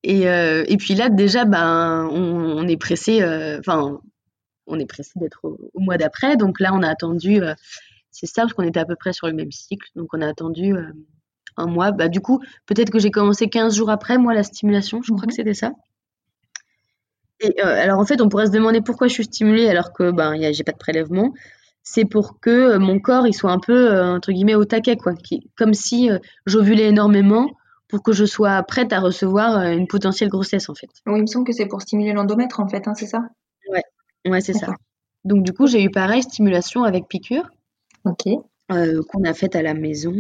Et, 0.03 0.29
euh, 0.29 0.65
et 0.69 0.77
puis 0.77 0.95
là, 0.95 1.09
déjà, 1.09 1.45
ben, 1.45 2.09
on, 2.13 2.59
on 2.59 2.69
est 2.69 2.77
pressé, 2.77 3.23
euh, 3.23 3.59
enfin, 3.61 4.01
on 4.67 4.79
est 4.79 4.87
pressé 4.87 5.13
d'être 5.17 5.41
au, 5.45 5.59
au 5.75 5.81
mois 5.81 5.99
d'après. 5.99 6.37
Donc 6.37 6.61
là, 6.61 6.73
on 6.75 6.83
a 6.83 6.89
attendu, 6.91 7.41
c'est 8.11 8.27
ça, 8.27 8.43
parce 8.43 8.55
qu'on 8.55 8.65
était 8.65 8.81
à 8.81 8.87
peu 8.87 8.97
près 8.97 9.13
sur 9.13 9.27
le 9.29 9.35
même 9.35 9.53
cycle. 9.53 9.89
Donc 9.97 10.09
on 10.15 10.23
a 10.23 10.29
attendu 10.29 10.75
un 11.57 11.67
mois. 11.67 11.93
Bah, 11.93 12.09
du 12.09 12.21
coup, 12.21 12.43
peut-être 12.67 12.91
que 12.91 12.99
j'ai 12.99 13.11
commencé 13.11 13.49
15 13.49 13.77
jours 13.77 13.91
après, 13.91 14.19
moi, 14.19 14.35
la 14.35 14.43
stimulation. 14.43 15.03
Je 15.03 15.13
crois 15.13 15.23
Mhm. 15.23 15.29
que 15.29 15.35
c'était 15.35 15.55
ça. 15.55 15.73
Et 17.41 17.55
euh, 17.63 17.83
alors, 17.83 17.99
en 17.99 18.07
fait, 18.07 18.21
on 18.21 18.29
pourrait 18.29 18.47
se 18.47 18.51
demander 18.53 18.81
pourquoi 18.81 19.09
je 19.09 19.13
suis 19.15 19.25
stimulée 19.25 19.69
alors 19.69 19.93
que 19.93 20.11
ben, 20.11 20.35
j'ai 20.53 20.65
pas 20.65 20.73
de 20.73 20.79
prélèvement. 20.79 21.35
C'est 21.89 22.05
pour 22.05 22.41
que 22.41 22.51
euh, 22.51 22.79
mon 22.81 22.99
corps 22.99 23.29
il 23.29 23.33
soit 23.33 23.53
un 23.53 23.61
peu, 23.61 23.93
euh, 23.93 24.17
entre 24.17 24.33
guillemets, 24.33 24.57
au 24.57 24.65
taquet, 24.65 24.97
quoi. 24.97 25.15
Qui, 25.15 25.49
comme 25.57 25.73
si 25.73 26.11
euh, 26.11 26.19
j'ovulais 26.45 26.89
énormément 26.89 27.49
pour 27.89 28.03
que 28.03 28.13
je 28.13 28.25
sois 28.25 28.61
prête 28.65 28.93
à 28.93 28.99
recevoir 28.99 29.57
euh, 29.59 29.71
une 29.71 29.87
potentielle 29.87 30.29
grossesse, 30.29 30.69
en 30.69 30.75
fait. 30.75 30.89
Oui, 31.07 31.19
il 31.19 31.23
me 31.23 31.27
semble 31.27 31.47
que 31.47 31.53
c'est 31.53 31.67
pour 31.67 31.81
stimuler 31.81 32.13
l'endomètre, 32.13 32.59
en 32.59 32.69
fait, 32.69 32.89
hein, 32.89 32.95
c'est 32.95 33.07
ça? 33.07 33.21
Ouais, 34.29 34.41
c'est 34.41 34.53
ça. 34.53 34.75
Donc, 35.25 35.45
du 35.45 35.53
coup, 35.53 35.69
j'ai 35.69 35.85
eu 35.85 35.91
pareil, 35.91 36.23
stimulation 36.25 36.83
avec 36.83 37.07
piqûre, 37.07 37.49
Ok. 38.05 38.25
qu'on 38.69 39.25
a 39.25 39.33
faite 39.33 39.55
à 39.55 39.63
la 39.63 39.75
maison. 39.75 40.13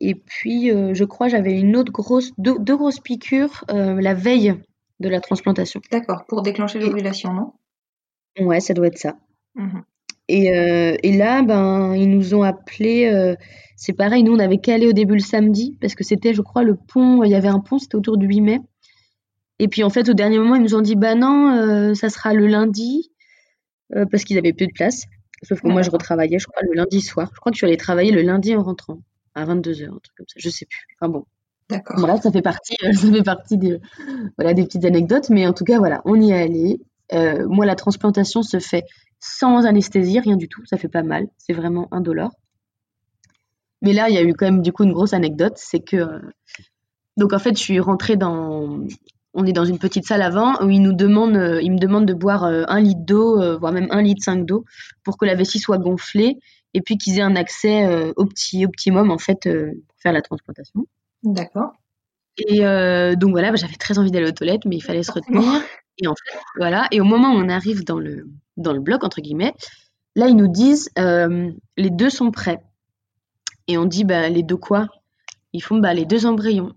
Et 0.00 0.14
puis, 0.14 0.70
je 0.70 1.04
crois, 1.04 1.28
j'avais 1.28 1.60
une 1.60 1.76
autre 1.76 1.92
grosse, 1.92 2.32
deux, 2.38 2.58
deux 2.58 2.76
grosses 2.78 3.00
piqûres 3.00 3.64
la 3.68 4.14
veille 4.14 4.54
de 5.00 5.08
la 5.10 5.20
transplantation. 5.20 5.82
D'accord. 5.92 6.24
Pour 6.26 6.40
déclencher 6.40 6.78
l'ovulation, 6.78 7.34
non? 7.34 7.52
Ouais, 8.40 8.60
ça 8.60 8.72
doit 8.72 8.86
être 8.86 8.98
ça. 8.98 9.16
Mhm. 9.54 9.82
Et, 10.28 10.56
euh, 10.56 10.96
et 11.02 11.16
là, 11.16 11.42
ben, 11.42 11.94
ils 11.94 12.08
nous 12.10 12.34
ont 12.34 12.42
appelés. 12.42 13.06
euh, 13.12 13.36
c'est 13.76 13.92
pareil, 13.92 14.22
nous, 14.22 14.34
on 14.34 14.38
avait 14.38 14.58
calé 14.58 14.86
au 14.86 14.92
début 14.92 15.14
le 15.14 15.20
samedi, 15.20 15.76
parce 15.80 15.94
que 15.94 16.04
c'était, 16.04 16.34
je 16.34 16.42
crois, 16.42 16.62
le 16.64 16.76
pont. 16.76 17.22
Il 17.24 17.30
y 17.30 17.34
avait 17.34 17.48
un 17.48 17.60
pont, 17.60 17.78
c'était 17.78 17.96
autour 17.96 18.16
du 18.16 18.26
8 18.26 18.40
mai. 18.40 18.60
Et 19.58 19.68
puis, 19.68 19.84
en 19.84 19.90
fait, 19.90 20.08
au 20.08 20.14
dernier 20.14 20.38
moment, 20.38 20.56
ils 20.56 20.62
nous 20.62 20.74
ont 20.74 20.80
dit 20.80 20.96
bah 20.96 21.14
non, 21.14 21.50
euh, 21.56 21.94
ça 21.94 22.08
sera 22.10 22.34
le 22.34 22.46
lundi, 22.46 23.10
parce 24.10 24.24
qu'ils 24.24 24.38
avaient 24.38 24.52
plus 24.52 24.66
de 24.66 24.72
place. 24.72 25.04
Sauf 25.42 25.60
que 25.60 25.68
Ah, 25.68 25.72
moi, 25.72 25.82
je 25.82 25.90
retravaillais, 25.90 26.38
je 26.38 26.46
crois, 26.46 26.62
le 26.62 26.74
lundi 26.74 27.00
soir. 27.00 27.30
Je 27.34 27.40
crois 27.40 27.52
que 27.52 27.56
je 27.56 27.60
suis 27.60 27.66
allée 27.66 27.76
travailler 27.76 28.10
le 28.12 28.22
lundi 28.22 28.54
en 28.56 28.62
rentrant, 28.62 28.98
à 29.34 29.44
22h, 29.44 29.84
un 29.86 29.98
truc 30.02 30.16
comme 30.16 30.26
ça. 30.28 30.34
Je 30.38 30.48
sais 30.50 30.66
plus. 30.66 30.86
Enfin 31.00 31.10
bon. 31.12 31.24
D'accord. 31.70 31.98
Voilà, 31.98 32.18
ça 32.20 32.30
fait 32.32 32.42
partie, 32.42 32.74
ça 32.94 33.12
fait 33.12 33.22
partie 33.22 33.56
des, 33.58 33.78
voilà, 34.38 34.54
des 34.54 34.64
petites 34.64 34.84
anecdotes, 34.84 35.30
mais 35.30 35.46
en 35.46 35.52
tout 35.52 35.64
cas, 35.64 35.78
voilà, 35.78 36.02
on 36.04 36.20
y 36.20 36.30
est 36.30 36.34
allé. 36.42 36.80
Euh, 37.12 37.46
moi, 37.48 37.66
la 37.66 37.74
transplantation 37.74 38.42
se 38.42 38.58
fait 38.58 38.84
sans 39.20 39.66
anesthésie, 39.66 40.20
rien 40.20 40.36
du 40.36 40.48
tout, 40.48 40.64
ça 40.66 40.76
fait 40.76 40.88
pas 40.88 41.02
mal, 41.02 41.28
c'est 41.38 41.52
vraiment 41.52 41.88
indolore. 41.90 42.32
Mais 43.82 43.92
là, 43.92 44.08
il 44.08 44.14
y 44.14 44.18
a 44.18 44.22
eu 44.22 44.34
quand 44.34 44.46
même 44.46 44.62
du 44.62 44.72
coup 44.72 44.84
une 44.84 44.92
grosse 44.92 45.12
anecdote, 45.12 45.54
c'est 45.56 45.80
que 45.80 45.96
euh, 45.96 46.20
donc 47.16 47.32
en 47.32 47.38
fait, 47.38 47.56
je 47.56 47.62
suis 47.62 47.80
rentrée 47.80 48.16
dans, 48.16 48.80
on 49.34 49.46
est 49.46 49.52
dans 49.52 49.64
une 49.64 49.78
petite 49.78 50.06
salle 50.06 50.22
avant 50.22 50.62
où 50.62 50.70
ils 50.70 50.80
nous 50.80 50.94
demandent, 50.94 51.36
euh, 51.36 51.60
ils 51.62 51.72
me 51.72 51.78
demandent 51.78 52.06
de 52.06 52.14
boire 52.14 52.44
un 52.44 52.80
litre 52.80 53.02
d'eau, 53.04 53.58
voire 53.58 53.72
même 53.72 53.88
un 53.90 54.02
litre 54.02 54.22
cinq 54.24 54.46
d'eau, 54.46 54.64
pour 55.04 55.18
que 55.18 55.26
la 55.26 55.34
vessie 55.34 55.58
soit 55.58 55.78
gonflée 55.78 56.38
et 56.72 56.80
puis 56.80 56.98
qu'ils 56.98 57.18
aient 57.18 57.22
un 57.22 57.36
accès 57.36 57.86
euh, 57.86 58.12
opti- 58.16 58.64
optimum 58.64 59.10
en 59.10 59.18
fait 59.18 59.42
pour 59.44 59.96
faire 59.98 60.12
la 60.12 60.22
transplantation. 60.22 60.86
D'accord. 61.22 61.72
Et 62.36 62.66
euh, 62.66 63.14
donc 63.14 63.30
voilà, 63.30 63.50
bah, 63.50 63.56
j'avais 63.56 63.76
très 63.76 63.98
envie 63.98 64.10
d'aller 64.10 64.28
aux 64.28 64.32
toilettes, 64.32 64.64
mais 64.64 64.76
il 64.76 64.82
fallait 64.82 65.04
se 65.04 65.12
retenir. 65.12 65.62
Et 65.98 66.06
en 66.06 66.14
fait, 66.14 66.38
voilà. 66.56 66.86
Et 66.90 67.00
au 67.00 67.04
moment 67.04 67.30
où 67.32 67.36
on 67.36 67.48
arrive 67.48 67.84
dans 67.84 67.98
le, 67.98 68.26
dans 68.56 68.72
le 68.72 68.80
bloc, 68.80 69.04
entre 69.04 69.20
guillemets, 69.20 69.54
là, 70.16 70.28
ils 70.28 70.36
nous 70.36 70.48
disent 70.48 70.90
euh, 70.98 71.50
les 71.76 71.90
deux 71.90 72.10
sont 72.10 72.30
prêts. 72.30 72.60
Et 73.68 73.78
on 73.78 73.84
dit, 73.86 74.04
bah, 74.04 74.28
les 74.28 74.42
deux 74.42 74.56
quoi? 74.56 74.88
Ils 75.52 75.62
font, 75.62 75.78
bah, 75.78 75.94
les 75.94 76.04
deux 76.04 76.26
embryons. 76.26 76.72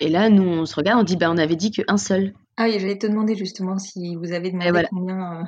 Et 0.00 0.08
là, 0.08 0.28
nous, 0.28 0.42
on 0.44 0.66
se 0.66 0.74
regarde, 0.74 1.00
on 1.00 1.04
dit, 1.04 1.16
bah, 1.16 1.30
on 1.30 1.38
avait 1.38 1.56
dit 1.56 1.70
qu'un 1.70 1.96
seul. 1.96 2.34
Ah 2.56 2.64
oui, 2.64 2.78
j'allais 2.78 2.98
te 2.98 3.06
demander 3.06 3.34
justement 3.36 3.78
si 3.78 4.16
vous 4.16 4.32
avez 4.32 4.50
demandé 4.50 4.70
voilà. 4.70 4.88
combien. 4.88 5.40
euh, 5.40 5.44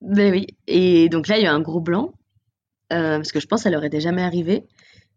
Ben 0.00 0.32
oui. 0.32 0.46
Et 0.66 1.08
donc 1.08 1.28
là, 1.28 1.38
il 1.38 1.44
y 1.44 1.46
a 1.46 1.52
un 1.52 1.60
gros 1.60 1.80
blanc, 1.80 2.12
euh, 2.92 3.16
parce 3.16 3.32
que 3.32 3.40
je 3.40 3.46
pense 3.46 3.60
que 3.60 3.64
ça 3.64 3.70
leur 3.70 3.84
était 3.84 4.00
jamais 4.00 4.22
arrivé. 4.22 4.64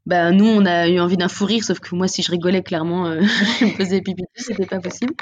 Bah, 0.06 0.32
nous, 0.32 0.46
on 0.46 0.66
a 0.66 0.88
eu 0.88 1.00
envie 1.00 1.18
d'un 1.18 1.28
fou 1.28 1.46
rire, 1.46 1.64
sauf 1.64 1.80
que 1.80 1.96
moi, 1.96 2.08
si 2.08 2.22
je 2.22 2.32
rigolais, 2.32 2.62
clairement, 2.64 3.20
je 3.60 3.66
me 3.66 3.72
faisais 3.72 4.02
pipi 4.02 4.24
c'était 4.36 4.66
pas 4.68 4.80
possible. 4.80 5.14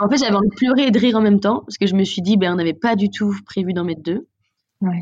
En 0.00 0.08
fait, 0.08 0.18
j'avais 0.18 0.34
envie 0.34 0.48
de 0.48 0.54
pleurer 0.54 0.86
et 0.86 0.90
de 0.90 0.98
rire 0.98 1.16
en 1.16 1.20
même 1.20 1.40
temps, 1.40 1.60
parce 1.60 1.76
que 1.76 1.86
je 1.86 1.94
me 1.94 2.04
suis 2.04 2.22
dit, 2.22 2.36
ben, 2.36 2.52
on 2.52 2.56
n'avait 2.56 2.74
pas 2.74 2.96
du 2.96 3.10
tout 3.10 3.34
prévu 3.46 3.72
d'en 3.72 3.84
mettre 3.84 4.02
deux. 4.02 4.26
Ouais. 4.80 5.00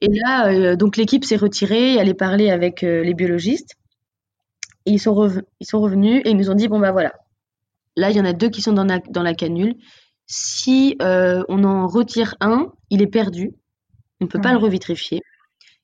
Et 0.00 0.08
là, 0.08 0.50
euh, 0.50 0.76
donc 0.76 0.96
l'équipe 0.96 1.24
s'est 1.24 1.36
retirée, 1.36 1.96
elle 1.96 2.08
est 2.08 2.14
parlé 2.14 2.50
avec 2.50 2.82
euh, 2.82 3.02
les 3.02 3.12
biologistes. 3.12 3.74
Et 4.86 4.92
ils 4.92 4.98
sont, 4.98 5.12
rev- 5.12 5.42
ils 5.60 5.66
sont 5.66 5.80
revenus 5.80 6.22
et 6.24 6.30
ils 6.30 6.36
nous 6.36 6.50
ont 6.50 6.54
dit, 6.54 6.68
bon, 6.68 6.80
bah 6.80 6.90
voilà, 6.90 7.12
là, 7.96 8.10
il 8.10 8.16
y 8.16 8.20
en 8.20 8.24
a 8.24 8.32
deux 8.32 8.48
qui 8.48 8.62
sont 8.62 8.72
dans 8.72 8.84
la, 8.84 8.98
dans 8.98 9.22
la 9.22 9.34
canule. 9.34 9.76
Si 10.26 10.96
euh, 11.02 11.44
on 11.48 11.64
en 11.64 11.86
retire 11.86 12.34
un, 12.40 12.72
il 12.88 13.02
est 13.02 13.06
perdu. 13.06 13.52
On 14.20 14.24
ne 14.24 14.30
peut 14.30 14.40
pas 14.40 14.52
le 14.52 14.58
revitrifier. 14.58 15.20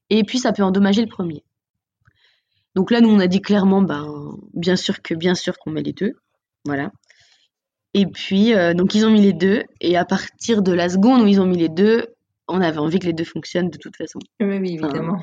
Et 0.09 0.25
puis, 0.25 0.39
ça 0.39 0.53
peut 0.53 0.63
endommager 0.63 1.03
le 1.03 1.09
premier. 1.09 1.45
Donc 2.75 2.91
là, 2.91 3.01
nous, 3.01 3.11
on 3.11 3.19
a 3.19 3.27
dit 3.27 3.41
clairement, 3.43 3.83
ben, 3.83 4.35
bien 4.55 4.77
sûr 4.77 5.03
que 5.03 5.15
bien 5.15 5.35
sûr 5.35 5.59
qu'on 5.59 5.71
met 5.71 5.83
les 5.83 5.93
deux. 5.93 6.15
Voilà. 6.65 6.91
Et 7.97 8.05
puis, 8.05 8.53
euh, 8.53 8.75
donc, 8.75 8.95
ils 8.95 9.07
ont 9.07 9.11
mis 9.11 9.23
les 9.23 9.33
deux. 9.33 9.63
Et 9.81 9.97
à 9.97 10.05
partir 10.05 10.61
de 10.61 10.71
la 10.71 10.91
seconde 10.91 11.23
où 11.23 11.27
ils 11.27 11.41
ont 11.41 11.47
mis 11.47 11.57
les 11.57 11.71
deux, 11.71 12.05
on 12.47 12.61
avait 12.61 12.77
envie 12.77 12.99
que 12.99 13.07
les 13.07 13.15
deux 13.15 13.25
fonctionnent 13.25 13.71
de 13.71 13.79
toute 13.79 13.97
façon. 13.97 14.19
Oui, 14.39 14.59
oui, 14.59 14.75
évidemment. 14.75 15.19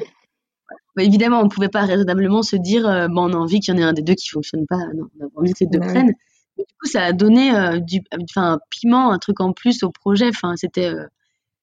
Bah, 0.95 1.03
évidemment, 1.03 1.39
on 1.41 1.43
ne 1.43 1.49
pouvait 1.49 1.69
pas 1.69 1.81
raisonnablement 1.85 2.41
se 2.41 2.55
dire, 2.55 2.87
euh, 2.87 3.07
bon, 3.09 3.29
on 3.29 3.33
a 3.33 3.37
envie 3.37 3.59
qu'il 3.59 3.75
y 3.75 3.77
en 3.77 3.79
ait 3.79 3.85
un 3.85 3.93
des 3.93 4.01
deux 4.01 4.15
qui 4.15 4.27
ne 4.29 4.39
fonctionne 4.39 4.65
pas. 4.65 4.79
Non, 4.95 5.05
on 5.19 5.25
a 5.25 5.29
envie 5.35 5.53
que 5.53 5.59
les 5.61 5.67
deux 5.67 5.77
Ouais. 5.77 5.85
prennent. 5.85 6.13
Mais 6.57 6.63
du 6.67 6.73
coup, 6.79 6.87
ça 6.87 7.03
a 7.03 7.13
donné 7.13 7.55
euh, 7.55 7.77
du, 7.79 8.01
un 8.37 8.57
piment, 8.71 9.11
un 9.11 9.19
truc 9.19 9.39
en 9.39 9.53
plus 9.53 9.83
au 9.83 9.91
projet. 9.91 10.29
Enfin, 10.29 10.55
c'était, 10.55 10.91
euh, 10.91 11.05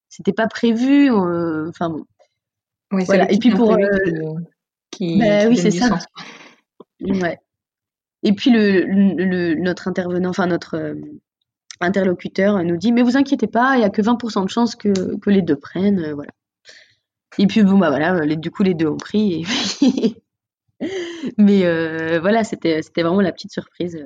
c'était 0.08 0.32
pas 0.32 0.46
prévu. 0.46 1.10
Enfin, 1.10 1.90
bon. 1.90 2.04
Ouais, 2.92 3.02
Voilà. 3.02 3.32
Et 3.32 3.38
puis 3.38 3.50
pour, 3.50 3.76
qui, 4.92 5.18
bah 5.18 5.42
qui 5.42 5.48
oui, 5.48 5.56
c'est 5.56 5.72
ça. 5.72 5.98
Ouais. 7.00 7.36
Et 8.22 8.32
puis 8.32 8.50
le, 8.50 8.82
le- 8.84 9.24
le- 9.24 9.54
notre 9.54 9.88
intervenant, 9.88 10.30
enfin 10.30 10.46
notre 10.46 10.74
euh, 10.76 10.94
interlocuteur 11.80 12.62
nous 12.62 12.76
dit, 12.76 12.92
mais 12.92 13.02
vous 13.02 13.16
inquiétez 13.16 13.46
pas, 13.46 13.74
il 13.76 13.78
n'y 13.78 13.84
a 13.84 13.90
que 13.90 14.02
20% 14.02 14.44
de 14.44 14.50
chances 14.50 14.76
que, 14.76 15.16
que 15.18 15.30
les 15.30 15.42
deux 15.42 15.56
prennent, 15.56 16.00
euh, 16.00 16.14
voilà. 16.14 16.30
Et 17.38 17.46
puis 17.46 17.62
bon 17.62 17.78
bah 17.78 17.88
voilà, 17.90 18.24
les, 18.26 18.36
du 18.36 18.50
coup 18.50 18.62
les 18.62 18.74
deux 18.74 18.88
ont 18.88 18.96
pris. 18.96 19.44
et 19.82 20.16
mais 21.38 21.64
euh, 21.64 22.18
voilà, 22.20 22.44
c'était 22.44 22.80
vraiment 22.96 23.20
la 23.20 23.32
petite 23.32 23.52
surprise. 23.52 24.04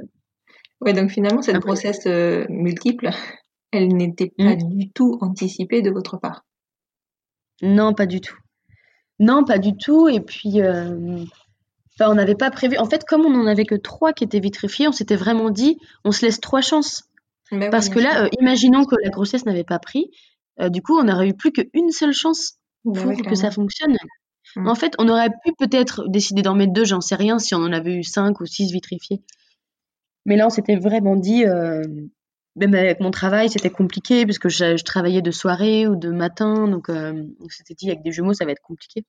Ouais, 0.81 0.93
donc 0.93 1.11
finalement, 1.11 1.43
cette 1.43 1.57
Après- 1.57 1.67
grossesse 1.69 2.07
euh, 2.07 2.45
multiple, 2.49 3.11
elle 3.73 3.89
n'était 3.97 4.33
pas 4.37 4.55
du 4.57 4.91
tout 4.93 5.19
anticipée 5.21 5.83
de 5.83 5.91
votre 5.91 6.19
part? 6.19 6.45
Non, 7.63 7.95
pas 7.95 8.07
du 8.07 8.21
tout. 8.21 8.37
Non, 9.21 9.45
pas 9.45 9.59
du 9.59 9.77
tout. 9.77 10.09
Et 10.09 10.21
puis, 10.21 10.61
euh, 10.61 11.25
enfin, 11.99 12.11
on 12.11 12.15
n'avait 12.15 12.35
pas 12.35 12.51
prévu. 12.51 12.77
En 12.79 12.87
fait, 12.87 13.05
comme 13.05 13.23
on 13.23 13.31
n'en 13.31 13.47
avait 13.47 13.65
que 13.65 13.75
trois 13.75 14.13
qui 14.13 14.25
étaient 14.25 14.41
vitrifiés, 14.41 14.89
on 14.89 14.93
s'était 14.93 15.17
vraiment 15.17 15.51
dit, 15.51 15.79
on 16.05 16.13
se 16.13 16.25
laisse 16.25 16.41
trois 16.41 16.61
chances. 16.61 17.05
Bah 17.51 17.59
oui, 17.61 17.71
Parce 17.71 17.89
que 17.89 17.99
là, 17.99 18.25
euh, 18.25 18.29
imaginons 18.41 18.85
que 18.85 18.97
la 19.03 19.11
grossesse 19.11 19.47
n'avait 19.47 19.65
pas 19.65 19.79
pris, 19.79 20.11
euh, 20.61 20.69
du 20.69 20.83
coup, 20.83 20.99
on 20.99 21.05
n'aurait 21.05 21.29
eu 21.29 21.35
plus 21.35 21.53
qu'une 21.53 21.91
seule 21.91 22.13
chance 22.13 22.55
Bah 22.85 23.01
pour 23.01 23.11
oui, 23.11 23.23
que 23.23 23.35
ça 23.35 23.51
fonctionne. 23.51 23.97
Mm. 24.57 24.69
En 24.69 24.75
fait, 24.75 24.95
on 24.99 25.09
aurait 25.09 25.31
pu 25.45 25.53
peut-être 25.59 26.09
décider 26.09 26.43
d'en 26.43 26.55
mettre 26.55 26.73
deux, 26.73 26.85
j'en 26.85 27.01
sais 27.01 27.17
rien, 27.17 27.39
si 27.39 27.55
on 27.55 27.59
en 27.59 27.73
avait 27.73 27.95
eu 27.97 28.03
cinq 28.03 28.41
ou 28.41 28.47
six 28.47 28.73
vitrifiés. 28.73 29.23
Mais 30.27 30.37
là, 30.37 30.47
on 30.47 30.51
s'était 30.51 30.77
vraiment 30.77 31.17
dit, 31.17 31.45
euh, 31.45 31.83
même 32.57 32.75
avec 32.75 33.01
mon 33.01 33.11
travail, 33.11 33.51
c'était 33.51 33.71
compliqué 33.71 34.25
parce 34.25 34.39
que 34.39 34.49
je, 34.49 34.77
je 34.77 34.85
travaillais 34.85 35.23
de 35.23 35.31
soirée 35.31 35.87
ou 35.87 35.97
de 35.97 36.11
matin, 36.11 36.67
donc 36.67 36.89
on 36.89 37.49
s'était 37.51 37.75
dit 37.75 37.91
avec 37.91 38.03
des 38.03 38.13
jumeaux, 38.13 38.33
ça 38.33 38.47
va 38.47 38.53
être 38.53 38.63
compliqué. 38.63 39.05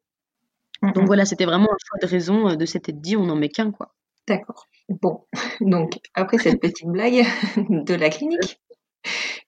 Mm, 0.81 0.91
Donc 0.93 1.03
mm. 1.03 1.05
voilà, 1.05 1.25
c'était 1.25 1.45
vraiment 1.45 1.69
un 1.71 1.77
choix 1.85 1.97
de 2.01 2.07
raison 2.07 2.49
euh, 2.49 2.55
de 2.55 2.65
s'être 2.65 2.91
dit, 2.91 3.17
on 3.17 3.25
n'en 3.25 3.35
met 3.35 3.49
qu'un, 3.49 3.71
quoi. 3.71 3.93
D'accord. 4.27 4.67
Bon, 4.89 5.25
donc 5.61 5.99
après 6.13 6.37
cette 6.37 6.59
petite 6.61 6.87
blague 6.87 7.25
de 7.69 7.93
la 7.95 8.09
clinique, 8.09 8.59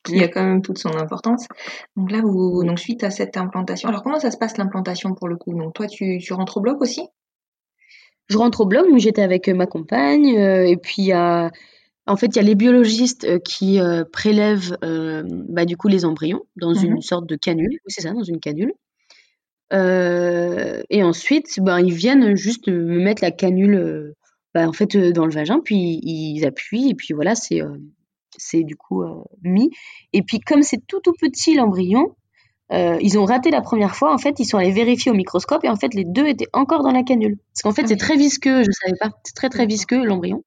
qui 0.03 0.23
a 0.23 0.27
quand 0.27 0.43
même 0.43 0.61
toute 0.61 0.77
son 0.77 0.95
importance. 0.97 1.47
Donc 1.95 2.11
là, 2.11 2.21
vous, 2.21 2.63
donc 2.63 2.79
suite 2.79 3.03
à 3.03 3.11
cette 3.11 3.37
implantation, 3.37 3.89
alors 3.89 4.03
comment 4.03 4.19
ça 4.19 4.31
se 4.31 4.37
passe 4.37 4.57
l'implantation 4.57 5.13
pour 5.15 5.27
le 5.27 5.35
coup? 5.37 5.53
Donc 5.53 5.73
toi, 5.73 5.87
tu, 5.87 6.19
tu 6.19 6.33
rentres 6.33 6.57
au 6.57 6.61
bloc 6.61 6.81
aussi? 6.81 7.07
Je 8.29 8.37
rentre 8.37 8.61
au 8.61 8.65
bloc, 8.65 8.89
donc 8.89 8.99
j'étais 8.99 9.21
avec 9.21 9.47
euh, 9.47 9.53
ma 9.53 9.67
compagne, 9.67 10.37
euh, 10.37 10.65
et 10.67 10.77
puis 10.77 10.95
il 10.99 11.05
y 11.05 11.13
a, 11.13 11.49
en 12.07 12.17
fait, 12.17 12.27
il 12.27 12.35
y 12.37 12.39
a 12.39 12.43
les 12.43 12.55
biologistes 12.55 13.41
qui 13.43 13.79
euh, 13.79 14.03
prélèvent 14.11 14.77
euh, 14.83 15.23
bah, 15.27 15.65
du 15.65 15.77
coup 15.77 15.87
les 15.87 16.05
embryons 16.05 16.43
dans 16.57 16.73
Mhm. 16.73 16.85
une 16.97 17.01
sorte 17.01 17.25
de 17.27 17.35
canule, 17.37 17.69
oui, 17.71 17.79
c'est 17.87 18.01
ça, 18.01 18.13
dans 18.13 18.23
une 18.23 18.39
canule. 18.39 18.73
Euh, 19.73 20.81
et 20.89 21.03
ensuite, 21.03 21.59
ben, 21.59 21.79
ils 21.79 21.93
viennent 21.93 22.35
juste 22.35 22.67
me 22.67 22.99
mettre 22.99 23.23
la 23.23 23.31
canule 23.31 23.75
euh, 23.75 24.15
bah, 24.53 24.67
en 24.67 24.73
fait, 24.73 24.95
euh, 24.95 25.11
dans 25.11 25.25
le 25.25 25.31
vagin, 25.31 25.59
puis 25.63 25.99
ils 26.03 26.45
appuient, 26.45 26.89
et 26.89 26.95
puis 26.95 27.13
voilà, 27.13 27.35
c'est 27.35 27.61
c'est 28.37 28.63
du 28.63 28.75
coup 28.75 29.03
mis. 29.43 29.71
Et 30.13 30.21
puis 30.23 30.39
comme 30.39 30.61
c'est 30.63 30.85
tout 30.87 30.99
tout 31.01 31.13
petit 31.19 31.55
l'embryon, 31.55 32.15
euh, 32.73 32.97
ils 33.01 33.17
ont 33.17 33.25
raté 33.25 33.49
la 33.49 33.61
première 33.61 33.95
fois, 33.95 34.13
en 34.13 34.17
fait, 34.17 34.39
ils 34.39 34.45
sont 34.45 34.57
allés 34.57 34.71
vérifier 34.71 35.11
au 35.11 35.15
microscope, 35.15 35.63
et 35.63 35.69
en 35.69 35.75
fait, 35.77 35.93
les 35.93 36.03
deux 36.05 36.27
étaient 36.27 36.47
encore 36.53 36.83
dans 36.83 36.91
la 36.91 37.03
canule. 37.03 37.37
Parce 37.53 37.61
qu'en 37.63 37.71
fait, 37.73 37.83
Ah 37.83 37.87
c'est 37.87 37.93
oui. 37.93 37.97
très 37.97 38.17
visqueux, 38.17 38.63
je 38.63 38.71
savais 38.71 38.97
pas, 38.99 39.11
c'est 39.23 39.35
très 39.35 39.49
très 39.49 39.65
visqueux 39.65 40.03
l'embryon. 40.05 40.43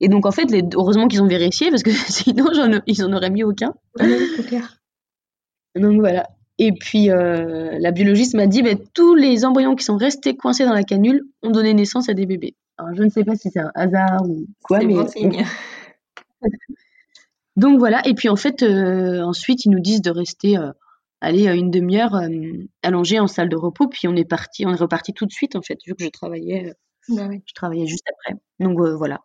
Et 0.00 0.08
donc 0.08 0.26
en 0.26 0.32
fait, 0.32 0.50
les, 0.50 0.62
heureusement 0.74 1.08
qu'ils 1.08 1.22
ont 1.22 1.28
vérifié, 1.28 1.70
parce 1.70 1.82
que 1.82 1.90
sinon, 2.08 2.46
ils 2.86 3.04
en 3.04 3.12
auraient 3.12 3.30
mis 3.30 3.44
aucun. 3.44 3.74
Oui, 4.00 4.16
c'est 4.36 4.46
clair. 4.46 4.82
Donc 5.74 6.00
voilà. 6.00 6.28
Et 6.64 6.70
puis 6.70 7.10
euh, 7.10 7.76
la 7.80 7.90
biologiste 7.90 8.34
m'a 8.34 8.46
dit, 8.46 8.62
bah, 8.62 8.76
tous 8.94 9.16
les 9.16 9.44
embryons 9.44 9.74
qui 9.74 9.84
sont 9.84 9.96
restés 9.96 10.36
coincés 10.36 10.64
dans 10.64 10.72
la 10.72 10.84
canule 10.84 11.24
ont 11.42 11.50
donné 11.50 11.74
naissance 11.74 12.08
à 12.08 12.14
des 12.14 12.24
bébés. 12.24 12.54
Alors 12.78 12.94
je 12.94 13.02
ne 13.02 13.08
sais 13.08 13.24
pas 13.24 13.34
si 13.34 13.50
c'est 13.50 13.58
un 13.58 13.72
hasard 13.74 14.22
ou 14.28 14.46
quoi, 14.62 14.78
mais 14.78 14.94
bon 14.94 15.08
signe. 15.08 15.44
donc 17.56 17.80
voilà. 17.80 18.00
Et 18.06 18.14
puis 18.14 18.28
en 18.28 18.36
fait, 18.36 18.62
euh, 18.62 19.22
ensuite 19.22 19.64
ils 19.64 19.70
nous 19.70 19.80
disent 19.80 20.02
de 20.02 20.12
rester, 20.12 20.56
euh, 20.56 20.70
aller 21.20 21.48
une 21.48 21.72
demi-heure 21.72 22.14
euh, 22.14 22.28
allongés 22.84 23.18
en 23.18 23.26
salle 23.26 23.48
de 23.48 23.56
repos. 23.56 23.88
Puis 23.88 24.06
on 24.06 24.14
est 24.14 24.24
parti, 24.24 24.64
on 24.64 24.72
est 24.72 24.76
reparti 24.76 25.12
tout 25.12 25.26
de 25.26 25.32
suite 25.32 25.56
en 25.56 25.62
fait, 25.62 25.80
vu 25.84 25.96
que 25.96 26.04
je 26.04 26.10
travaillais, 26.10 26.68
euh, 26.68 27.16
Bah 27.16 27.26
oui. 27.28 27.42
je 27.44 27.54
travaillais 27.54 27.86
juste 27.88 28.06
après. 28.08 28.38
Donc 28.60 28.78
euh, 28.78 28.94
voilà. 28.94 29.20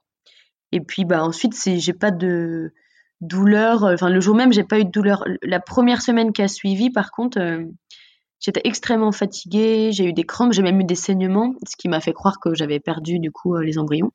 Et 0.72 0.82
puis 0.82 1.06
bah 1.06 1.24
ensuite 1.24 1.54
c'est, 1.54 1.78
j'ai 1.78 1.94
pas 1.94 2.10
de 2.10 2.74
douleur. 3.22 3.84
euh, 3.86 3.94
Enfin 3.96 4.10
le 4.10 4.20
jour 4.22 4.36
même 4.36 4.54
j'ai 4.54 4.64
pas 4.64 4.80
eu 4.80 4.86
de 4.86 4.92
douleur. 4.92 5.24
La 5.44 5.60
première 5.60 6.02
semaine 6.02 6.34
qui 6.34 6.42
a 6.42 6.48
suivi, 6.48 6.90
par 6.90 7.12
contre. 7.12 7.40
euh, 7.40 7.66
J'étais 8.40 8.62
extrêmement 8.66 9.12
fatiguée, 9.12 9.92
j'ai 9.94 10.06
eu 10.06 10.14
des 10.14 10.24
crampes, 10.26 10.54
j'ai 10.54 10.64
même 10.64 10.80
eu 10.82 10.84
des 10.86 10.96
saignements, 10.96 11.56
ce 11.68 11.76
qui 11.76 11.90
m'a 11.90 12.00
fait 12.02 12.14
croire 12.14 12.40
que 12.40 12.56
j'avais 12.56 12.80
perdu 12.80 13.20
du 13.20 13.32
coup 13.32 13.56
euh, 13.56 13.64
les 13.64 13.80
embryons, 13.80 14.12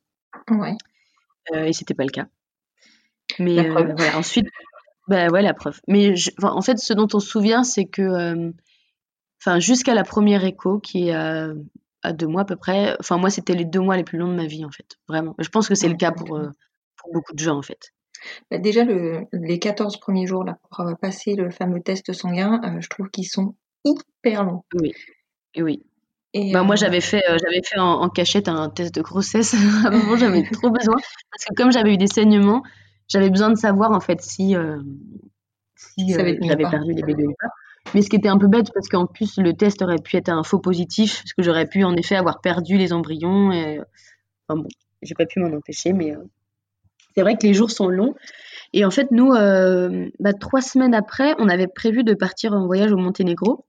Ouais. 0.51 0.77
euh, 1.55 1.65
et 1.65 1.73
c'était 1.73 1.95
pas 1.95 2.05
le 2.05 2.11
cas. 2.11 2.27
Mais 3.39 3.57
La 3.57 3.63
euh, 3.65 3.95
voilà, 3.97 4.19
ensuite, 4.19 4.49
bah 5.09 5.29
ouais, 5.29 5.43
la 5.43 5.55
preuve. 5.55 5.81
Mais 5.89 6.17
je- 6.17 6.31
en 6.43 6.63
fait, 6.63 6.79
ce 6.79 6.93
dont 6.95 7.09
on 7.15 7.21
se 7.21 7.29
souvient, 7.29 7.65
c'est 7.65 7.87
que, 7.87 8.53
enfin, 9.41 9.59
jusqu'à 9.61 9.95
la 9.95 10.05
première 10.05 10.45
écho, 10.45 10.79
qui 10.81 11.09
est 11.09 11.15
à, 11.15 11.49
à 12.03 12.13
deux 12.13 12.27
mois 12.27 12.43
à 12.43 12.45
peu 12.45 12.57
près, 12.57 12.97
enfin, 13.01 13.19
moi, 13.19 13.31
c'était 13.31 13.55
les 13.55 13.65
deux 13.65 13.81
mois 13.81 13.97
les 13.97 14.05
plus 14.05 14.19
longs 14.19 14.29
de 14.31 14.37
ma 14.37 14.47
vie, 14.47 14.65
en 14.65 14.71
fait, 14.71 14.99
vraiment. 15.09 15.35
Je 15.39 15.49
pense 15.49 15.69
que 15.69 15.75
c'est 15.75 15.89
Ouais, 15.89 15.93
le 15.93 15.97
cas 15.97 16.13
pour, 16.13 16.41
pour 16.97 17.13
beaucoup 17.13 17.35
de 17.35 17.39
gens, 17.41 17.59
en 17.59 17.63
fait. 17.63 17.93
Bah, 18.51 18.59
déjà, 18.59 18.85
le, 18.85 19.27
les 19.33 19.59
14 19.59 19.99
premiers 19.99 20.27
jours 20.27 20.45
là, 20.45 20.59
pour 20.71 20.81
avoir 20.81 20.99
passé 20.99 21.35
le 21.35 21.51
fameux 21.51 21.81
test 21.81 22.13
sanguin, 22.13 22.61
euh, 22.65 22.81
je 22.81 22.89
trouve 22.89 23.11
qu'ils 23.11 23.27
sont 23.27 23.55
hyper 23.85 24.45
longs. 24.45 24.63
Oui, 24.75 24.93
oui. 25.59 25.83
Et, 26.35 26.53
Bah, 26.53 26.63
moi, 26.63 26.75
euh, 26.75 26.77
j'avais 26.77 27.01
fait, 27.01 27.23
euh, 27.29 27.37
j'avais 27.43 27.63
fait 27.63 27.79
en, 27.79 28.01
en 28.03 28.09
cachette 28.09 28.49
un 28.49 28.71
test 28.71 28.95
de 28.95 29.03
grossesse. 29.03 29.55
À 29.85 29.89
un 29.89 29.99
moment, 29.99 30.17
j'avais 30.17 30.43
trop 30.53 30.71
besoin. 30.71 30.97
Parce 31.31 31.45
que 31.45 31.55
comme 31.55 31.73
j'avais 31.73 31.95
eu 31.95 31.99
des 31.99 32.07
saignements, 32.07 32.63
j'avais 33.09 33.31
besoin 33.31 33.51
de 33.51 33.57
savoir, 33.57 33.93
en 33.93 34.01
fait, 34.01 34.23
si, 34.23 34.57
euh, 34.57 34.79
euh, 34.79 36.37
j'avais 36.41 36.69
perdu 36.71 36.93
les 36.93 37.03
bébés 37.03 37.27
ou 37.27 37.35
pas. 37.39 37.49
Mais 37.95 38.01
ce 38.01 38.09
qui 38.09 38.17
était 38.17 38.29
un 38.29 38.39
peu 38.39 38.47
bête, 38.47 38.73
parce 38.73 38.89
qu'en 38.89 39.07
plus, 39.07 39.37
le 39.39 39.53
test 39.55 39.83
aurait 39.83 39.99
pu 39.99 40.17
être 40.17 40.29
un 40.31 40.43
faux 40.45 40.61
positif, 40.61 41.19
parce 41.23 41.33
que 41.35 41.43
j'aurais 41.43 41.67
pu, 41.67 41.85
en 41.85 41.95
effet, 41.97 42.17
avoir 42.17 42.41
perdu 42.41 42.79
les 42.79 42.93
embryons. 42.93 43.53
Et... 43.53 43.81
Enfin 44.49 44.63
bon, 44.63 44.69
j'ai 45.03 45.15
pas 45.15 45.27
pu 45.27 45.41
m'en 45.41 45.55
empêcher, 45.55 45.93
mais 45.93 46.13
euh, 46.13 46.25
c'est 47.15 47.23
vrai 47.23 47.37
que 47.37 47.47
les 47.47 47.55
jours 47.55 47.71
sont 47.71 47.89
longs. 47.89 48.15
Et 48.73 48.85
en 48.85 48.91
fait, 48.91 49.11
nous, 49.11 49.33
euh, 49.33 50.09
bah, 50.19 50.33
trois 50.33 50.63
semaines 50.63 50.95
après, 50.95 51.35
on 51.39 51.49
avait 51.49 51.67
prévu 51.67 52.05
de 52.05 52.15
partir 52.15 52.53
en 52.55 52.67
voyage 52.67 52.93
au 52.93 52.97
Monténégro. 52.97 53.67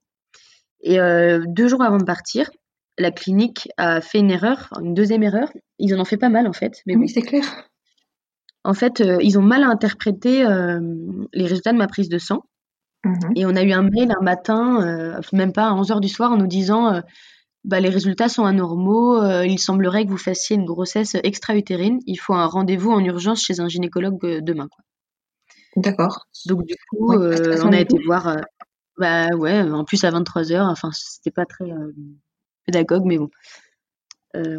Et 0.82 1.00
euh, 1.00 1.44
deux 1.48 1.68
jours 1.68 1.82
avant 1.82 1.98
de 1.98 2.06
partir, 2.06 2.50
la 2.98 3.12
clinique 3.12 3.70
a 3.78 4.02
fait 4.02 4.20
une 4.20 4.32
erreur, 4.32 4.70
une 4.82 4.94
deuxième 4.94 5.24
erreur. 5.24 5.50
Ils 5.80 5.94
en 5.96 6.00
ont 6.00 6.06
fait 6.06 6.18
pas 6.18 6.30
mal 6.30 6.48
en 6.48 6.54
fait, 6.54 6.82
mais 6.86 6.96
bon. 6.96 7.02
Oui, 7.02 7.10
c'est 7.10 7.22
clair. 7.22 7.44
En 8.64 8.74
fait, 8.74 9.02
euh, 9.02 9.18
ils 9.22 9.38
ont 9.38 9.42
mal 9.42 9.64
interprété 9.64 10.46
les 11.34 11.46
résultats 11.46 11.74
de 11.74 11.78
ma 11.78 11.88
prise 11.88 12.10
de 12.10 12.18
sang. 12.18 12.44
Mhm. 13.04 13.34
Et 13.36 13.46
on 13.46 13.56
a 13.56 13.64
eu 13.64 13.74
un 13.74 13.84
mail 13.84 14.14
un 14.18 14.24
matin, 14.24 15.20
même 15.34 15.52
pas 15.52 15.68
à 15.68 15.74
11h 15.74 16.00
du 16.00 16.08
soir, 16.08 16.32
en 16.32 16.38
nous 16.38 16.48
disant 16.48 17.02
bah, 17.64 17.80
les 17.80 17.90
résultats 17.90 18.30
sont 18.30 18.44
anormaux, 18.46 19.22
euh, 19.22 19.46
il 19.46 19.60
semblerait 19.60 20.06
que 20.06 20.10
vous 20.10 20.18
fassiez 20.18 20.56
une 20.56 20.66
grossesse 20.66 21.16
extra-utérine. 21.24 22.00
Il 22.08 22.18
faut 22.18 22.34
un 22.34 22.46
rendez-vous 22.46 22.92
en 22.92 23.00
urgence 23.04 23.42
chez 23.42 23.60
un 23.60 23.68
gynécologue 23.70 24.24
euh, 24.26 24.42
demain. 24.42 24.68
D'accord. 25.76 26.26
Donc 26.46 26.66
du 26.66 26.76
coup, 26.90 27.14
Ouais, 27.14 27.40
euh, 27.40 27.64
on 27.64 27.72
a 27.72 27.80
été 27.80 27.98
voir. 28.06 28.38
bah 28.98 29.28
ouais, 29.38 29.62
en 29.62 29.86
plus 29.86 30.04
à 30.04 30.12
23h, 30.12 30.62
enfin 30.70 30.90
c'était 30.94 31.32
pas 31.32 31.46
très 31.46 31.66
pédagogue, 32.66 33.06
mais 33.06 33.18
bon. 33.18 33.30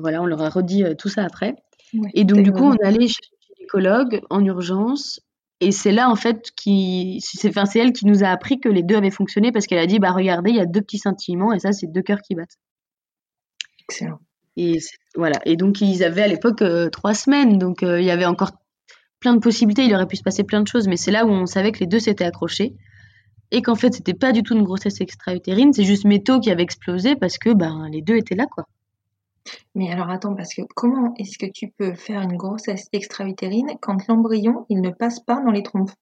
Voilà, 0.00 0.22
on 0.22 0.26
leur 0.26 0.40
a 0.42 0.48
redit 0.50 0.84
tout 0.98 1.09
ça 1.09 1.24
après. 1.24 1.55
Ouais, 1.94 2.11
Et 2.14 2.24
donc 2.24 2.42
du 2.42 2.52
coup, 2.52 2.64
on 2.64 2.74
est 2.74 2.84
allé 2.84 3.09
chez 3.09 3.20
le 3.30 3.57
gynécologue 3.57 4.20
en 4.30 4.44
urgence. 4.44 5.20
et 5.61 5.72
c'est 5.72 5.92
là, 5.92 6.09
en 6.11 6.16
fait, 6.16 6.50
qui, 6.57 7.18
c'est, 7.22 7.48
enfin, 7.48 7.64
c'est 7.64 7.78
elle 7.80 7.92
qui 7.92 8.07
nous 8.07 8.24
a 8.24 8.28
appris 8.28 8.61
que 8.61 8.68
les 8.68 8.82
deux 8.82 8.96
avaient 8.96 9.11
fonctionné 9.11 9.52
parce 9.52 9.66
qu'elle 9.66 9.78
a 9.78 9.86
dit, 9.86 9.98
bah, 9.98 10.12
regardez, 10.12 10.50
il 10.50 10.57
y 10.57 10.61
a 10.61 10.66
deux 10.66 10.80
petits 10.80 10.98
scintillements 10.98 11.52
et 11.52 11.59
ça, 11.61 11.72
c'est 11.72 11.86
deux 11.86 12.02
cœurs 12.02 12.20
qui 12.22 12.34
battent. 12.34 12.57
Excellent. 13.89 14.18
Et 14.57 14.78
voilà. 15.16 15.41
Et 15.45 15.57
donc, 15.57 15.80
ils 15.80 16.05
avaient 16.05 16.22
à 16.22 16.28
l'époque 16.28 16.62
euh, 16.62 16.89
trois 16.91 17.14
semaines. 17.14 17.59
Donc, 17.59 17.82
euh, 17.82 18.01
il 18.01 18.07
y 18.07 18.11
avait 18.11 18.24
encore 18.24 18.53
plein 19.20 19.35
de 19.35 19.41
possibilités. 19.41 19.85
Il 19.85 19.95
aurait 19.95 20.07
pu 20.07 20.16
se 20.16 20.22
passer 20.22 20.45
plein 20.45 20.61
de 20.61 20.68
choses. 20.68 20.89
Mais 20.89 20.97
c'est 20.97 21.11
là 21.11 21.24
où 21.26 21.30
on 21.30 21.47
savait 21.47 21.72
que 21.72 21.80
les 21.80 21.87
deux 21.87 21.99
s'étaient 21.99 22.24
accrochés. 22.24 22.74
Et 23.51 23.62
qu'en 23.62 23.74
fait, 23.74 23.95
c'était 23.95 24.14
pas 24.14 24.32
du 24.32 24.43
tout 24.43 24.55
une 24.55 24.64
grossesse 24.64 25.01
extra-utérine. 25.01 25.72
C'est 25.72 25.85
juste 25.85 26.05
Métaux 26.05 26.41
qui 26.41 26.51
avait 26.51 26.62
explosé 26.62 27.14
parce 27.16 27.39
que 27.39 27.53
ben, 27.53 27.89
les 27.91 28.03
deux 28.03 28.16
étaient 28.16 28.35
là, 28.35 28.47
quoi. 28.47 28.66
Mais 29.74 29.91
alors 29.93 30.09
attends, 30.09 30.35
parce 30.35 30.55
que 30.55 30.62
comment 30.74 31.12
est-ce 31.18 31.39
que 31.39 31.47
tu 31.47 31.68
peux 31.68 31.95
faire 31.95 32.22
une 32.22 32.37
grossesse 32.37 32.89
extra-utérine 32.93 33.72
quand 33.80 34.07
l'embryon, 34.09 34.64
il 34.70 34.80
ne 34.80 34.91
passe 34.91 35.20
pas 35.20 35.43
dans 35.43 35.51
les 35.51 35.62
trompes 35.62 35.93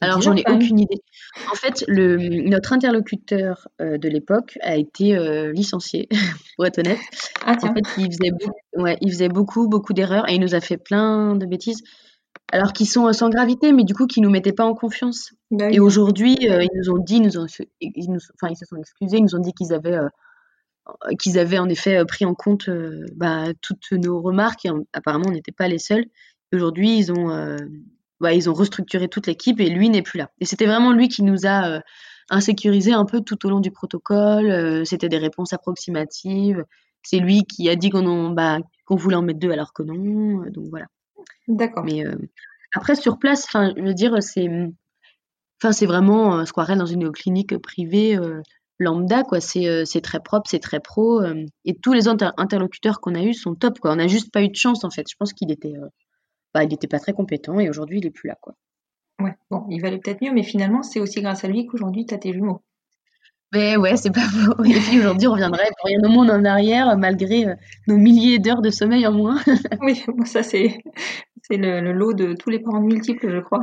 alors 0.00 0.20
j'en 0.20 0.34
ai 0.34 0.44
aucune 0.48 0.80
idée. 0.80 1.02
En 1.50 1.54
fait, 1.54 1.84
le, 1.86 2.16
notre 2.48 2.72
interlocuteur 2.72 3.68
euh, 3.80 3.98
de 3.98 4.08
l'époque 4.08 4.58
a 4.62 4.76
été 4.76 5.16
euh, 5.16 5.52
licencié, 5.52 6.08
pour 6.56 6.66
être 6.66 6.78
honnête. 6.78 6.98
Ah. 7.44 7.56
En 7.62 7.74
fait, 7.74 7.84
il 7.98 8.06
faisait, 8.06 8.32
ouais, 8.76 8.96
il 9.00 9.10
faisait 9.10 9.28
beaucoup, 9.28 9.68
beaucoup 9.68 9.92
d'erreurs 9.92 10.28
et 10.28 10.34
il 10.34 10.40
nous 10.40 10.54
a 10.54 10.60
fait 10.60 10.78
plein 10.78 11.36
de 11.36 11.46
bêtises. 11.46 11.82
Alors 12.50 12.72
qu'ils 12.72 12.88
sont 12.88 13.10
sans 13.12 13.28
gravité, 13.28 13.72
mais 13.72 13.84
du 13.84 13.94
coup, 13.94 14.06
qui 14.06 14.20
nous 14.20 14.30
mettaient 14.30 14.52
pas 14.52 14.64
en 14.64 14.74
confiance. 14.74 15.32
Bah 15.50 15.70
et 15.70 15.80
aujourd'hui, 15.80 16.36
euh, 16.50 16.62
ils 16.62 16.78
nous 16.78 16.90
ont 16.90 16.98
dit, 16.98 17.16
ils 17.16 17.22
nous 17.22 17.38
ont, 17.38 17.46
ils 17.80 18.10
nous, 18.10 18.20
enfin, 18.34 18.50
ils 18.50 18.56
se 18.56 18.66
sont 18.66 18.76
excusés, 18.76 19.18
ils 19.18 19.22
nous 19.22 19.34
ont 19.34 19.40
dit 19.40 19.52
qu'ils 19.52 19.72
avaient, 19.72 19.98
qu'ils 21.18 21.38
avaient 21.38 21.58
en 21.58 21.68
effet 21.68 22.02
pris 22.06 22.24
en 22.24 22.34
compte 22.34 22.68
bah, 23.14 23.46
toutes 23.60 23.92
nos 23.92 24.20
remarques. 24.20 24.64
Et 24.66 24.70
apparemment, 24.92 25.26
on 25.28 25.32
n'était 25.32 25.52
pas 25.52 25.68
les 25.68 25.78
seuls. 25.78 26.04
Aujourd'hui, 26.52 26.98
ils 26.98 27.12
ont 27.12 27.56
bah, 28.22 28.32
ils 28.32 28.48
ont 28.48 28.54
restructuré 28.54 29.08
toute 29.08 29.26
l'équipe 29.26 29.60
et 29.60 29.68
lui 29.68 29.90
n'est 29.90 30.00
plus 30.00 30.18
là. 30.18 30.30
Et 30.38 30.44
c'était 30.44 30.66
vraiment 30.66 30.92
lui 30.92 31.08
qui 31.08 31.24
nous 31.24 31.44
a 31.44 31.68
euh, 31.68 31.80
insécurisé 32.30 32.92
un 32.92 33.04
peu 33.04 33.20
tout 33.20 33.44
au 33.44 33.50
long 33.50 33.58
du 33.58 33.72
protocole. 33.72 34.48
Euh, 34.48 34.84
c'était 34.84 35.08
des 35.08 35.18
réponses 35.18 35.52
approximatives. 35.52 36.64
C'est 37.02 37.18
lui 37.18 37.42
qui 37.42 37.68
a 37.68 37.74
dit 37.74 37.90
qu'on 37.90 38.30
bah, 38.30 38.58
qu'on 38.86 38.94
voulait 38.94 39.16
en 39.16 39.22
mettre 39.22 39.40
deux 39.40 39.50
alors 39.50 39.72
que 39.72 39.82
non. 39.82 40.44
Donc 40.52 40.66
voilà. 40.70 40.86
D'accord. 41.48 41.84
Mais 41.84 42.06
euh, 42.06 42.14
après 42.74 42.94
sur 42.94 43.18
place, 43.18 43.48
je 43.52 43.82
veux 43.82 43.92
dire, 43.92 44.22
c'est, 44.22 44.48
enfin, 45.60 45.72
c'est 45.72 45.86
vraiment 45.86 46.46
se 46.46 46.52
croirait 46.52 46.76
dans 46.76 46.86
une 46.86 47.10
clinique 47.10 47.58
privée 47.58 48.16
lambda 48.78 49.24
quoi. 49.24 49.40
C'est, 49.40 49.84
c'est 49.84 50.00
très 50.00 50.20
propre, 50.20 50.48
c'est 50.48 50.60
très 50.60 50.78
pro. 50.78 51.22
et 51.64 51.74
tous 51.74 51.92
les 51.92 52.06
interlocuteurs 52.06 53.00
qu'on 53.00 53.16
a 53.16 53.22
eus 53.22 53.34
sont 53.34 53.56
top 53.56 53.80
quoi. 53.80 53.92
On 53.92 53.96
n'a 53.96 54.06
juste 54.06 54.32
pas 54.32 54.42
eu 54.42 54.48
de 54.48 54.56
chance 54.56 54.84
en 54.84 54.90
fait. 54.90 55.10
Je 55.10 55.16
pense 55.16 55.32
qu'il 55.32 55.50
était 55.50 55.74
bah, 56.54 56.64
il 56.64 56.68
n'était 56.68 56.88
pas 56.88 56.98
très 56.98 57.12
compétent 57.12 57.58
et 57.60 57.68
aujourd'hui, 57.68 57.98
il 57.98 58.04
n'est 58.04 58.10
plus 58.10 58.28
là. 58.28 58.36
Quoi. 58.40 58.54
Ouais, 59.20 59.34
bon, 59.50 59.66
il 59.70 59.80
valait 59.80 59.98
peut-être 59.98 60.22
mieux, 60.22 60.32
mais 60.32 60.42
finalement, 60.42 60.82
c'est 60.82 61.00
aussi 61.00 61.20
grâce 61.22 61.44
à 61.44 61.48
lui 61.48 61.66
qu'aujourd'hui, 61.66 62.06
tu 62.06 62.14
as 62.14 62.18
tes 62.18 62.32
jumeaux. 62.32 62.62
Mais 63.52 63.76
ouais, 63.76 63.96
c'est 63.96 64.10
pas 64.10 64.20
faux. 64.22 64.64
Et 64.64 64.72
puis 64.72 64.98
aujourd'hui, 64.98 65.28
on 65.28 65.32
reviendrait 65.32 65.68
pour 65.78 65.88
rien 65.88 66.02
au 66.02 66.08
monde 66.08 66.30
en 66.30 66.44
arrière, 66.44 66.96
malgré 66.96 67.46
euh, 67.46 67.54
nos 67.86 67.98
milliers 67.98 68.38
d'heures 68.38 68.62
de 68.62 68.70
sommeil 68.70 69.06
en 69.06 69.12
moins. 69.12 69.38
oui, 69.82 70.02
ça, 70.24 70.42
c'est, 70.42 70.78
c'est 71.42 71.58
le, 71.58 71.92
lot 71.92 72.14
de 72.14 72.32
tous 72.32 72.48
les 72.48 72.60
parents 72.60 72.80
multiples, 72.80 73.30
je 73.30 73.40
crois. 73.40 73.60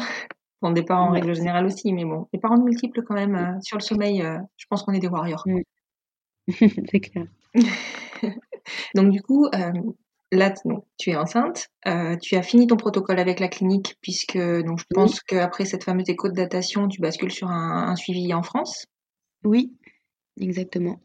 Bon, 0.61 0.71
des 0.71 0.83
parents 0.83 1.07
en 1.07 1.11
règle 1.11 1.33
générale 1.33 1.65
aussi, 1.65 1.91
mais 1.91 2.05
bon, 2.05 2.27
les 2.33 2.39
parents 2.39 2.61
multiples, 2.61 3.01
quand 3.01 3.15
même, 3.15 3.35
euh, 3.35 3.61
sur 3.61 3.77
le 3.77 3.81
sommeil, 3.81 4.21
euh, 4.21 4.37
je 4.57 4.65
pense 4.69 4.83
qu'on 4.83 4.93
est 4.93 4.99
des 4.99 5.07
warriors. 5.07 5.43
Mm. 5.47 5.61
c'est 6.91 6.99
clair. 6.99 7.25
Donc, 8.95 9.09
du 9.09 9.21
coup, 9.23 9.47
là, 10.31 10.53
tu 10.97 11.09
es 11.09 11.15
enceinte, 11.15 11.69
euh, 11.87 12.15
tu 12.17 12.35
as 12.35 12.43
fini 12.43 12.67
ton 12.67 12.77
protocole 12.77 13.19
avec 13.19 13.39
la 13.39 13.47
clinique, 13.47 13.97
puisque 14.01 14.37
donc 14.37 14.79
je 14.79 14.85
pense 14.91 15.21
qu'après 15.21 15.65
cette 15.65 15.83
fameuse 15.83 16.09
écho 16.09 16.29
de 16.29 16.33
datation, 16.33 16.87
tu 16.87 17.01
bascules 17.01 17.31
sur 17.31 17.49
un, 17.49 17.95
suivi 17.95 18.33
en 18.33 18.43
France. 18.43 18.85
Oui, 19.43 19.73
exactement. 20.39 21.01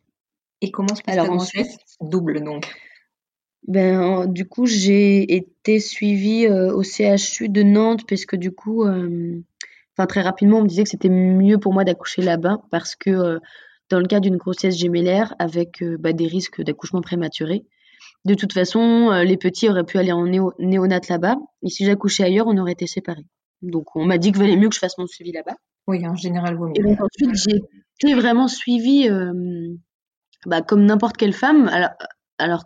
Et 0.61 0.71
comment 0.71 0.95
se 0.95 1.03
passe 1.03 1.17
Alors, 1.17 1.47
ta 1.47 1.63
Double 2.01 2.43
donc? 2.43 2.67
Ben, 3.67 4.27
du 4.27 4.47
coup, 4.47 4.67
j'ai 4.67 5.35
été 5.35 5.81
suivie 5.81 6.47
euh, 6.47 6.75
au 6.75 6.83
CHU 6.83 7.49
de 7.49 7.63
Nantes, 7.63 8.07
puisque 8.07 8.37
du 8.37 8.53
coup, 8.53 8.85
euh, 8.85 9.41
enfin 9.97 10.07
très 10.07 10.21
rapidement, 10.21 10.59
on 10.59 10.63
me 10.63 10.69
disait 10.69 10.85
que 10.85 10.91
c'était 10.91 11.09
mieux 11.09 11.59
pour 11.59 11.73
moi 11.73 11.85
d'accoucher 11.85 12.21
là-bas, 12.21 12.59
parce 12.71 12.95
que 12.95 13.41
dans 13.89 14.01
le 14.01 14.07
cas 14.07 14.21
d'une 14.21 14.37
grossesse 14.37 14.77
gémellaire, 14.77 15.35
avec 15.39 15.83
bah, 15.99 16.13
des 16.13 16.27
risques 16.27 16.63
d'accouchement 16.63 17.01
prématuré, 17.01 17.65
de 18.25 18.35
toute 18.35 18.53
façon, 18.53 19.11
euh, 19.11 19.25
les 19.25 19.37
petits 19.37 19.69
auraient 19.69 19.85
pu 19.85 19.99
aller 19.99 20.13
en 20.13 20.27
néo 20.27 20.53
néonat 20.59 21.01
là-bas. 21.09 21.37
Et 21.63 21.69
si 21.69 21.85
j'accouchais 21.85 22.25
ailleurs, 22.25 22.47
on 22.47 22.57
aurait 22.57 22.73
été 22.73 22.87
séparés. 22.87 23.27
Donc, 23.63 23.95
on 23.97 24.05
m'a 24.05 24.19
dit 24.19 24.33
qu'il 24.33 24.41
valait 24.41 24.57
mieux 24.57 24.69
que 24.69 24.75
je 24.75 24.81
fasse 24.81 24.97
mon 24.99 25.07
suivi 25.07 25.33
là-bas. 25.33 25.57
Oui, 25.87 26.07
en 26.07 26.17
général, 26.17 26.57
vaut 26.57 26.67
mieux. 26.67 26.79
Et 26.79 26.83
donc, 26.83 26.99
ensuite, 27.01 27.35
j'ai 27.35 27.61
été 28.01 28.15
vraiment 28.15 28.49
suivie 28.49 29.09
euh, 29.11 29.75
bah, 30.47 30.63
comme 30.63 30.85
n'importe 30.87 31.17
quelle 31.17 31.35
femme. 31.35 31.69
Alors, 31.69 31.91
alors 32.39 32.65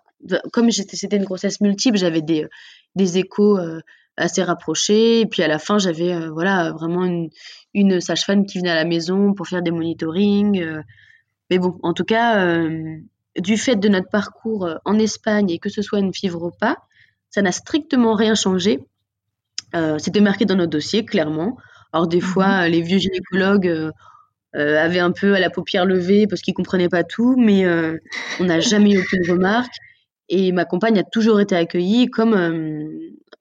comme 0.53 0.71
c'était 0.71 1.17
une 1.17 1.25
grossesse 1.25 1.61
multiple, 1.61 1.97
j'avais 1.97 2.23
des, 2.23 2.47
des 2.95 3.19
échos 3.19 3.59
euh, 3.59 3.81
assez 4.17 4.43
rapprochés. 4.43 5.21
Et 5.21 5.27
puis, 5.27 5.43
à 5.43 5.49
la 5.49 5.59
fin, 5.59 5.79
j'avais 5.79 6.29
voilà, 6.29 6.71
vraiment 6.73 7.05
une, 7.05 7.31
une 7.75 8.01
sage-femme 8.01 8.47
qui 8.47 8.59
venait 8.59 8.71
à 8.71 8.77
la 8.77 8.85
maison 8.85 9.35
pour 9.35 9.49
faire 9.49 9.63
des 9.63 9.73
monitorings. 9.73 10.65
mais 11.51 11.59
bon, 11.59 11.79
en 11.83 11.95
tout 11.95 12.05
cas 12.05 12.69
du 13.41 13.57
fait 13.57 13.77
de 13.77 13.89
notre 13.89 14.09
parcours 14.09 14.67
euh, 14.67 14.77
en 14.85 14.99
Espagne 14.99 15.51
et 15.51 15.59
que 15.59 15.69
ce 15.69 15.83
soit 15.83 15.99
une 15.99 16.15
fièvre 16.15 16.43
ou 16.43 16.51
pas, 16.51 16.79
ça 17.31 17.43
n'a 17.43 17.53
strictement 17.53 18.15
rien 18.15 18.35
changé. 18.35 18.81
Euh, 19.75 19.99
c'était 19.99 20.21
marqué 20.21 20.45
dans 20.45 20.57
notre 20.57 20.71
dossier, 20.71 21.05
clairement. 21.05 21.57
Alors, 21.93 22.07
des 22.07 22.19
mhm. 22.19 22.23
fois, 22.23 22.69
les 22.69 22.81
vieux 22.81 22.99
gynécologues 22.99 23.67
euh, 23.67 23.93
avaient 24.55 24.99
un 24.99 25.13
peu 25.13 25.35
à 25.35 25.41
la 25.41 25.51
paupière 25.51 25.85
levée 25.85 26.27
parce 26.27 26.41
qu'ils 26.41 26.53
ne 26.53 26.57
comprenaient 26.57 26.89
pas 26.89 27.05
tout, 27.05 27.37
mais 27.37 27.67
on 28.41 28.45
n'a 28.45 28.61
jamais 28.61 28.93
eu 28.93 29.01
aucune 29.01 29.31
remarque. 29.31 29.75
Et 30.31 30.53
ma 30.53 30.65
compagne 30.65 30.99
a 30.99 31.05
toujours 31.05 31.41
été 31.41 31.57
accueillie 31.57 32.09
comme, 32.09 32.91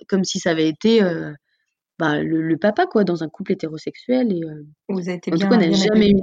comme 0.08 0.24
si 0.24 0.40
ça 0.40 0.52
avait 0.52 0.70
été 0.70 1.02
bah, 2.00 2.22
le, 2.22 2.56
papa, 2.58 2.86
quoi, 2.86 3.04
dans 3.04 3.24
un 3.24 3.30
couple 3.30 3.54
hétérosexuel. 3.54 4.32
Et, 4.32 4.42
Vous 4.88 5.10
avez 5.10 5.18
été 5.18 5.32
en 5.32 5.36
bien, 5.36 5.48
tout 5.48 5.52
cas, 5.52 5.58
on 5.58 5.70
n'a 5.70 5.72
jamais 5.72 6.12
eu. 6.12 6.22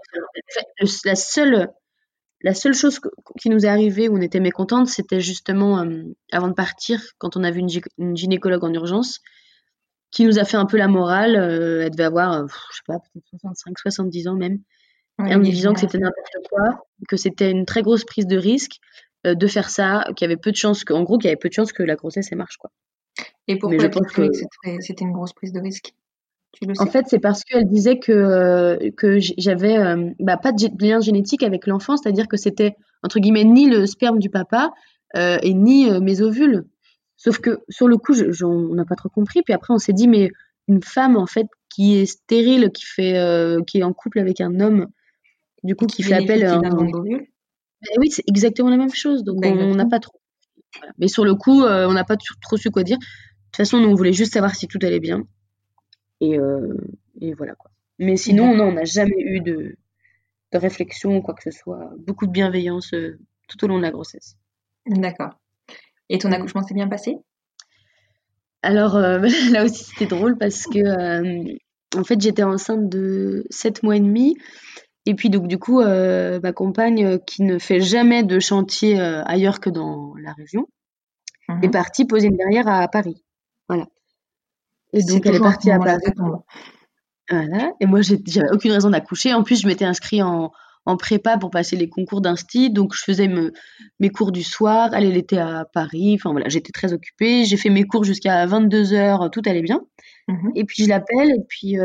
La 1.05 1.17
seule 1.17 1.69
la 2.45 2.53
seule 2.53 2.75
chose 2.75 3.01
qui 3.41 3.49
nous 3.49 3.65
est 3.65 3.69
arrivée 3.69 4.09
où 4.09 4.19
on 4.19 4.21
était 4.21 4.39
mécontente, 4.39 4.87
c'était 4.89 5.21
justement 5.21 5.81
euh, 5.81 6.03
avant 6.31 6.49
de 6.49 6.53
partir, 6.53 7.01
quand 7.17 7.39
on 7.39 7.43
a 7.43 7.51
vu 7.51 7.61
une, 7.61 8.17
gynécologue 8.17 8.63
en 8.65 8.73
urgence, 8.73 9.21
qui 10.11 10.27
nous 10.27 10.39
a 10.39 10.45
fait 10.45 10.59
un 10.59 10.67
peu 10.67 10.77
la 10.77 10.87
morale. 10.87 11.37
Euh, 11.37 11.85
elle 11.85 11.91
devait 11.91 12.05
avoir, 12.05 12.33
euh, 12.35 12.47
je 12.71 12.77
sais 12.77 12.83
pas, 12.87 12.99
peut-être 12.99 13.25
65, 13.41 13.79
70 13.79 14.29
ans 14.29 14.35
même. 14.35 14.59
en 15.19 15.39
nous 15.39 15.43
disant 15.43 15.73
que 15.73 15.81
c'était 15.81 15.97
n'importe 15.97 16.37
quoi, 16.51 16.87
que 17.09 17.17
c'était 17.17 17.51
une 17.51 17.65
très 17.65 17.81
grosse 17.81 18.05
prise 18.05 18.27
de 18.27 18.37
risque 18.37 18.77
de 19.25 19.47
faire 19.47 19.71
ça, 19.71 20.05
qu'il 20.15 20.27
y 20.27 20.31
avait 20.31 20.37
peu 20.37 20.51
de 20.51 20.57
chances, 20.57 20.85
qu'en 20.85 21.03
gros, 21.03 21.17
qu'il 21.17 21.29
y 21.29 21.29
avait 21.29 21.39
peu 21.39 21.49
de 21.49 21.55
chances 21.55 21.73
que 21.73 21.83
la 21.83 21.95
grossesse 21.95 22.31
marche, 22.33 22.59
quoi. 22.59 22.71
Et 23.49 23.59
pourquoi 23.59 23.89
tu 23.89 24.01
que 24.01 24.31
c'était 24.81 25.05
une 25.05 25.13
grosse 25.13 25.33
prise 25.33 25.53
de 25.53 25.61
risque? 25.61 25.95
En 26.79 26.87
fait, 26.87 27.07
c'est 27.09 27.19
parce 27.19 27.45
qu'elle 27.45 27.69
disait 27.69 27.99
que, 27.99 28.13
euh, 28.13 28.91
que 28.97 29.19
j'avais 29.39 29.77
euh, 29.77 30.11
bah, 30.21 30.37
pas 30.37 30.53
de 30.53 30.85
lien 30.85 31.01
génétique 31.01 31.43
avec 31.43 31.67
l'enfant, 31.67 31.97
c'est-à-dire 31.97 32.29
que 32.29 32.37
c'était, 32.37 32.77
entre 33.03 33.19
guillemets, 33.21 33.45
ni 33.45 33.69
le 33.69 33.87
sperme 33.87 34.19
du 34.19 34.31
papa 34.31 34.73
euh, 35.17 35.39
et 35.43 35.55
ni 35.55 35.91
mes 36.01 36.21
ovules. 36.21 36.65
Sauf 37.17 37.39
que 37.39 37.61
sur 37.69 37.89
le 37.89 37.97
coup, 37.97 38.15
on 38.43 38.75
n'a 38.75 38.85
pas 38.85 38.97
trop 38.97 39.09
compris. 39.09 39.43
Puis 39.43 39.55
après, 39.55 39.73
on 39.73 39.79
s'est 39.79 39.93
dit, 39.93 40.09
mais 40.09 40.31
une 40.69 40.83
femme, 40.83 41.17
en 41.17 41.27
fait, 41.27 41.47
qui 41.71 41.97
est 41.97 42.07
stérile, 42.07 42.71
qui, 42.73 42.85
fait, 42.85 43.17
qui 43.67 43.79
est 43.79 43.83
en 43.83 43.93
couple 43.93 44.19
avec 44.19 44.41
un 44.41 44.61
homme, 44.61 44.89
du 45.63 45.75
coup, 45.75 45.87
qui, 45.87 46.03
fait 46.03 46.15
appel 46.15 46.45
à 46.45 46.57
un. 46.57 46.61
Ben 46.61 47.99
oui, 47.99 48.11
c'est 48.11 48.25
exactement 48.27 48.71
la 48.71 48.77
même 48.77 48.95
chose. 48.95 49.25
Donc, 49.25 49.45
on 49.45 49.75
n'a 49.75 49.87
pas 49.87 50.01
trop. 50.01 50.19
Mais 50.99 51.09
sur 51.09 51.25
le 51.25 51.35
coup, 51.35 51.63
on 51.63 51.93
n'a 51.93 52.05
pas 52.05 52.17
trop 52.43 52.57
su 52.57 52.71
quoi 52.71 52.83
dire. 52.83 52.99
De 52.99 53.05
toute 53.05 53.57
façon, 53.57 53.79
nous, 53.79 53.89
on 53.89 53.95
voulait 53.95 54.13
juste 54.13 54.33
savoir 54.33 54.55
si 54.55 54.67
tout 54.67 54.79
allait 54.83 55.01
bien. 55.01 55.25
Euh, 56.33 56.75
et, 57.21 57.35
voilà 57.35 57.55
quoi. 57.55 57.71
Mais 57.99 58.17
sinon, 58.17 58.55
non, 58.55 58.65
on 58.65 58.73
n'a 58.73 58.85
jamais 58.85 59.19
eu 59.19 59.41
de, 59.41 59.77
de 60.53 60.59
réflexion 60.59 61.17
ou 61.17 61.23
quoi 61.23 61.35
que 61.35 61.43
ce 61.43 61.51
soit. 61.51 61.91
Beaucoup 61.99 62.27
de 62.27 62.33
bienveillance 62.33 62.93
euh, 62.95 63.19
tout 63.49 63.63
au 63.65 63.69
long 63.69 63.77
de 63.77 63.83
la 63.83 63.91
grossesse. 63.91 64.37
D'accord. 64.87 65.39
Et 66.09 66.19
ton 66.19 66.33
accouchement 66.33 66.63
s'est 66.63 66.75
bien 66.75 66.89
passé? 66.89 67.19
Alors 68.63 68.97
euh, 68.97 69.19
là 69.53 69.65
aussi 69.65 69.85
c'était 69.85 70.07
drôle 70.07 70.37
parce 70.39 70.65
que 70.65 71.57
en 71.97 72.05
fait 72.05 72.21
j'étais 72.21 72.43
enceinte 72.43 72.89
de 72.89 73.45
7 73.51 73.83
mois 73.83 73.97
et 73.97 74.01
demi 74.01 74.37
et 75.07 75.15
puis 75.15 75.31
donc 75.31 75.49
du 75.49 75.59
coup 75.59 75.83
ma 75.83 76.53
compagne 76.53 77.19
qui 77.21 77.43
ne 77.43 77.59
fait 77.59 77.81
jamais 77.81 78.23
de 78.23 78.39
chantier 78.41 78.99
ailleurs 78.99 79.61
que 79.61 79.71
dans 79.71 80.15
la 80.17 80.33
région 80.33 80.67
est 81.63 81.69
partie 81.69 82.07
poser 82.07 82.29
une 82.29 82.37
verrière 82.37 82.69
à 82.69 82.89
Paris. 82.89 83.24
Et 84.95 85.03
donc, 85.03 85.27
elle 85.27 85.35
est 85.35 85.41
partie 85.41 85.71
à 85.71 85.79
Paris. 85.79 86.01
Voilà. 87.31 87.73
Et 87.81 87.87
moi, 87.87 88.01
j'avais 88.03 88.51
aucune 88.51 88.73
raison 88.73 88.91
d'accoucher. 88.91 89.35
En 89.35 89.43
plus, 89.43 89.61
je 89.61 89.67
m'étais 89.67 89.85
inscrite 89.85 90.23
en, 90.23 90.53
en, 90.87 90.97
prépa 90.97 91.37
pour 91.39 91.51
passer 91.51 91.77
les 91.77 91.89
concours 91.89 92.21
d'instit. 92.21 92.71
Donc, 92.71 92.95
je 92.95 93.03
faisais 93.03 93.29
mes 93.99 94.11
cours 94.11 94.31
du 94.31 94.43
soir. 94.43 94.91
Elle, 94.95 95.05
elle 95.05 95.17
était 95.17 95.39
à 95.39 95.67
Paris. 95.73 96.17
Enfin, 96.19 96.33
voilà, 96.33 96.49
j'étais 96.49 96.73
très 96.73 96.93
occupée. 96.93 97.45
J'ai 97.45 97.57
fait 97.57 97.71
mes 97.71 97.85
cours 97.85 98.05
jusqu'à 98.05 98.47
22h. 98.47 99.31
Tout 99.31 99.43
allait 99.47 99.63
bien. 99.63 99.81
Mhm. 100.29 100.53
Et 100.55 100.65
puis 100.65 100.85
je 100.85 100.89
l'appelle, 100.89 101.31
et 101.31 101.45
puis 101.47 101.77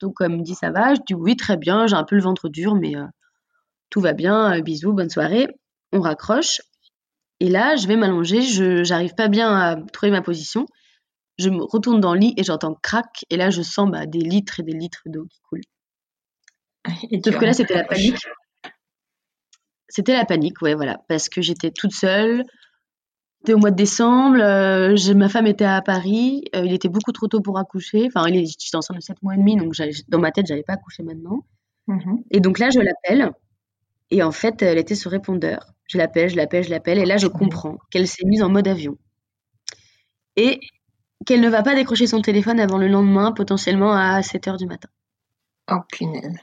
donc 0.00 0.16
elle 0.20 0.30
me 0.30 0.42
dit 0.42 0.54
ça 0.54 0.70
va, 0.70 0.94
je 0.94 1.00
dis 1.06 1.14
oui, 1.14 1.36
très 1.36 1.56
bien, 1.56 1.86
j'ai 1.86 1.94
un 1.96 2.04
peu 2.04 2.16
le 2.16 2.22
ventre 2.22 2.48
dur, 2.48 2.74
mais 2.74 2.94
tout 3.90 4.00
va 4.00 4.12
bien, 4.12 4.60
bisous, 4.60 4.92
bonne 4.92 5.10
soirée. 5.10 5.48
On 5.92 6.00
raccroche. 6.00 6.60
Et 7.40 7.48
là, 7.48 7.76
je 7.76 7.86
vais 7.86 7.96
m'allonger, 7.96 8.42
je 8.42 8.84
j'arrive 8.84 9.14
pas 9.14 9.28
bien 9.28 9.54
à 9.54 9.76
trouver 9.92 10.10
ma 10.10 10.22
position. 10.22 10.66
Je 11.38 11.50
me 11.50 11.62
retourne 11.62 12.00
dans 12.00 12.14
le 12.14 12.20
lit 12.20 12.34
et 12.36 12.44
j'entends 12.44 12.74
crac. 12.74 13.24
Et 13.30 13.36
là, 13.36 13.50
je 13.50 13.62
sens 13.62 13.90
bah, 13.90 14.06
des 14.06 14.20
litres 14.20 14.60
et 14.60 14.62
des 14.62 14.72
litres 14.72 15.02
d'eau 15.06 15.26
qui 15.26 15.40
coulent. 15.48 15.62
Et 17.10 17.20
Sauf 17.22 17.38
que 17.38 17.44
là, 17.44 17.52
c'était 17.52 17.74
la 17.74 17.84
panique. 17.84 18.18
C'était 19.88 20.12
la 20.12 20.24
panique, 20.24 20.60
ouais, 20.62 20.74
voilà. 20.74 21.00
Parce 21.08 21.28
que 21.28 21.40
j'étais 21.40 21.70
toute 21.70 21.92
seule. 21.92 22.44
C'était 23.38 23.54
au 23.54 23.58
mois 23.58 23.70
de 23.70 23.76
décembre. 23.76 24.38
Euh, 24.40 25.14
ma 25.14 25.28
femme 25.28 25.46
était 25.46 25.64
à 25.64 25.82
Paris. 25.82 26.44
Euh, 26.54 26.64
il 26.64 26.72
était 26.72 26.88
beaucoup 26.88 27.12
trop 27.12 27.28
tôt 27.28 27.40
pour 27.40 27.58
accoucher. 27.58 28.06
Enfin, 28.06 28.26
j'étais 28.28 28.76
enceinte 28.76 28.96
de 28.96 29.02
7 29.02 29.22
mois 29.22 29.34
et 29.34 29.38
demi. 29.38 29.56
Donc, 29.56 29.74
dans 30.08 30.18
ma 30.18 30.32
tête, 30.32 30.46
j'avais 30.46 30.62
pas 30.62 30.74
accouché 30.74 31.02
maintenant. 31.02 31.44
Mhm. 31.86 32.24
Et 32.30 32.40
donc 32.40 32.58
là, 32.58 32.70
je 32.70 32.80
l'appelle. 32.80 33.32
Et 34.10 34.22
en 34.22 34.32
fait, 34.32 34.62
elle 34.62 34.78
était 34.78 34.94
sur 34.94 35.10
répondeur. 35.10 35.74
Je 35.88 35.98
l'appelle, 35.98 36.30
je 36.30 36.36
l'appelle, 36.36 36.64
je 36.64 36.70
l'appelle. 36.70 36.98
Et 36.98 37.04
là, 37.04 37.16
je 37.16 37.26
comprends 37.26 37.78
qu'elle 37.90 38.08
s'est 38.08 38.24
mise 38.24 38.42
en 38.42 38.48
mode 38.48 38.68
avion. 38.68 38.96
Et 40.36 40.60
qu'elle 41.24 41.40
ne 41.40 41.48
va 41.48 41.62
pas 41.62 41.74
décrocher 41.74 42.06
son 42.06 42.20
téléphone 42.20 42.60
avant 42.60 42.78
le 42.78 42.88
lendemain, 42.88 43.32
potentiellement 43.32 43.92
à 43.92 44.22
7 44.22 44.46
h 44.46 44.58
du 44.58 44.66
matin. 44.66 44.88
Oh 45.70 45.80
punaise. 45.90 46.36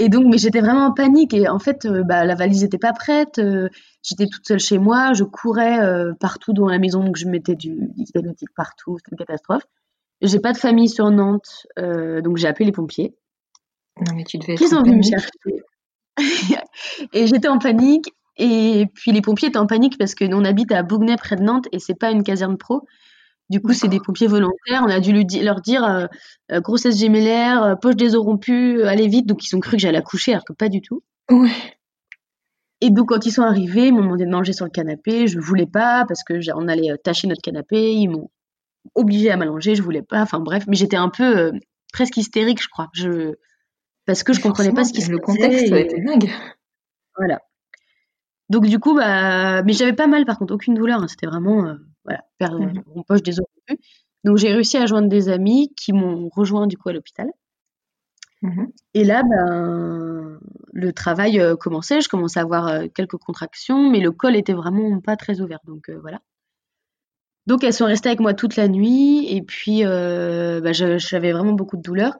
Et 0.00 0.08
donc, 0.08 0.26
mais 0.30 0.38
j'étais 0.38 0.60
vraiment 0.60 0.86
en 0.86 0.92
panique. 0.92 1.34
Et 1.34 1.48
en 1.48 1.58
fait, 1.58 1.84
euh, 1.84 2.04
bah, 2.04 2.24
la 2.24 2.36
valise 2.36 2.62
n'était 2.62 2.78
pas 2.78 2.92
prête. 2.92 3.40
Euh, 3.40 3.68
j'étais 4.02 4.26
toute 4.26 4.46
seule 4.46 4.60
chez 4.60 4.78
moi. 4.78 5.12
Je 5.12 5.24
courais 5.24 5.80
euh, 5.80 6.12
partout 6.18 6.52
dans 6.52 6.68
la 6.68 6.78
maison. 6.78 7.02
Donc, 7.02 7.16
je 7.16 7.26
mettais 7.26 7.56
du 7.56 7.90
liquide 7.96 8.48
partout. 8.54 8.96
C'était 8.98 9.10
une 9.12 9.18
catastrophe. 9.18 9.64
J'ai 10.20 10.38
pas 10.38 10.52
de 10.52 10.58
famille 10.58 10.88
sur 10.88 11.10
Nantes. 11.10 11.66
donc, 11.76 12.36
j'ai 12.36 12.46
appelé 12.46 12.66
les 12.66 12.72
pompiers. 12.72 13.14
Non, 13.98 14.14
mais 14.14 14.24
tu 14.24 14.38
devais 14.38 14.54
Qui 14.54 14.68
sont 14.68 14.82
venus 14.82 14.96
me 14.96 15.02
chercher. 15.02 15.30
et 17.12 17.26
j'étais 17.26 17.48
en 17.48 17.58
panique. 17.58 18.12
Et 18.36 18.86
puis, 18.94 19.10
les 19.10 19.20
pompiers 19.20 19.48
étaient 19.48 19.58
en 19.58 19.66
panique 19.66 19.98
parce 19.98 20.14
que 20.14 20.24
nous, 20.24 20.36
on 20.36 20.44
habite 20.44 20.70
à 20.70 20.84
Bougnay, 20.84 21.16
près 21.16 21.34
de 21.34 21.42
Nantes. 21.42 21.66
Et 21.72 21.80
c'est 21.80 21.94
pas 21.96 22.12
une 22.12 22.22
caserne 22.22 22.56
pro. 22.56 22.84
Du 23.50 23.62
coup, 23.62 23.72
c'est 23.72 23.88
des 23.88 24.00
pompiers 24.00 24.26
volontaires. 24.26 24.82
On 24.84 24.90
a 24.90 25.00
dû 25.00 25.12
leur 25.40 25.60
dire 25.60 25.82
euh, 25.84 26.06
euh, 26.52 26.60
grossesse 26.60 26.98
gémellaire, 26.98 27.62
euh, 27.62 27.74
poche 27.76 27.96
des 27.96 28.14
os 28.14 28.22
rompus, 28.22 28.82
allez 28.84 29.08
vite. 29.08 29.26
Donc, 29.26 29.46
ils 29.46 29.56
ont 29.56 29.60
cru 29.60 29.72
que 29.72 29.82
j'allais 29.82 29.98
accoucher, 29.98 30.32
alors 30.32 30.44
que 30.44 30.52
pas 30.52 30.68
du 30.68 30.82
tout. 30.82 31.02
Ouais. 31.30 31.50
Et 32.80 32.90
donc, 32.90 33.08
quand 33.08 33.24
ils 33.24 33.32
sont 33.32 33.42
arrivés, 33.42 33.86
ils 33.88 33.92
m'ont 33.92 34.02
demandé 34.02 34.26
de 34.26 34.30
manger 34.30 34.52
sur 34.52 34.66
le 34.66 34.70
canapé. 34.70 35.26
Je 35.26 35.38
voulais 35.38 35.66
pas 35.66 36.04
parce 36.06 36.22
que 36.24 36.34
on 36.54 36.68
allait 36.68 36.96
tâcher 37.02 37.26
notre 37.26 37.40
canapé. 37.40 37.92
Ils 37.92 38.08
m'ont 38.08 38.30
obligé 38.94 39.30
à 39.30 39.36
m'allonger. 39.36 39.74
Je 39.74 39.82
voulais 39.82 40.02
pas. 40.02 40.20
Enfin 40.20 40.40
bref, 40.40 40.64
mais 40.68 40.76
j'étais 40.76 40.96
un 40.96 41.08
peu 41.08 41.52
presque 41.92 42.18
hystérique, 42.18 42.62
je 42.62 42.68
crois. 42.68 42.88
Je 42.92 43.34
parce 44.06 44.22
que 44.22 44.32
je 44.32 44.40
comprenais 44.40 44.72
pas 44.72 44.84
ce 44.84 44.92
qui 44.92 45.02
se 45.02 45.10
passait. 45.10 45.12
Le 45.12 45.18
contexte 45.18 45.72
était 45.72 46.00
dingue. 46.00 46.30
Voilà. 47.16 47.40
Donc 48.48 48.66
du 48.66 48.78
coup, 48.78 48.94
bah, 48.94 49.62
mais 49.64 49.72
j'avais 49.72 49.92
pas 49.92 50.06
mal 50.06 50.24
par 50.24 50.38
contre, 50.38 50.54
aucune 50.54 50.74
douleur. 50.74 51.02
Hein. 51.02 51.08
C'était 51.08 51.26
vraiment 51.26 51.76
voilà, 52.04 52.24
perdre 52.38 52.60
mon 52.94 53.02
poche 53.02 53.22
des 53.22 53.40
os 53.40 53.46
Donc 54.24 54.36
j'ai 54.38 54.52
réussi 54.52 54.76
à 54.76 54.86
joindre 54.86 55.08
des 55.08 55.28
amis 55.28 55.72
qui 55.76 55.92
m'ont 55.92 56.28
rejoint 56.28 56.66
du 56.66 56.76
coup 56.76 56.88
à 56.88 56.92
l'hôpital. 56.92 57.28
Mmh 58.42 58.66
Et 58.94 59.04
là, 59.04 59.22
ben, 59.24 60.38
le 60.72 60.92
travail 60.92 61.40
euh, 61.40 61.56
commençait, 61.56 62.00
je 62.00 62.08
commençais 62.08 62.38
à 62.38 62.44
avoir 62.44 62.68
euh, 62.68 62.86
quelques 62.94 63.16
contractions, 63.16 63.90
mais 63.90 64.00
le 64.00 64.12
col 64.12 64.36
était 64.36 64.52
vraiment 64.52 65.00
pas 65.00 65.16
très 65.16 65.40
ouvert. 65.40 65.58
Donc 65.64 65.88
euh, 65.88 65.98
voilà. 66.00 66.20
Donc 67.46 67.64
elles 67.64 67.72
sont 67.72 67.86
restées 67.86 68.10
avec 68.10 68.20
moi 68.20 68.34
toute 68.34 68.56
la 68.56 68.68
nuit, 68.68 69.26
et 69.34 69.42
puis 69.42 69.82
bah, 69.82 70.72
j'avais 70.72 71.32
vraiment 71.32 71.52
beaucoup 71.52 71.78
de 71.78 71.82
douleur. 71.82 72.14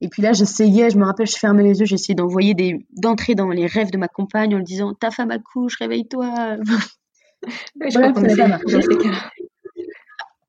Et 0.00 0.08
puis 0.08 0.22
là, 0.22 0.32
j'essayais, 0.32 0.90
je 0.90 0.96
me 0.96 1.04
rappelle, 1.04 1.26
je 1.26 1.36
fermais 1.36 1.64
les 1.64 1.80
yeux, 1.80 1.84
j'essayais 1.84 2.14
d'envoyer 2.14 2.54
des, 2.54 2.86
d'entrer 2.92 3.34
dans 3.34 3.48
les 3.48 3.66
rêves 3.66 3.90
de 3.90 3.98
ma 3.98 4.06
compagne 4.06 4.54
en 4.54 4.58
lui 4.58 4.64
disant 4.64 4.94
Ta 4.94 5.10
femme 5.10 5.32
accouche, 5.32 5.76
réveille-toi. 5.78 6.58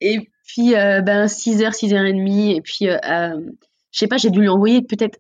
Et 0.01 0.29
puis, 0.45 0.75
euh, 0.75 1.01
ben, 1.01 1.25
6h, 1.25 1.71
6h30, 1.73 2.55
et 2.55 2.61
puis, 2.61 2.89
euh, 2.89 3.39
je 3.91 3.99
sais 3.99 4.07
pas, 4.07 4.17
j'ai 4.17 4.29
dû 4.29 4.39
lui 4.39 4.49
envoyer 4.49 4.81
peut-être 4.81 5.19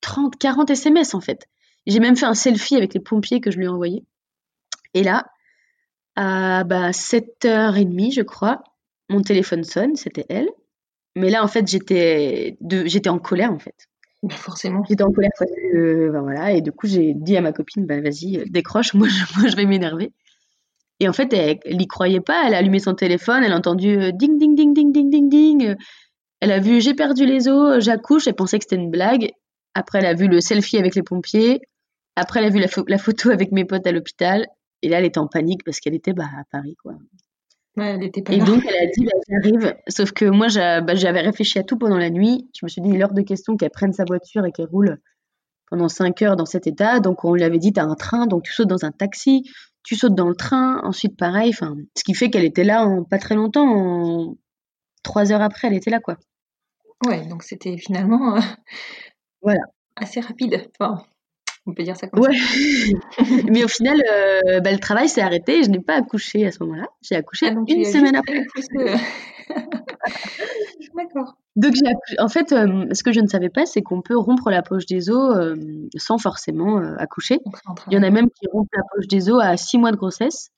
30, 0.00 0.36
40 0.36 0.70
SMS 0.70 1.14
en 1.14 1.20
fait. 1.20 1.48
J'ai 1.86 2.00
même 2.00 2.16
fait 2.16 2.26
un 2.26 2.34
selfie 2.34 2.76
avec 2.76 2.94
les 2.94 3.00
pompiers 3.00 3.40
que 3.40 3.50
je 3.50 3.58
lui 3.58 3.66
ai 3.66 3.68
envoyé. 3.68 4.04
Et 4.94 5.02
là, 5.02 5.26
à 6.16 6.64
bah, 6.64 6.90
7h30, 6.90 8.12
je 8.14 8.22
crois, 8.22 8.64
mon 9.08 9.20
téléphone 9.20 9.64
sonne, 9.64 9.94
c'était 9.96 10.26
elle. 10.28 10.48
Mais 11.14 11.30
là, 11.30 11.44
en 11.44 11.48
fait, 11.48 11.66
j'étais, 11.66 12.56
de, 12.60 12.86
j'étais 12.86 13.08
en 13.08 13.18
colère, 13.18 13.52
en 13.52 13.58
fait. 13.58 13.88
Bah, 14.22 14.34
forcément. 14.34 14.82
J'étais 14.88 15.04
en 15.04 15.12
colère 15.12 15.30
parce 15.38 15.50
que, 15.50 16.10
ben, 16.10 16.22
voilà, 16.22 16.52
et 16.52 16.60
du 16.60 16.72
coup, 16.72 16.86
j'ai 16.86 17.14
dit 17.14 17.36
à 17.36 17.40
ma 17.40 17.52
copine, 17.52 17.86
bah, 17.86 18.00
vas-y, 18.00 18.42
décroche, 18.50 18.94
moi 18.94 19.08
je, 19.08 19.38
moi, 19.38 19.48
je 19.48 19.56
vais 19.56 19.66
m'énerver. 19.66 20.12
Et 21.00 21.08
en 21.08 21.12
fait, 21.12 21.32
elle 21.32 21.76
n'y 21.76 21.86
croyait 21.86 22.20
pas. 22.20 22.46
Elle 22.46 22.54
a 22.54 22.58
allumé 22.58 22.78
son 22.78 22.94
téléphone, 22.94 23.42
elle 23.44 23.52
a 23.52 23.56
entendu 23.56 23.98
euh, 23.98 24.12
ding, 24.12 24.38
ding, 24.38 24.54
ding, 24.54 24.72
ding, 24.72 24.92
ding, 24.92 25.10
ding, 25.10 25.28
ding. 25.28 25.76
Elle 26.40 26.52
a 26.52 26.58
vu 26.58 26.80
j'ai 26.80 26.94
perdu 26.94 27.26
les 27.26 27.48
os, 27.48 27.82
j'accouche. 27.82 28.26
Elle 28.26 28.34
pensait 28.34 28.58
que 28.58 28.64
c'était 28.64 28.76
une 28.76 28.90
blague. 28.90 29.30
Après, 29.74 29.98
elle 29.98 30.06
a 30.06 30.14
vu 30.14 30.28
le 30.28 30.40
selfie 30.40 30.78
avec 30.78 30.94
les 30.94 31.02
pompiers. 31.02 31.60
Après, 32.16 32.40
elle 32.40 32.46
a 32.46 32.50
vu 32.50 32.60
la, 32.88 32.98
photo 32.98 33.30
avec 33.30 33.52
mes 33.52 33.66
potes 33.66 33.86
à 33.86 33.92
l'hôpital. 33.92 34.46
Et 34.82 34.88
là, 34.88 34.98
elle 34.98 35.04
était 35.04 35.18
en 35.18 35.26
panique 35.26 35.64
parce 35.64 35.80
qu'elle 35.80 35.94
était 35.94 36.14
bah, 36.14 36.24
à 36.24 36.44
Paris, 36.50 36.76
quoi. 36.82 36.94
Ouais, 37.76 37.88
elle 37.88 38.04
était 38.04 38.22
pas 38.22 38.32
et 38.32 38.38
donc, 38.38 38.64
elle 38.66 38.88
a 38.88 38.90
dit, 38.90 39.04
bah, 39.04 39.18
j'arrive. 39.28 39.76
Sauf 39.88 40.12
que 40.12 40.24
moi, 40.24 40.46
bah, 40.80 40.94
j'avais 40.94 41.20
réfléchi 41.20 41.58
à 41.58 41.62
tout 41.62 41.76
pendant 41.76 41.98
la 41.98 42.08
nuit. 42.08 42.48
Je 42.58 42.64
me 42.64 42.68
suis 42.70 42.80
dit, 42.80 43.02
hors 43.02 43.12
de 43.12 43.20
question 43.20 43.58
qu'elle 43.58 43.70
prenne 43.70 43.92
sa 43.92 44.04
voiture 44.04 44.46
et 44.46 44.52
qu'elle 44.52 44.68
roule 44.68 44.98
pendant 45.68 45.88
5 45.88 46.22
heures 46.22 46.36
dans 46.36 46.46
cet 46.46 46.66
état. 46.66 47.00
Donc, 47.00 47.24
on 47.26 47.34
lui 47.34 47.42
avait 47.42 47.58
dit, 47.58 47.74
tu 47.74 47.80
as 47.80 47.84
un 47.84 47.96
train, 47.96 48.26
donc 48.26 48.44
tu 48.44 48.52
sautes 48.52 48.68
dans 48.68 48.86
un 48.86 48.92
taxi 48.92 49.42
tu 49.86 49.94
sautes 49.94 50.16
dans 50.16 50.28
le 50.28 50.34
train, 50.34 50.80
ensuite 50.82 51.16
pareil, 51.16 51.50
enfin, 51.50 51.76
ce 51.96 52.02
qui 52.02 52.12
fait 52.12 52.28
qu'elle 52.28 52.44
était 52.44 52.64
là 52.64 52.84
en 52.84 53.04
pas 53.04 53.18
très 53.18 53.36
longtemps, 53.36 54.34
trois 55.04 55.30
heures 55.30 55.42
après, 55.42 55.68
elle 55.68 55.74
était 55.74 55.90
là, 55.90 56.00
quoi. 56.00 56.16
Ouais, 57.06 57.24
donc 57.26 57.44
c'était 57.44 57.78
finalement 57.78 58.36
euh, 58.36 58.40
voilà. 59.42 59.60
assez 59.94 60.18
rapide. 60.18 60.68
Enfin, 60.80 61.04
on 61.66 61.72
peut 61.72 61.84
dire 61.84 61.96
ça 61.96 62.08
comme 62.08 62.20
ouais. 62.20 62.36
ça. 62.36 63.22
Mais 63.48 63.62
au 63.62 63.68
final, 63.68 64.02
euh, 64.12 64.58
bah, 64.58 64.72
le 64.72 64.80
travail 64.80 65.08
s'est 65.08 65.20
arrêté 65.20 65.62
je 65.62 65.70
n'ai 65.70 65.80
pas 65.80 65.94
accouché 65.94 66.44
à 66.44 66.50
ce 66.50 66.64
moment-là. 66.64 66.88
J'ai 67.00 67.14
accouché 67.14 67.46
ah, 67.48 67.54
une 67.68 67.84
semaine 67.84 68.16
après. 68.16 68.44
D'accord. 70.96 71.36
Donc, 71.56 71.74
en 72.18 72.28
fait, 72.28 72.52
euh, 72.52 72.86
ce 72.92 73.02
que 73.02 73.12
je 73.12 73.20
ne 73.20 73.26
savais 73.26 73.48
pas, 73.48 73.64
c'est 73.64 73.80
qu'on 73.80 74.02
peut 74.02 74.16
rompre 74.16 74.50
la 74.50 74.62
poche 74.62 74.84
des 74.84 75.10
os 75.10 75.36
euh, 75.36 75.56
sans 75.96 76.18
forcément 76.18 76.78
euh, 76.78 76.94
accoucher. 76.98 77.40
Il 77.88 77.94
y 77.94 77.98
en 77.98 78.02
a 78.02 78.10
même 78.10 78.28
qui 78.28 78.46
rompent 78.52 78.68
la 78.74 78.82
poche 78.94 79.08
des 79.08 79.30
os 79.30 79.42
à 79.42 79.56
six 79.56 79.78
mois 79.78 79.90
de 79.90 79.96
grossesse. 79.96 80.50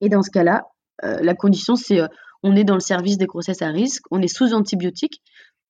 Et 0.00 0.08
dans 0.08 0.22
ce 0.22 0.30
cas-là, 0.30 0.62
la 1.02 1.34
condition, 1.34 1.76
c'est 1.76 2.00
on 2.42 2.54
est 2.54 2.64
dans 2.64 2.74
le 2.74 2.80
service 2.80 3.18
des 3.18 3.26
grossesses 3.26 3.62
à 3.62 3.68
risque, 3.68 4.04
on 4.10 4.20
est 4.22 4.28
sous 4.28 4.52
antibiotiques, 4.52 5.22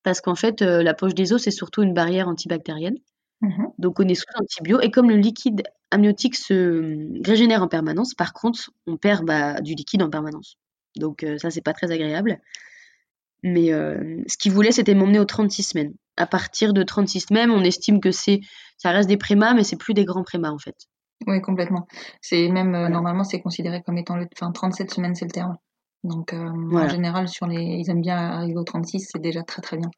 parce 0.03 0.21
qu'en 0.21 0.35
fait, 0.35 0.61
la 0.61 0.93
poche 0.93 1.15
des 1.15 1.33
os, 1.33 1.43
c'est 1.43 1.51
surtout 1.51 1.83
une 1.83 1.95
barrière 1.95 2.29
antibactérienne. 2.29 2.97
Mmh 3.41 3.67
Donc, 3.79 4.01
on 4.01 4.09
est 4.09 4.15
sous 4.15 4.27
antibio. 4.41 4.81
Et 4.81 4.91
comme 4.91 5.09
le 5.09 5.17
liquide 5.17 5.63
amniotique 5.91 6.37
se 6.37 7.23
régénère 7.25 7.63
en 7.63 7.69
permanence, 7.69 8.15
par 8.15 8.33
contre, 8.33 8.71
on 8.87 8.97
perd 8.97 9.25
bah, 9.25 9.61
du 9.61 9.75
liquide 9.75 10.03
en 10.03 10.11
permanence. 10.11 10.57
Donc, 10.97 11.25
ça, 11.39 11.51
c'est 11.51 11.63
pas 11.63 11.75
très 11.75 11.91
agréable. 11.91 12.41
Mais 13.47 13.75
euh, 13.75 14.23
ce 14.27 14.39
qu'il 14.39 14.53
voulait, 14.53 14.73
c'était 14.73 14.95
m'emmener 14.95 15.19
aux 15.19 15.27
36 15.27 15.63
semaines. 15.63 15.93
À 16.17 16.27
partir 16.27 16.73
de 16.73 16.83
36 16.83 17.27
semaines, 17.29 17.51
on 17.51 17.63
estime 17.63 18.01
que 18.01 18.11
c'est, 18.11 18.41
ça 18.79 18.91
reste 18.91 19.07
des 19.07 19.19
prémas, 19.19 19.53
mais 19.53 19.65
c'est 19.65 19.77
plus 19.77 19.93
des 19.93 20.07
grands 20.07 20.25
prémas 20.25 20.51
en 20.51 20.59
fait. 20.59 20.75
Oui, 21.27 21.43
complètement. 21.43 21.87
C'est 22.23 22.49
même 22.49 22.75
euh, 22.75 22.89
normalement, 22.89 23.23
c'est 23.23 23.43
considéré 23.43 23.83
comme 23.83 23.99
étant 23.99 24.17
le, 24.17 24.27
enfin 24.35 24.51
37 24.51 24.91
semaines, 24.91 25.15
c'est 25.15 25.27
le 25.27 25.31
terme. 25.31 25.59
Donc 26.05 26.33
euh, 26.33 26.39
en 26.39 26.89
général, 26.89 27.29
sur 27.29 27.47
les, 27.47 27.63
ils 27.63 27.91
aiment 27.91 28.01
bien 28.01 28.17
arriver 28.17 28.57
aux 28.57 28.65
36, 28.65 29.11
c'est 29.13 29.21
déjà 29.21 29.43
très 29.43 29.61
très 29.61 29.77
bien. 29.77 29.91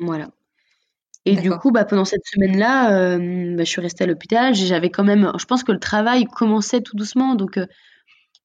Voilà. 0.00 0.28
Et 1.24 1.36
du 1.36 1.50
coup, 1.50 1.72
bah, 1.72 1.86
pendant 1.86 2.04
cette 2.04 2.24
semaine-là, 2.26 3.18
bah, 3.18 3.64
je 3.64 3.68
suis 3.68 3.80
restée 3.80 4.04
à 4.04 4.06
l'hôpital. 4.06 4.54
J'avais 4.54 4.88
quand 4.88 5.04
même, 5.04 5.32
je 5.38 5.44
pense 5.44 5.64
que 5.64 5.72
le 5.72 5.80
travail 5.80 6.24
commençait 6.24 6.80
tout 6.80 6.96
doucement, 6.96 7.34
donc 7.34 7.58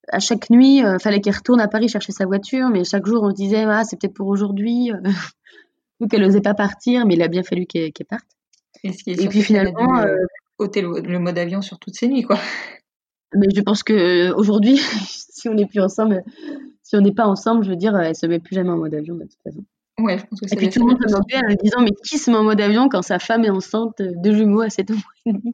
à 0.09 0.19
chaque 0.19 0.49
nuit, 0.49 0.77
il 0.77 0.85
euh, 0.85 0.99
fallait 0.99 1.21
qu'elle 1.21 1.35
retourne 1.35 1.61
à 1.61 1.67
Paris 1.67 1.87
chercher 1.87 2.11
sa 2.11 2.25
voiture, 2.25 2.69
mais 2.69 2.83
chaque 2.83 3.05
jour 3.05 3.23
on 3.23 3.29
se 3.29 3.35
disait 3.35 3.63
ah 3.63 3.83
c'est 3.83 3.99
peut-être 3.99 4.13
pour 4.13 4.27
aujourd'hui, 4.27 4.91
euh. 4.91 4.97
donc 5.99 6.13
elle 6.13 6.21
n'osait 6.21 6.41
pas 6.41 6.53
partir, 6.53 7.05
mais 7.05 7.15
il 7.15 7.21
a 7.21 7.27
bien 7.27 7.43
fallu 7.43 7.65
qu'elle 7.65 7.91
parte. 8.09 8.25
Et, 8.83 8.91
puis 9.27 9.41
finalement, 9.41 9.99
euh, 9.99 10.17
ôter 10.57 10.81
le, 10.81 11.19
mode 11.19 11.37
avion 11.37 11.61
sur 11.61 11.79
toutes 11.79 11.95
ces 11.95 12.07
nuits, 12.07 12.23
quoi. 12.23 12.37
Mais 13.35 13.47
je 13.55 13.61
pense 13.61 13.81
que 13.81 14.31
aujourd'hui, 14.33 14.77
si 15.07 15.49
on 15.49 15.55
n'est 15.55 15.65
plus 15.65 15.81
ensemble, 15.81 16.23
si 16.83 16.95
on 16.95 17.01
n'est 17.01 17.13
pas 17.13 17.25
ensemble, 17.25 17.63
je 17.63 17.71
veux 17.71 17.75
dire, 17.75 17.97
elle 17.97 18.15
se 18.15 18.27
met 18.27 18.37
plus 18.39 18.53
jamais 18.53 18.69
en 18.69 18.77
mode 18.77 18.93
avion 18.93 19.15
de 19.15 19.23
toute 19.23 19.41
façon. 19.43 19.63
Ouais, 19.99 20.19
je 20.19 20.25
pense 20.25 20.39
que 20.39 20.53
Et 20.53 20.57
puis 20.57 20.69
tout 20.69 20.79
le 20.81 20.85
monde 20.87 21.01
se 21.01 21.07
demandait 21.07 21.37
en 21.37 21.55
disant 21.63 21.81
mais 21.81 21.91
qui 22.05 22.19
se 22.19 22.29
met 22.29 22.37
en 22.37 22.43
mode 22.43 22.61
avion 22.61 22.89
quand 22.89 23.01
sa 23.01 23.17
femme 23.19 23.43
est 23.45 23.49
enceinte 23.49 23.95
de 23.99 24.33
jumeaux 24.33 24.61
à 24.61 24.69
7 24.69 24.89
mois 24.91 24.99
et 25.25 25.33
demi? 25.33 25.53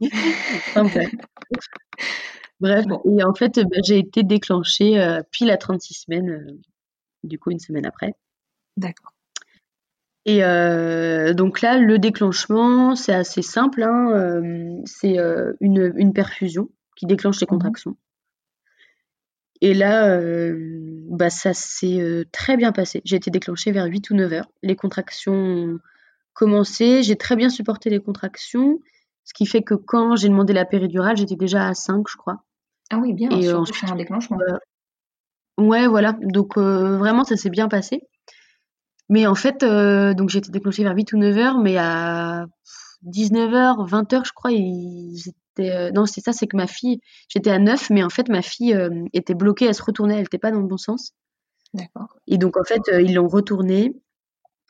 Bref, 2.59 2.85
et 3.05 3.23
en 3.23 3.33
fait, 3.33 3.59
bah, 3.59 3.77
j'ai 3.85 3.99
été 3.99 4.23
déclenchée 4.23 4.99
euh, 4.99 5.21
pile 5.31 5.49
à 5.51 5.57
36 5.57 5.93
semaines, 5.93 6.29
euh, 6.29 6.59
du 7.23 7.39
coup, 7.39 7.51
une 7.51 7.59
semaine 7.59 7.85
après. 7.85 8.13
D'accord. 8.75 9.13
Et 10.25 10.43
euh, 10.43 11.33
donc 11.33 11.61
là, 11.61 11.77
le 11.77 11.97
déclenchement, 11.97 12.95
c'est 12.95 13.13
assez 13.13 13.41
simple. 13.41 13.83
Hein, 13.83 14.11
euh, 14.13 14.81
c'est 14.85 15.17
une, 15.61 15.93
une 15.95 16.13
perfusion 16.13 16.69
qui 16.95 17.05
déclenche 17.05 17.39
les 17.39 17.45
Mhm. 17.45 17.49
contractions. 17.49 17.95
Et 19.61 19.73
là, 19.73 20.17
bah, 21.09 21.29
ça 21.29 21.53
s'est 21.53 22.25
très 22.31 22.55
bien 22.57 22.71
passé. 22.71 23.01
J'ai 23.05 23.17
été 23.17 23.29
déclenchée 23.31 23.71
vers 23.71 23.85
8 23.85 24.09
ou 24.09 24.15
9 24.15 24.31
heures. 24.31 24.49
Les 24.63 24.75
contractions 24.75 25.33
ont 25.33 25.79
commencé. 26.33 27.03
J'ai 27.03 27.17
très 27.17 27.35
bien 27.35 27.49
supporté 27.49 27.89
les 27.89 27.99
contractions. 27.99 28.79
Ce 29.25 29.33
qui 29.33 29.45
fait 29.45 29.61
que 29.63 29.73
quand 29.75 30.15
j'ai 30.15 30.29
demandé 30.29 30.53
la 30.53 30.65
péridurale, 30.65 31.17
j'étais 31.17 31.35
déjà 31.35 31.67
à 31.67 31.73
5, 31.73 32.05
je 32.09 32.15
crois. 32.17 32.43
Ah 32.89 32.97
oui, 32.97 33.13
bien, 33.13 33.29
Et, 33.31 33.47
euh, 33.47 33.49
surtout 33.49 33.71
ensuite, 33.71 33.91
un 33.91 33.95
déclenchement. 33.95 34.37
Ouais, 35.57 35.87
voilà. 35.87 36.13
Donc 36.21 36.57
euh, 36.57 36.97
vraiment, 36.97 37.23
ça 37.23 37.35
s'est 37.35 37.49
bien 37.49 37.67
passé. 37.67 38.01
Mais 39.09 39.25
en 39.27 39.35
fait, 39.35 39.63
euh, 39.63 40.13
donc 40.13 40.29
j'ai 40.29 40.39
été 40.39 40.51
déclenchée 40.51 40.83
vers 40.83 40.95
8 40.95 41.13
ou 41.13 41.17
9 41.17 41.37
heures, 41.37 41.57
mais 41.57 41.77
à 41.77 42.45
19 43.01 43.53
heures, 43.53 43.85
20 43.85 44.13
heures, 44.13 44.25
je 44.25 44.33
crois, 44.33 44.51
ils 44.51 45.19
étaient... 45.27 45.71
euh, 45.71 45.91
non, 45.91 46.05
c'est 46.05 46.21
ça, 46.21 46.31
c'est 46.31 46.47
que 46.47 46.55
ma 46.55 46.67
fille, 46.67 46.99
j'étais 47.27 47.49
à 47.49 47.57
9, 47.59 47.89
mais 47.89 48.03
en 48.03 48.09
fait, 48.09 48.29
ma 48.29 48.41
fille 48.41 48.73
euh, 48.73 49.05
était 49.13 49.33
bloquée, 49.33 49.65
elle 49.65 49.75
se 49.75 49.83
retournait, 49.83 50.15
elle 50.15 50.21
n'était 50.21 50.37
pas 50.37 50.51
dans 50.51 50.59
le 50.59 50.67
bon 50.67 50.77
sens. 50.77 51.13
D'accord. 51.73 52.17
Et 52.27 52.37
donc, 52.37 52.57
en 52.57 52.63
fait, 52.63 52.81
euh, 52.89 53.01
ils 53.01 53.15
l'ont 53.15 53.27
retournée, 53.27 53.95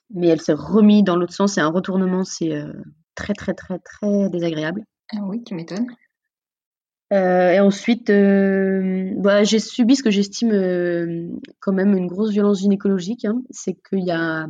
mais 0.10 0.28
elle 0.28 0.42
s'est 0.42 0.54
remise 0.54 1.04
dans 1.04 1.16
l'autre 1.16 1.34
sens. 1.34 1.58
Et 1.58 1.62
un 1.62 1.70
retournement, 1.70 2.24
c'est 2.24 2.54
euh, 2.54 2.74
très, 3.16 3.34
très, 3.34 3.54
très, 3.54 3.80
très 3.80 4.30
désagréable. 4.30 4.86
Ah 5.14 5.22
oui, 5.24 5.44
tu 5.44 5.54
m'étonnes. 5.54 5.88
Euh, 7.12 7.52
et 7.54 7.60
ensuite, 7.60 8.10
euh, 8.12 9.12
bah, 9.18 9.44
j'ai 9.44 9.60
subi 9.60 9.96
ce 9.96 10.04
que 10.04 10.12
j'estime 10.12 10.52
euh, 10.52 11.28
quand 11.60 11.74
même 11.74 11.98
une 11.98 12.06
grosse 12.08 12.30
violence 12.32 12.60
gynécologique. 12.60 13.26
hein. 13.26 13.42
C'est 13.50 13.74
qu'il 13.90 14.04
y 14.06 14.12
a, 14.12 14.48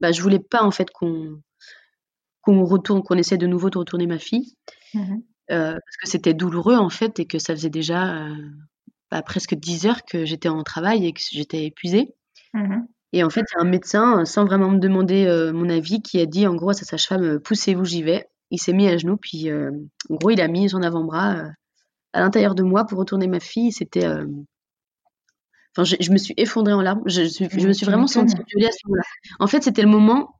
bah, 0.00 0.12
je 0.12 0.22
voulais 0.22 0.38
pas 0.38 0.62
en 0.62 0.70
fait 0.70 0.90
qu'on 0.90 1.40
qu'on 2.42 2.64
retourne, 2.64 3.02
qu'on 3.02 3.16
essaie 3.18 3.36
de 3.36 3.46
nouveau 3.46 3.68
de 3.68 3.78
retourner 3.78 4.06
ma 4.06 4.18
fille, 4.18 4.54
Mhm. 4.94 5.22
euh, 5.50 5.72
parce 5.72 5.96
que 6.02 6.08
c'était 6.08 6.32
douloureux 6.34 6.76
en 6.76 6.88
fait 6.88 7.18
et 7.18 7.26
que 7.26 7.38
ça 7.38 7.54
faisait 7.54 7.68
déjà 7.70 8.26
bah, 9.10 9.22
presque 9.22 9.54
10 9.54 9.86
heures 9.86 10.02
que 10.04 10.24
j'étais 10.24 10.48
en 10.48 10.62
travail 10.62 11.04
et 11.06 11.12
que 11.12 11.20
j'étais 11.30 11.64
épuisée. 11.66 12.14
Mhm. 12.54 12.86
Et 13.12 13.24
en 13.24 13.30
fait, 13.30 13.40
il 13.40 13.58
y 13.58 13.62
a 13.62 13.66
un 13.66 13.70
médecin, 13.70 14.24
sans 14.24 14.44
vraiment 14.44 14.70
me 14.70 14.78
demander 14.78 15.26
mon 15.54 15.68
avis, 15.68 16.00
qui 16.02 16.20
a 16.20 16.26
dit 16.26 16.46
en 16.46 16.54
gros 16.54 16.70
à 16.70 16.74
sa 16.74 16.84
sage-femme 16.86 17.38
poussez-vous, 17.40 17.84
j'y 17.84 18.02
vais. 18.02 18.26
Il 18.50 18.58
s'est 18.60 18.72
mis 18.72 18.88
à 18.88 18.96
genoux, 18.96 19.16
puis 19.18 19.50
en 19.52 20.14
gros, 20.14 20.30
il 20.30 20.40
a 20.40 20.48
mis 20.48 20.68
son 20.70 20.82
avant-bras 20.82 21.44
à 22.18 22.20
l'intérieur 22.20 22.54
de 22.54 22.62
moi 22.62 22.84
pour 22.84 22.98
retourner 22.98 23.28
ma 23.28 23.40
fille. 23.40 23.72
C'était. 23.72 24.04
euh, 24.04 24.26
Enfin, 25.76 25.84
je, 25.84 25.96
je 26.00 26.10
me 26.10 26.16
suis 26.16 26.34
effondrée 26.36 26.72
en 26.72 26.82
larmes. 26.82 27.02
Je, 27.06 27.22
me 27.66 27.72
suis 27.72 27.86
vraiment 27.86 28.08
sentie 28.08 28.34
violée 28.48 28.66
à 28.66 28.72
ce 28.72 28.78
moment-là. 28.86 29.04
En 29.38 29.46
fait, 29.46 29.62
c'était 29.62 29.82
le 29.82 29.88
moment 29.88 30.34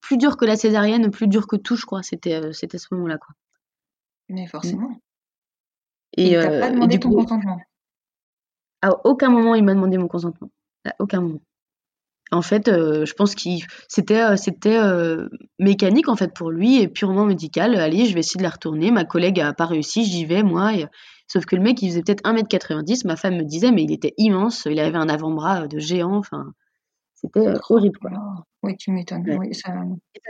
plus 0.00 0.18
dur 0.18 0.36
que 0.36 0.44
la 0.44 0.56
césarienne, 0.56 1.10
plus 1.10 1.26
dur 1.26 1.46
que 1.46 1.56
tout, 1.56 1.76
je 1.76 1.86
crois. 1.86 2.02
C'était 2.02 2.34
euh, 2.34 2.52
c'était 2.52 2.76
ce 2.76 2.88
moment-là, 2.92 3.16
quoi. 3.16 3.34
Mais 4.28 4.46
forcément. 4.46 5.00
Et, 6.16 6.30
il 6.30 6.32
t'a 6.32 6.50
euh, 6.50 6.60
pas 6.60 6.68
et 6.68 6.72
demandé 6.72 6.96
du 6.96 7.00
ton 7.00 7.10
coup, 7.10 7.16
consentement? 7.16 7.60
à 8.82 8.90
aucun 9.06 9.30
moment, 9.30 9.54
il 9.54 9.64
m'a 9.64 9.74
demandé 9.74 9.96
mon 9.96 10.08
consentement. 10.08 10.50
À 10.84 10.94
aucun 10.98 11.20
moment. 11.20 11.40
En 12.30 12.42
fait, 12.42 12.68
euh, 12.68 13.06
je 13.06 13.14
pense 13.14 13.34
qu'il 13.34 13.62
c'était 13.88 14.20
euh, 14.22 14.36
c'était 14.36 14.76
euh, 14.78 15.28
mécanique 15.58 16.08
en 16.08 16.16
fait 16.16 16.32
pour 16.34 16.50
lui 16.50 16.80
et 16.82 16.88
purement 16.88 17.24
médical. 17.24 17.74
Allez, 17.76 18.04
je 18.06 18.14
vais 18.14 18.20
essayer 18.20 18.38
de 18.38 18.42
la 18.42 18.50
retourner. 18.50 18.90
Ma 18.90 19.04
collègue 19.04 19.40
a 19.40 19.52
pas 19.54 19.66
réussi, 19.66 20.04
j'y 20.04 20.24
vais 20.26 20.42
moi. 20.42 20.74
et- 20.74 20.86
Sauf 21.30 21.44
que 21.44 21.56
le 21.56 21.62
mec, 21.62 21.82
il 21.82 21.90
faisait 21.90 22.02
peut-être 22.02 22.22
1m90. 22.24 23.04
Ma 23.04 23.16
femme 23.16 23.36
me 23.36 23.44
disait, 23.44 23.70
mais 23.70 23.82
il 23.82 23.92
était 23.92 24.14
immense. 24.16 24.66
Il 24.70 24.80
avait 24.80 24.96
un 24.96 25.10
avant-bras 25.10 25.66
de 25.68 25.78
géant. 25.78 26.16
Enfin, 26.16 26.52
c'était 27.14 27.52
horrible. 27.68 27.98
Quoi. 27.98 28.10
Oui, 28.62 28.76
tu 28.78 28.90
m'étonnes. 28.92 29.28
Ouais. 29.28 29.36
Oui, 29.38 29.54
ça... 29.54 29.74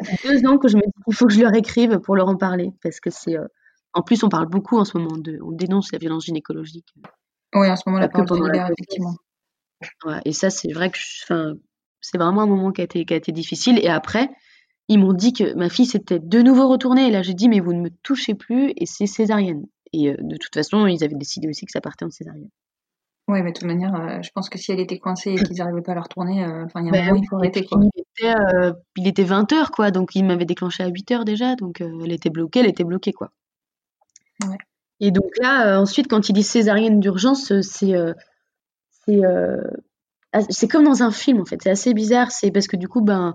Fait 0.05 0.29
deux 0.29 0.45
ans 0.49 0.59
que 0.59 0.67
je 0.69 0.77
me 0.77 0.83
dis 0.83 0.91
qu'il 1.05 1.15
faut 1.15 1.27
que 1.27 1.33
je 1.33 1.41
leur 1.41 1.55
écrive 1.55 1.99
pour 2.01 2.17
leur 2.17 2.27
en 2.29 2.37
parler 2.37 2.71
parce 2.83 2.99
que 3.01 3.11
c'est. 3.11 3.37
En 3.93 4.03
plus, 4.03 4.23
on 4.25 4.29
parle 4.29 4.47
beaucoup 4.49 4.77
en 4.79 4.85
ce 4.85 4.99
moment 4.99 5.17
de, 5.17 5.39
on 5.43 5.53
dénonce 5.53 5.93
la 5.93 5.99
violence 5.99 6.25
gynécologique. 6.27 6.89
Oui, 7.55 7.69
en 7.71 7.77
ce 7.77 7.83
moment, 7.87 7.99
la 8.01 8.09
parole 8.09 8.53
effectivement. 8.73 9.15
Ouais, 10.05 10.21
et 10.25 10.33
ça, 10.33 10.51
c'est 10.51 10.73
vrai 10.73 10.91
que 10.91 10.99
je- 10.99 11.55
c'est 12.01 12.19
vraiment 12.19 12.43
un 12.43 12.47
moment 12.47 12.73
qui 12.73 12.81
a 12.81 12.85
été, 12.85 13.05
qui 13.05 13.15
a 13.15 13.17
été 13.17 13.33
difficile. 13.33 13.79
Et 13.83 13.89
après, 13.89 14.31
ils 14.89 14.99
m'ont 14.99 15.13
dit 15.13 15.33
que 15.33 15.55
ma 15.55 15.69
fille 15.69 15.87
s'était 15.87 16.19
de 16.19 16.43
nouveau 16.43 16.69
retournée. 16.69 17.09
Et 17.09 17.11
là, 17.11 17.23
j'ai 17.23 17.35
dit, 17.35 17.49
mais 17.49 17.61
vous 17.61 17.73
ne 17.73 17.81
me 17.81 17.91
touchez 18.03 18.35
plus 18.35 18.73
et 18.77 18.87
c'est 18.87 19.07
césarienne. 19.07 19.67
Et 19.93 20.11
euh, 20.11 20.17
de 20.21 20.37
toute 20.37 20.55
façon, 20.55 20.87
ils 20.87 21.05
avaient 21.05 21.15
décidé 21.15 21.49
aussi 21.49 21.67
que 21.67 21.73
ça 21.73 21.81
partait 21.81 22.05
en 22.05 22.11
césarienne. 22.11 22.51
Oui, 23.29 23.43
mais 23.43 23.53
de 23.53 23.59
toute 23.59 23.69
manière, 23.69 23.95
euh, 23.95 24.23
je 24.23 24.31
pense 24.35 24.49
que 24.49 24.57
si 24.57 24.73
elle 24.73 24.81
était 24.81 24.99
coincée 24.99 25.33
et 25.33 25.37
qu'ils 25.37 25.57
n'arrivaient 25.57 25.83
pas 25.83 25.93
à 25.93 25.97
la 25.97 26.01
retourner, 26.01 26.43
euh, 26.45 26.65
il 26.77 26.85
y 26.85 26.87
a 26.87 26.89
un 26.89 26.91
Ben 26.91 27.05
moment, 27.09 27.21
il 27.23 27.29
faut 27.29 27.37
arrêter, 27.37 27.63
quoi. 27.67 27.79
il 27.83 28.01
était, 28.01 28.35
euh, 28.35 28.73
il 28.97 29.07
était 29.07 29.25
20h, 29.25 29.71
quoi. 29.71 29.91
Donc, 29.91 30.15
il 30.15 30.25
m'avait 30.25 30.47
déclenché 30.47 30.83
à 30.83 30.89
8h 30.89 31.25
déjà. 31.25 31.55
Donc, 31.55 31.83
elle 31.83 32.11
était 32.11 32.31
bloquée, 32.31 32.61
elle 32.61 32.69
était 32.69 32.85
bloquée, 32.85 33.13
quoi. 33.13 33.31
Ouais. 34.47 34.57
Et 35.01 35.11
donc 35.11 35.31
là, 35.41 35.79
ensuite, 35.79 36.09
quand 36.09 36.29
il 36.29 36.33
dit 36.33 36.43
césarienne 36.43 37.01
d'urgence, 37.01 37.53
c'est 37.61 37.95
c'est 40.35 40.41
ah, 40.41 40.47
c'est 40.51 40.68
comme 40.68 40.85
dans 40.85 41.03
un 41.03 41.11
film, 41.11 41.41
en 41.41 41.45
fait. 41.45 41.61
C'est 41.62 41.70
assez 41.70 41.95
bizarre. 41.95 42.31
C'est 42.33 42.51
parce 42.51 42.66
que 42.68 42.76
du 42.76 42.89
coup, 42.89 43.01
ben, 43.03 43.35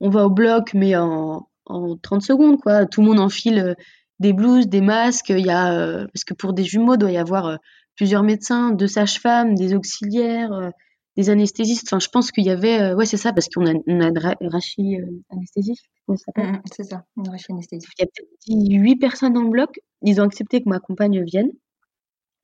on 0.00 0.10
va 0.10 0.26
au 0.26 0.30
bloc, 0.30 0.74
mais 0.74 0.96
en, 0.96 1.48
en 1.66 1.96
30 1.96 2.22
secondes, 2.22 2.60
quoi. 2.60 2.86
Tout 2.86 3.00
le 3.02 3.08
monde 3.08 3.20
enfile 3.20 3.58
euh, 3.58 3.74
des 4.18 4.32
blouses, 4.32 4.68
des 4.68 4.80
masques. 4.80 5.30
Il 5.30 5.46
y 5.46 5.50
a, 5.50 5.72
euh, 5.74 6.06
parce 6.12 6.24
que 6.24 6.34
pour 6.34 6.52
des 6.52 6.64
jumeaux, 6.64 6.94
il 6.94 6.98
doit 6.98 7.12
y 7.12 7.16
avoir 7.18 7.46
euh, 7.46 7.56
plusieurs 7.96 8.22
médecins, 8.22 8.70
deux 8.72 8.86
sages-femmes, 8.88 9.54
des 9.54 9.74
auxiliaires, 9.74 10.52
euh, 10.52 10.70
des 11.16 11.30
anesthésistes. 11.30 11.86
Enfin, 11.88 12.00
je 12.00 12.08
pense 12.08 12.32
qu'il 12.32 12.44
y 12.44 12.50
avait, 12.50 12.94
ouais, 12.94 13.06
c'est 13.06 13.16
ça, 13.18 13.32
parce 13.32 13.48
qu'on 13.48 13.66
a, 13.66 13.72
on 13.86 14.00
a 14.00 14.08
une 14.08 14.18
ra- 14.18 14.36
rachi 14.40 14.96
euh, 15.00 15.06
anesthésiste, 15.30 15.84
Mhm, 16.08 16.62
c'est 16.72 16.84
ça, 16.84 17.04
une 17.16 17.54
anesthésie. 17.56 17.86
il 17.98 18.02
y 18.02 18.04
a 18.04 18.06
peut-être 18.06 18.28
18 18.46 18.96
personnes 18.96 19.32
dans 19.34 19.42
le 19.42 19.50
bloc. 19.50 19.78
Ils 20.02 20.20
ont 20.20 20.24
accepté 20.24 20.62
que 20.62 20.68
ma 20.68 20.80
compagne 20.80 21.22
vienne. 21.24 21.50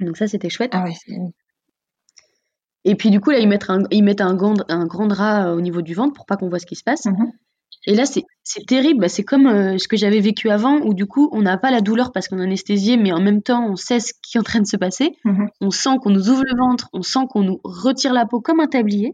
Donc 0.01 0.17
ça, 0.17 0.29
c'était 0.29 0.49
chouette. 0.51 0.71
Ah 0.75 0.85
c'est- 0.95 1.17
Et 2.89 2.95
puis 2.95 3.11
du 3.11 3.21
coup, 3.21 3.31
là, 3.31 3.39
ils 3.39 3.47
mettent 3.47 3.69
un, 3.69 3.83
ils 3.91 4.03
mettent 4.03 4.23
un, 4.23 4.35
grand, 4.35 4.55
un 4.71 4.87
grand 4.87 5.07
drap 5.07 5.47
euh, 5.47 5.55
au 5.55 5.61
niveau 5.61 5.83
du 5.83 5.93
ventre 5.93 6.15
pour 6.15 6.25
pas 6.25 6.39
qu'on 6.39 6.49
voit 6.49 6.59
ce 6.59 6.65
qui 6.65 6.75
se 6.75 6.83
passe. 6.83 7.05
Mhm. 7.05 7.33
Et 7.87 7.95
là, 7.95 8.05
c'est 8.07 8.25
terrible. 8.67 9.01
Bah, 9.01 9.11
c'est 9.11 9.25
comme 9.25 9.47
euh, 9.47 9.77
ce 9.77 9.87
que 9.89 9.99
j'avais 9.99 10.21
vécu 10.21 10.49
avant, 10.49 10.79
où 10.79 10.95
du 10.95 11.05
coup, 11.05 11.29
on 11.33 11.43
n'a 11.43 11.59
pas 11.59 11.71
la 11.71 11.83
douleur 11.83 12.13
parce 12.13 12.29
qu'on 12.29 12.39
est 12.39 12.45
anesthésié, 12.45 12.97
mais 12.97 13.13
en 13.13 13.21
même 13.21 13.43
temps, 13.43 13.69
on 13.71 13.77
sait 13.77 14.01
ce 14.01 14.15
qui 14.23 14.39
est 14.39 14.41
en 14.41 14.43
train 14.43 14.61
de 14.61 14.67
se 14.67 14.79
passer. 14.79 15.13
Mhm. 15.25 15.49
On 15.61 15.71
sent 15.71 15.99
qu'on 16.03 16.09
nous 16.09 16.31
ouvre 16.31 16.45
le 16.47 16.57
ventre, 16.57 16.89
on 16.95 17.03
sent 17.03 17.27
qu'on 17.29 17.43
nous 17.43 17.61
retire 17.63 18.15
la 18.15 18.25
peau 18.25 18.41
comme 18.41 18.61
un 18.61 18.69
tablier, 18.69 19.13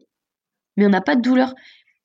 mais 0.76 0.86
on 0.86 0.90
n'a 0.90 1.00
pas 1.00 1.16
de 1.16 1.22
douleur. 1.22 1.52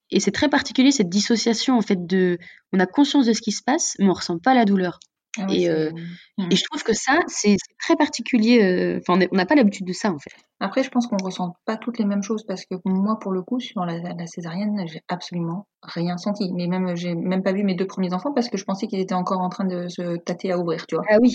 Et 0.09 0.19
c'est 0.19 0.31
très 0.31 0.49
particulier 0.49 0.91
cette 0.91 1.09
dissociation 1.09 1.77
en 1.77 1.81
fait 1.81 2.07
de, 2.07 2.39
on 2.73 2.79
a 2.79 2.87
conscience 2.87 3.27
de 3.27 3.33
ce 3.33 3.41
qui 3.41 3.51
se 3.51 3.61
passe, 3.61 3.95
mais 3.99 4.09
on 4.09 4.13
ressent 4.13 4.39
pas 4.39 4.55
la 4.55 4.65
douleur. 4.65 4.99
Ah 5.37 5.45
oui, 5.47 5.63
Et, 5.63 5.69
euh, 5.69 5.91
je 6.37 6.63
trouve 6.63 6.83
que 6.83 6.93
ça, 6.93 7.19
c'est 7.27 7.55
très 7.77 7.95
particulier. 7.95 8.97
Enfin, 8.99 9.19
on 9.31 9.35
n'a 9.35 9.45
pas 9.45 9.55
l'habitude 9.55 9.85
de 9.85 9.93
ça, 9.93 10.11
en 10.11 10.17
fait. 10.17 10.31
Après, 10.59 10.83
je 10.83 10.89
pense 10.89 11.07
qu'on 11.07 11.17
ressent 11.23 11.55
pas 11.65 11.77
toutes 11.77 11.99
les 11.99 12.05
mêmes 12.05 12.23
choses 12.23 12.43
parce 12.45 12.65
que 12.65 12.75
moi, 12.85 13.19
pour 13.19 13.31
le 13.31 13.41
coup, 13.43 13.59
sur 13.59 13.85
la, 13.85 13.99
la 13.99 14.27
césarienne, 14.27 14.83
j'ai 14.87 15.01
absolument 15.07 15.67
rien 15.83 16.17
senti. 16.17 16.51
Mais 16.53 16.67
même, 16.67 16.95
j'ai 16.95 17.13
même 17.13 17.43
pas 17.43 17.53
vu 17.53 17.63
mes 17.63 17.75
deux 17.75 17.87
premiers 17.87 18.13
enfants 18.13 18.33
parce 18.33 18.49
que 18.49 18.57
je 18.57 18.65
pensais 18.65 18.87
qu'ils 18.87 18.99
étaient 18.99 19.13
encore 19.13 19.41
en 19.41 19.49
train 19.49 19.65
de 19.65 19.87
se 19.87 20.17
tâter 20.17 20.51
à 20.51 20.57
ouvrir, 20.57 20.87
tu 20.87 20.95
vois. 20.95 21.05
Ah 21.09 21.17
oui. 21.21 21.33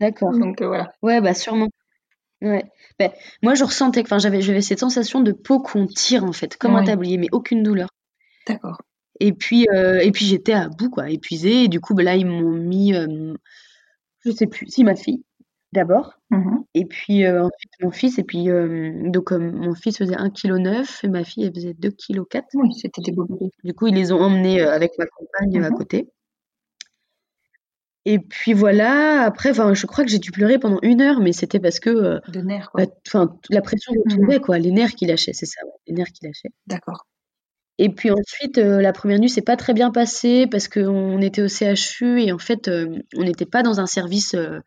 D'accord. 0.00 0.32
Donc 0.32 0.60
euh, 0.60 0.66
voilà. 0.66 0.92
Ouais, 1.02 1.20
bah 1.20 1.34
sûrement. 1.34 1.68
Ouais. 2.42 2.64
Bah, 2.98 3.12
moi, 3.42 3.54
je 3.54 3.64
ressentais 3.64 4.02
que, 4.02 4.08
enfin, 4.08 4.18
j'avais, 4.18 4.40
j'avais 4.40 4.62
cette 4.62 4.80
sensation 4.80 5.20
de 5.20 5.32
peau 5.32 5.60
qu'on 5.60 5.86
tire, 5.86 6.24
en 6.24 6.32
fait, 6.32 6.56
comme 6.56 6.74
un 6.74 6.84
tablier, 6.84 7.18
mais 7.18 7.28
aucune 7.32 7.62
douleur. 7.62 7.88
D'accord. 8.46 8.78
Et 9.20 9.32
puis, 9.32 9.66
euh, 9.74 10.00
et 10.00 10.10
puis 10.12 10.24
j'étais 10.24 10.52
à 10.54 10.68
bout, 10.68 10.90
quoi, 10.90 11.10
épuisée. 11.10 11.64
Et 11.64 11.68
du 11.68 11.80
coup, 11.80 11.94
bah, 11.94 12.02
là, 12.02 12.16
ils 12.16 12.26
m'ont 12.26 12.50
mis, 12.52 12.94
euh, 12.94 13.34
je 14.24 14.30
sais 14.30 14.46
plus, 14.46 14.66
si 14.68 14.82
ma 14.84 14.96
fille, 14.96 15.22
d'abord. 15.72 16.18
Mhm. 16.30 16.64
Et 16.74 16.84
puis 16.86 17.24
euh, 17.26 17.44
ensuite 17.44 17.72
mon 17.82 17.90
fils. 17.90 18.18
Et 18.18 18.24
puis, 18.24 18.48
euh, 18.50 18.92
donc, 19.10 19.30
mon 19.32 19.74
fils 19.74 19.98
faisait 19.98 20.16
1,9 20.16 20.30
kg 21.00 21.04
et 21.04 21.08
ma 21.08 21.24
fille, 21.24 21.44
elle 21.44 21.54
faisait 21.54 21.74
2,4 21.74 22.46
kg. 22.48 22.54
Oui, 22.54 22.72
c'était 22.74 23.02
des 23.02 23.12
beaux 23.12 23.24
bébés. 23.26 23.50
Du 23.64 23.74
coup, 23.74 23.86
ils 23.88 23.94
les 23.94 24.12
ont 24.12 24.20
emmenés 24.20 24.60
avec 24.62 24.92
ma 24.98 25.06
compagne 25.06 25.62
à 25.64 25.70
Mhm. 25.70 25.76
côté. 25.76 26.08
Et 28.06 28.18
puis 28.18 28.54
voilà, 28.54 29.22
après, 29.24 29.52
je 29.52 29.86
crois 29.86 30.04
que 30.04 30.10
j'ai 30.10 30.18
dû 30.18 30.30
pleurer 30.30 30.58
pendant 30.58 30.78
une 30.80 31.02
heure, 31.02 31.20
mais 31.20 31.32
c'était 31.32 31.60
parce 31.60 31.80
que 31.80 31.90
euh, 31.90 32.18
De 32.28 32.40
nerfs, 32.40 32.70
quoi. 32.70 32.86
bah, 32.86 32.92
enfin, 33.06 33.36
la 33.50 33.60
pression 33.60 33.92
retombait, 33.92 34.40
quoi, 34.40 34.58
les 34.58 34.70
nerfs 34.70 34.94
qui 34.94 35.04
lâchaient, 35.04 35.34
c'est 35.34 35.44
ça, 35.44 35.60
ouais, 35.66 35.72
les 35.86 35.92
nerfs 35.92 36.10
qui 36.12 36.24
lâchaient. 36.24 36.48
D'accord. 36.66 37.06
Et 37.82 37.88
puis 37.88 38.10
ensuite, 38.10 38.58
euh, 38.58 38.82
la 38.82 38.92
première 38.92 39.18
nuit, 39.18 39.30
c'est 39.30 39.40
pas 39.40 39.56
très 39.56 39.72
bien 39.72 39.90
passé 39.90 40.46
parce 40.46 40.68
qu'on 40.68 41.18
était 41.22 41.40
au 41.40 41.48
CHU 41.48 42.20
et 42.20 42.30
en 42.30 42.36
fait, 42.36 42.68
euh, 42.68 42.98
on 43.16 43.22
n'était 43.22 43.46
pas 43.46 43.62
dans 43.62 43.80
un 43.80 43.86
service 43.86 44.34
euh, 44.34 44.60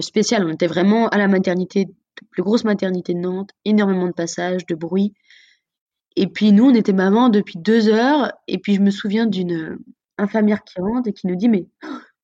spécial, 0.00 0.44
on 0.44 0.52
était 0.52 0.66
vraiment 0.66 1.08
à 1.10 1.18
la 1.18 1.28
maternité, 1.28 1.86
la 2.20 2.26
plus 2.32 2.42
grosse 2.42 2.64
maternité 2.64 3.14
de 3.14 3.20
Nantes, 3.20 3.50
énormément 3.64 4.08
de 4.08 4.12
passages, 4.12 4.66
de 4.66 4.74
bruit. 4.74 5.14
Et 6.16 6.26
puis 6.26 6.50
nous, 6.50 6.68
on 6.68 6.74
était 6.74 6.92
maman 6.92 7.28
depuis 7.28 7.56
deux 7.56 7.88
heures 7.88 8.32
et 8.48 8.58
puis 8.58 8.74
je 8.74 8.80
me 8.80 8.90
souviens 8.90 9.26
d'une 9.26 9.78
infirmière 10.18 10.64
qui 10.64 10.80
rentre 10.80 11.06
et 11.06 11.12
qui 11.12 11.28
nous 11.28 11.36
dit, 11.36 11.48
mais 11.48 11.68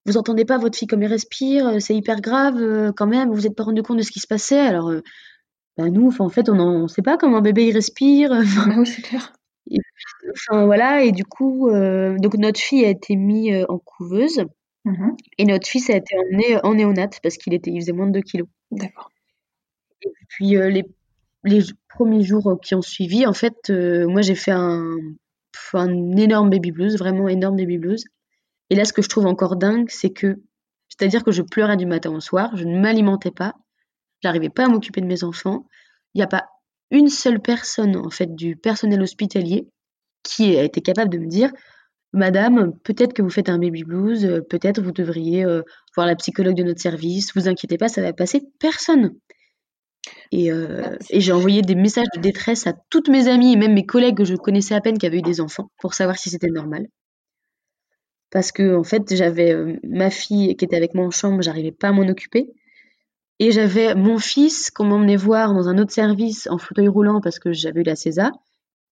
vous 0.06 0.16
entendez 0.16 0.44
pas 0.44 0.58
votre 0.58 0.76
fille 0.76 0.88
comme 0.88 1.04
elle 1.04 1.12
respire, 1.12 1.80
c'est 1.80 1.94
hyper 1.94 2.20
grave 2.20 2.92
quand 2.96 3.06
même, 3.06 3.30
vous 3.30 3.46
êtes 3.46 3.54
pas 3.54 3.62
rendu 3.62 3.84
compte 3.84 3.98
de 3.98 4.02
ce 4.02 4.10
qui 4.10 4.18
se 4.18 4.26
passait. 4.26 4.58
Alors, 4.58 4.92
bah, 5.76 5.88
nous, 5.88 6.12
en 6.18 6.28
fait, 6.30 6.48
on 6.48 6.82
ne 6.82 6.88
sait 6.88 7.02
pas 7.02 7.16
comment 7.16 7.36
un 7.36 7.42
bébé 7.42 7.68
il 7.68 7.72
respire. 7.72 8.32
Ah 8.32 8.74
oui, 8.76 8.86
c'est 8.86 9.02
clair. 9.02 9.32
Et 9.70 9.78
enfin 10.32 10.66
voilà, 10.66 11.02
et 11.02 11.12
du 11.12 11.24
coup, 11.24 11.68
euh, 11.68 12.16
donc 12.18 12.34
notre 12.34 12.60
fille 12.60 12.84
a 12.84 12.88
été 12.90 13.16
mise 13.16 13.64
en 13.68 13.78
couveuse 13.78 14.44
Mmh 14.86 15.16
et 15.38 15.44
notre 15.46 15.66
fils 15.66 15.90
a 15.90 15.96
été 15.96 16.16
emmené 16.16 16.60
en 16.62 16.74
néonat 16.74 17.08
parce 17.20 17.38
qu'il 17.38 17.54
était, 17.54 17.72
il 17.72 17.80
faisait 17.80 17.92
moins 17.92 18.06
de 18.06 18.12
2 18.12 18.20
kilos. 18.20 18.46
D'accord. 18.70 19.10
Et 20.00 20.10
puis 20.28 20.50
les, 20.50 20.84
les 21.42 21.62
premiers 21.88 22.22
jours 22.22 22.60
qui 22.62 22.76
ont 22.76 22.82
suivi, 22.82 23.26
en 23.26 23.32
fait, 23.32 23.68
moi 24.06 24.22
j'ai 24.22 24.36
fait 24.36 24.52
un, 24.52 24.96
un 25.74 26.16
énorme 26.16 26.50
baby 26.50 26.70
blues, 26.70 26.96
vraiment 26.98 27.28
énorme 27.28 27.56
baby 27.56 27.78
blues. 27.78 28.04
Et 28.70 28.74
là, 28.74 28.84
ce 28.84 28.92
que 28.92 29.02
je 29.02 29.08
trouve 29.08 29.26
encore 29.26 29.56
dingue, 29.56 29.88
c'est 29.90 30.10
que, 30.10 30.40
c'est-à-dire 30.88 31.24
que 31.24 31.32
je 31.32 31.42
pleurais 31.42 31.76
du 31.76 31.86
matin 31.86 32.10
au 32.12 32.20
soir, 32.20 32.56
je 32.56 32.64
ne 32.64 32.78
m'alimentais 32.78 33.30
pas, 33.30 33.54
j'arrivais 34.22 34.48
pas 34.50 34.64
à 34.64 34.68
m'occuper 34.68 35.00
de 35.00 35.06
mes 35.06 35.24
enfants. 35.24 35.66
Il 36.14 36.18
n'y 36.18 36.24
a 36.24 36.28
pas 36.28 36.48
une 36.90 37.08
seule 37.08 37.40
personne, 37.40 37.96
en 37.96 38.10
fait, 38.10 38.34
du 38.34 38.56
personnel 38.56 39.02
hospitalier 39.02 39.68
qui 40.22 40.56
a 40.56 40.64
été 40.64 40.80
capable 40.80 41.10
de 41.10 41.18
me 41.18 41.28
dire 41.28 41.52
Madame, 42.12 42.72
peut-être 42.84 43.12
que 43.12 43.22
vous 43.22 43.30
faites 43.30 43.48
un 43.50 43.58
baby 43.58 43.84
blues, 43.84 44.42
peut-être 44.50 44.80
vous 44.82 44.92
devriez 44.92 45.44
voir 45.96 46.06
la 46.06 46.16
psychologue 46.16 46.56
de 46.56 46.62
notre 46.64 46.80
service, 46.80 47.32
vous 47.34 47.48
inquiétez 47.48 47.78
pas, 47.78 47.88
ça 47.88 48.02
va 48.02 48.12
passer. 48.12 48.42
Personne. 48.60 49.14
Et, 50.32 50.50
bah, 50.50 50.92
et 51.10 51.20
j'ai 51.20 51.32
envoyé 51.32 51.62
des 51.62 51.74
messages 51.74 52.06
de 52.14 52.20
détresse 52.20 52.66
à 52.66 52.74
toutes 52.90 53.08
mes 53.08 53.28
amies 53.28 53.52
et 53.52 53.56
même 53.56 53.74
mes 53.74 53.86
collègues 53.86 54.16
que 54.18 54.24
je 54.24 54.34
connaissais 54.36 54.74
à 54.74 54.80
peine 54.80 54.98
qui 54.98 55.06
avaient 55.06 55.18
eu 55.18 55.22
des 55.22 55.40
enfants 55.40 55.70
pour 55.78 55.94
savoir 55.94 56.18
si 56.18 56.30
c'était 56.30 56.48
normal. 56.50 56.86
Parce 58.30 58.52
que 58.52 58.76
en 58.76 58.84
fait, 58.84 59.14
j'avais 59.14 59.78
ma 59.84 60.10
fille 60.10 60.56
qui 60.56 60.64
était 60.64 60.76
avec 60.76 60.94
moi 60.94 61.06
en 61.06 61.10
chambre, 61.10 61.42
j'arrivais 61.42 61.72
pas 61.72 61.88
à 61.88 61.92
m'en 61.92 62.06
occuper. 62.08 62.48
Et 63.38 63.52
j'avais 63.52 63.94
mon 63.94 64.18
fils 64.18 64.70
qu'on 64.70 64.84
m'emmenait 64.84 65.16
voir 65.16 65.52
dans 65.52 65.68
un 65.68 65.78
autre 65.78 65.92
service 65.92 66.48
en 66.50 66.58
fauteuil 66.58 66.88
roulant 66.88 67.20
parce 67.20 67.38
que 67.38 67.52
j'avais 67.52 67.80
eu 67.80 67.84
la 67.84 67.96
César. 67.96 68.30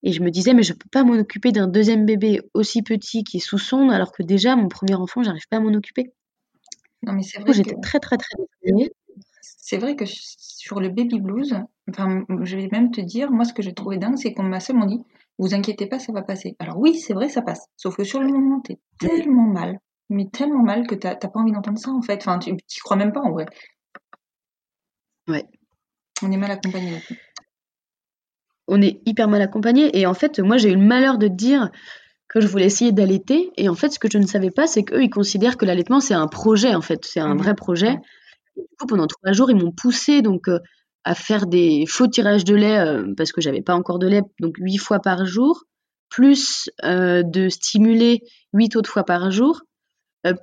Et 0.02 0.12
je 0.12 0.22
me 0.22 0.30
disais, 0.30 0.52
mais 0.52 0.62
je 0.62 0.74
peux 0.74 0.88
pas 0.92 1.02
m'en 1.02 1.14
occuper 1.14 1.50
d'un 1.50 1.66
deuxième 1.66 2.04
bébé 2.04 2.42
aussi 2.52 2.82
petit 2.82 3.24
qui 3.24 3.38
est 3.38 3.40
sous 3.40 3.56
sonde, 3.56 3.90
alors 3.90 4.12
que 4.12 4.22
déjà, 4.22 4.54
mon 4.54 4.68
premier 4.68 4.94
enfant, 4.94 5.22
j'arrive 5.22 5.48
pas 5.48 5.56
à 5.56 5.60
m'en 5.60 5.72
occuper. 5.72 6.12
Non, 7.02 7.14
mais 7.14 7.22
c'est 7.22 7.40
vrai. 7.40 7.54
J'étais 7.54 7.76
très, 7.80 8.00
très, 8.00 8.18
très 8.18 8.34
déprimée. 8.38 8.90
C'est 9.40 9.78
vrai 9.78 9.96
que 9.96 10.04
sur 10.06 10.78
le 10.78 10.90
baby 10.90 11.20
blues, 11.20 11.54
enfin, 11.88 12.24
je 12.42 12.56
vais 12.56 12.68
même 12.70 12.90
te 12.90 13.00
dire, 13.00 13.30
moi, 13.30 13.46
ce 13.46 13.54
que 13.54 13.62
j'ai 13.62 13.72
trouvé 13.72 13.96
dingue, 13.96 14.18
c'est 14.18 14.34
qu'on 14.34 14.42
m'a 14.42 14.60
seulement 14.60 14.84
dit, 14.84 15.00
vous 15.38 15.54
inquiétez 15.54 15.86
pas, 15.86 15.98
ça 15.98 16.12
va 16.12 16.20
passer. 16.20 16.54
Alors 16.58 16.78
oui, 16.78 16.96
c'est 16.96 17.14
vrai, 17.14 17.30
ça 17.30 17.40
passe. 17.40 17.66
Sauf 17.78 17.96
que 17.96 18.04
sur 18.04 18.20
le 18.20 18.28
moment, 18.28 18.60
t'es 18.60 18.78
tellement 18.98 19.46
mal, 19.46 19.80
mais 20.10 20.28
tellement 20.30 20.62
mal 20.62 20.86
que 20.86 20.94
t'as 20.94 21.16
pas 21.16 21.40
envie 21.40 21.52
d'entendre 21.52 21.78
ça, 21.78 21.90
en 21.90 22.02
fait. 22.02 22.18
Enfin, 22.18 22.38
tu 22.38 22.54
crois 22.82 22.98
même 22.98 23.12
pas, 23.12 23.22
en 23.22 23.32
vrai. 23.32 23.46
Ouais. 25.28 25.44
On 26.22 26.30
est 26.30 26.36
mal 26.36 26.50
accompagné 26.50 27.02
on 28.66 28.80
est 28.80 29.00
hyper 29.06 29.28
mal 29.28 29.42
accompagné. 29.42 29.98
Et 29.98 30.06
en 30.06 30.14
fait, 30.14 30.40
moi, 30.40 30.56
j'ai 30.56 30.70
eu 30.70 30.76
le 30.76 30.80
malheur 30.80 31.18
de 31.18 31.28
dire 31.28 31.70
que 32.28 32.40
je 32.40 32.46
voulais 32.46 32.66
essayer 32.66 32.92
d'allaiter. 32.92 33.50
Et 33.56 33.68
en 33.68 33.74
fait, 33.74 33.90
ce 33.90 33.98
que 33.98 34.08
je 34.10 34.18
ne 34.18 34.26
savais 34.26 34.50
pas, 34.50 34.66
c'est 34.66 34.82
qu'eux, 34.82 35.02
ils 35.02 35.10
considèrent 35.10 35.56
que 35.56 35.64
l'allaitement, 35.64 36.00
c'est 36.00 36.14
un 36.14 36.26
projet, 36.26 36.74
en 36.74 36.80
fait. 36.80 37.04
C'est 37.04 37.20
un 37.20 37.34
mmh 37.34 37.38
vrai 37.38 37.54
projet. 37.54 37.96
du 38.56 38.64
coup, 38.78 38.86
pendant 38.86 39.06
trois 39.06 39.32
jours, 39.32 39.50
ils 39.50 39.56
m'ont 39.56 39.72
poussé 39.72 40.22
donc, 40.22 40.48
euh, 40.48 40.58
à 41.04 41.14
faire 41.14 41.46
des 41.46 41.84
faux 41.86 42.06
tirages 42.06 42.44
de 42.44 42.54
lait 42.54 42.78
euh, 42.78 43.12
parce 43.16 43.32
que 43.32 43.40
j'avais 43.40 43.62
pas 43.62 43.74
encore 43.74 43.98
de 43.98 44.06
lait, 44.06 44.22
donc 44.40 44.56
huit 44.58 44.78
fois 44.78 45.00
par 45.00 45.26
jour, 45.26 45.64
plus 46.08 46.70
euh, 46.84 47.22
de 47.22 47.48
stimuler 47.48 48.22
huit 48.54 48.74
autres 48.76 48.90
fois 48.90 49.04
par 49.04 49.30
jour. 49.30 49.62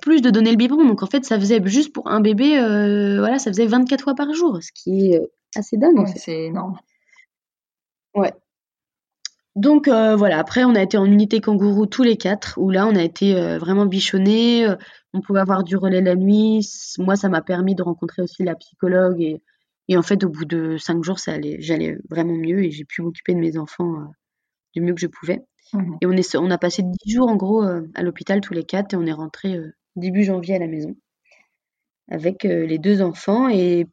Plus 0.00 0.22
de 0.22 0.30
donner 0.30 0.50
le 0.50 0.56
biberon. 0.56 0.86
Donc 0.86 1.02
en 1.02 1.06
fait, 1.06 1.24
ça 1.24 1.38
faisait 1.38 1.60
juste 1.64 1.92
pour 1.92 2.08
un 2.08 2.20
bébé, 2.20 2.58
voilà, 3.18 3.38
ça 3.38 3.50
faisait 3.50 3.66
24 3.66 4.02
fois 4.02 4.14
par 4.14 4.32
jour, 4.32 4.58
ce 4.62 4.70
qui 4.72 5.12
est 5.12 5.20
assez 5.56 5.76
dingue. 5.76 6.06
C'est 6.16 6.44
énorme. 6.44 6.78
Ouais. 8.14 8.32
Donc 9.54 9.86
euh, 9.86 10.16
voilà, 10.16 10.38
après 10.38 10.64
on 10.64 10.74
a 10.74 10.82
été 10.82 10.96
en 10.96 11.04
unité 11.04 11.40
kangourou 11.40 11.86
tous 11.86 12.02
les 12.02 12.16
quatre, 12.16 12.58
où 12.58 12.70
là 12.70 12.86
on 12.86 12.96
a 12.96 13.02
été 13.02 13.36
euh, 13.36 13.58
vraiment 13.58 13.84
bichonnés, 13.84 14.66
euh, 14.66 14.76
on 15.12 15.20
pouvait 15.20 15.40
avoir 15.40 15.62
du 15.62 15.76
relais 15.76 16.00
la 16.00 16.14
nuit. 16.14 16.66
Moi 16.98 17.16
ça 17.16 17.28
m'a 17.28 17.42
permis 17.42 17.74
de 17.74 17.82
rencontrer 17.82 18.22
aussi 18.22 18.44
la 18.44 18.54
psychologue 18.54 19.20
et, 19.20 19.42
et 19.88 19.98
en 19.98 20.02
fait 20.02 20.24
au 20.24 20.30
bout 20.30 20.46
de 20.46 20.78
cinq 20.78 21.04
jours 21.04 21.18
ça 21.18 21.32
allait, 21.32 21.58
j'allais 21.60 21.98
vraiment 22.08 22.34
mieux 22.34 22.64
et 22.64 22.70
j'ai 22.70 22.84
pu 22.84 23.02
m'occuper 23.02 23.34
de 23.34 23.40
mes 23.40 23.58
enfants 23.58 24.10
du 24.74 24.80
mieux 24.80 24.94
que 24.94 25.00
je 25.00 25.06
pouvais. 25.06 25.40
Mmh 25.72 25.96
et 26.02 26.06
on, 26.06 26.12
est, 26.12 26.36
on 26.36 26.50
a 26.50 26.58
passé 26.58 26.82
dix 26.82 27.12
jours 27.12 27.28
en 27.28 27.36
gros 27.36 27.62
à 27.62 28.02
l'hôpital 28.02 28.40
tous 28.42 28.52
les 28.52 28.64
quatre 28.64 28.92
et 28.92 28.96
on 28.96 29.06
est 29.06 29.12
rentré 29.12 29.58
début 29.96 30.22
janvier 30.22 30.56
à 30.56 30.58
la 30.58 30.66
maison 30.66 30.94
avec 32.10 32.42
les 32.42 32.78
deux 32.78 33.00
enfants 33.00 33.48
et 33.48 33.86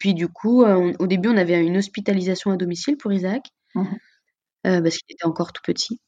puis 0.00 0.14
du 0.14 0.26
coup, 0.26 0.64
euh, 0.64 0.92
au 0.98 1.06
début, 1.06 1.28
on 1.28 1.36
avait 1.36 1.62
une 1.64 1.76
hospitalisation 1.76 2.50
à 2.50 2.56
domicile 2.56 2.96
pour 2.96 3.12
Isaac, 3.12 3.50
mmh 3.76 3.84
euh, 4.66 4.82
parce 4.82 4.98
qu'il 4.98 5.14
était 5.14 5.24
encore 5.24 5.54
tout 5.54 5.62
petit. 5.64 6.00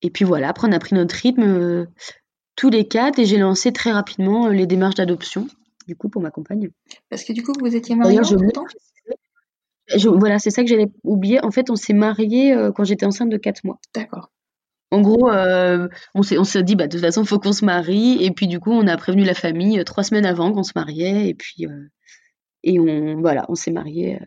Et 0.00 0.10
puis 0.10 0.24
voilà, 0.24 0.48
après 0.48 0.68
on 0.68 0.72
a 0.72 0.78
pris 0.78 0.94
notre 0.94 1.14
rythme 1.14 1.42
euh, 1.42 1.86
tous 2.56 2.70
les 2.70 2.88
quatre 2.88 3.18
et 3.18 3.26
j'ai 3.26 3.36
lancé 3.36 3.72
très 3.72 3.92
rapidement 3.92 4.48
les 4.48 4.66
démarches 4.66 4.94
d'adoption, 4.94 5.48
du 5.86 5.96
coup, 5.96 6.08
pour 6.08 6.22
ma 6.22 6.30
compagne. 6.30 6.70
Parce 7.10 7.24
que 7.24 7.32
du 7.32 7.42
coup, 7.42 7.52
vous 7.60 7.74
étiez 7.74 7.94
mariés 7.94 8.20
en 8.20 8.38
même 8.38 8.52
temps? 8.52 8.64
Voilà, 10.04 10.38
c'est 10.38 10.50
ça 10.50 10.62
que 10.62 10.68
j'allais 10.68 10.88
oublier. 11.04 11.44
En 11.44 11.50
fait, 11.50 11.70
on 11.70 11.76
s'est 11.76 11.92
mariés 11.92 12.54
quand 12.74 12.84
j'étais 12.84 13.06
enceinte 13.06 13.30
de 13.30 13.36
4 13.36 13.64
mois. 13.64 13.78
D'accord. 13.94 14.30
En 14.90 15.00
gros, 15.02 15.30
on 16.14 16.22
s'est 16.22 16.38
on 16.38 16.44
s'est 16.44 16.62
dit: 16.62 16.76
«Bah, 16.76 16.86
de 16.86 16.92
toute 16.92 17.04
façon, 17.04 17.22
il 17.22 17.28
faut 17.28 17.38
qu'on 17.38 17.52
se 17.52 17.64
marie» 17.64 18.24
et 18.24 18.30
puis 18.30 18.46
du 18.46 18.58
coup, 18.58 18.72
on 18.72 18.86
a 18.86 18.96
prévenu 18.96 19.24
la 19.24 19.34
famille, 19.34 19.82
trois 19.84 20.02
semaines 20.02 20.26
avant 20.26 20.52
qu'on 20.52 20.62
se 20.62 20.72
mariait 20.74 21.28
et 21.28 21.34
puis, 21.34 21.66
et 22.62 22.80
on, 22.80 23.20
voilà, 23.20 23.44
on 23.48 23.54
s'est 23.54 23.70
mariés 23.70 24.18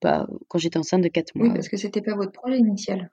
pas, 0.00 0.26
quand 0.48 0.58
j'étais 0.58 0.78
enceinte 0.78 1.02
de 1.02 1.08
4 1.08 1.34
mois. 1.34 1.48
Oui, 1.48 1.54
parce 1.54 1.68
que 1.68 1.76
c'était 1.76 2.00
pas 2.00 2.14
votre 2.14 2.32
projet 2.32 2.58
initial. 2.58 3.10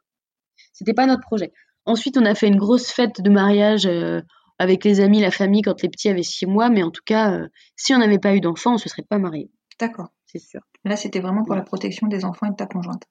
C'était 0.71 0.93
pas 0.93 1.05
notre 1.05 1.21
projet. 1.21 1.51
Ensuite, 1.85 2.17
on 2.17 2.25
a 2.25 2.35
fait 2.35 2.47
une 2.47 2.57
grosse 2.57 2.91
fête 2.91 3.21
de 3.21 3.29
mariage 3.29 3.89
avec 4.59 4.83
les 4.85 5.01
amis, 5.01 5.19
la 5.19 5.31
famille, 5.31 5.61
quand 5.61 5.81
les 5.81 5.89
petits 5.89 6.09
avaient 6.09 6.23
6 6.23 6.45
mois. 6.45 6.69
Mais 6.69 6.83
en 6.83 6.91
tout 6.91 7.03
cas, 7.05 7.37
si 7.75 7.93
on 7.93 7.99
n'avait 7.99 8.19
pas 8.19 8.33
eu 8.33 8.39
d'enfants, 8.39 8.75
on 8.75 8.77
se 8.77 8.89
serait 8.89 9.05
pas 9.07 9.17
mariés. 9.19 9.51
D'accord. 9.79 10.07
C'est 10.27 10.39
sûr. 10.39 10.61
Là, 10.83 10.95
c'était 10.95 11.19
vraiment 11.19 11.43
pour 11.43 11.55
la 11.55 11.63
protection 11.63 12.07
des 12.07 12.25
enfants 12.25 12.47
et 12.47 12.51
de 12.51 12.55
ta 12.55 12.67
conjointe. 12.67 13.03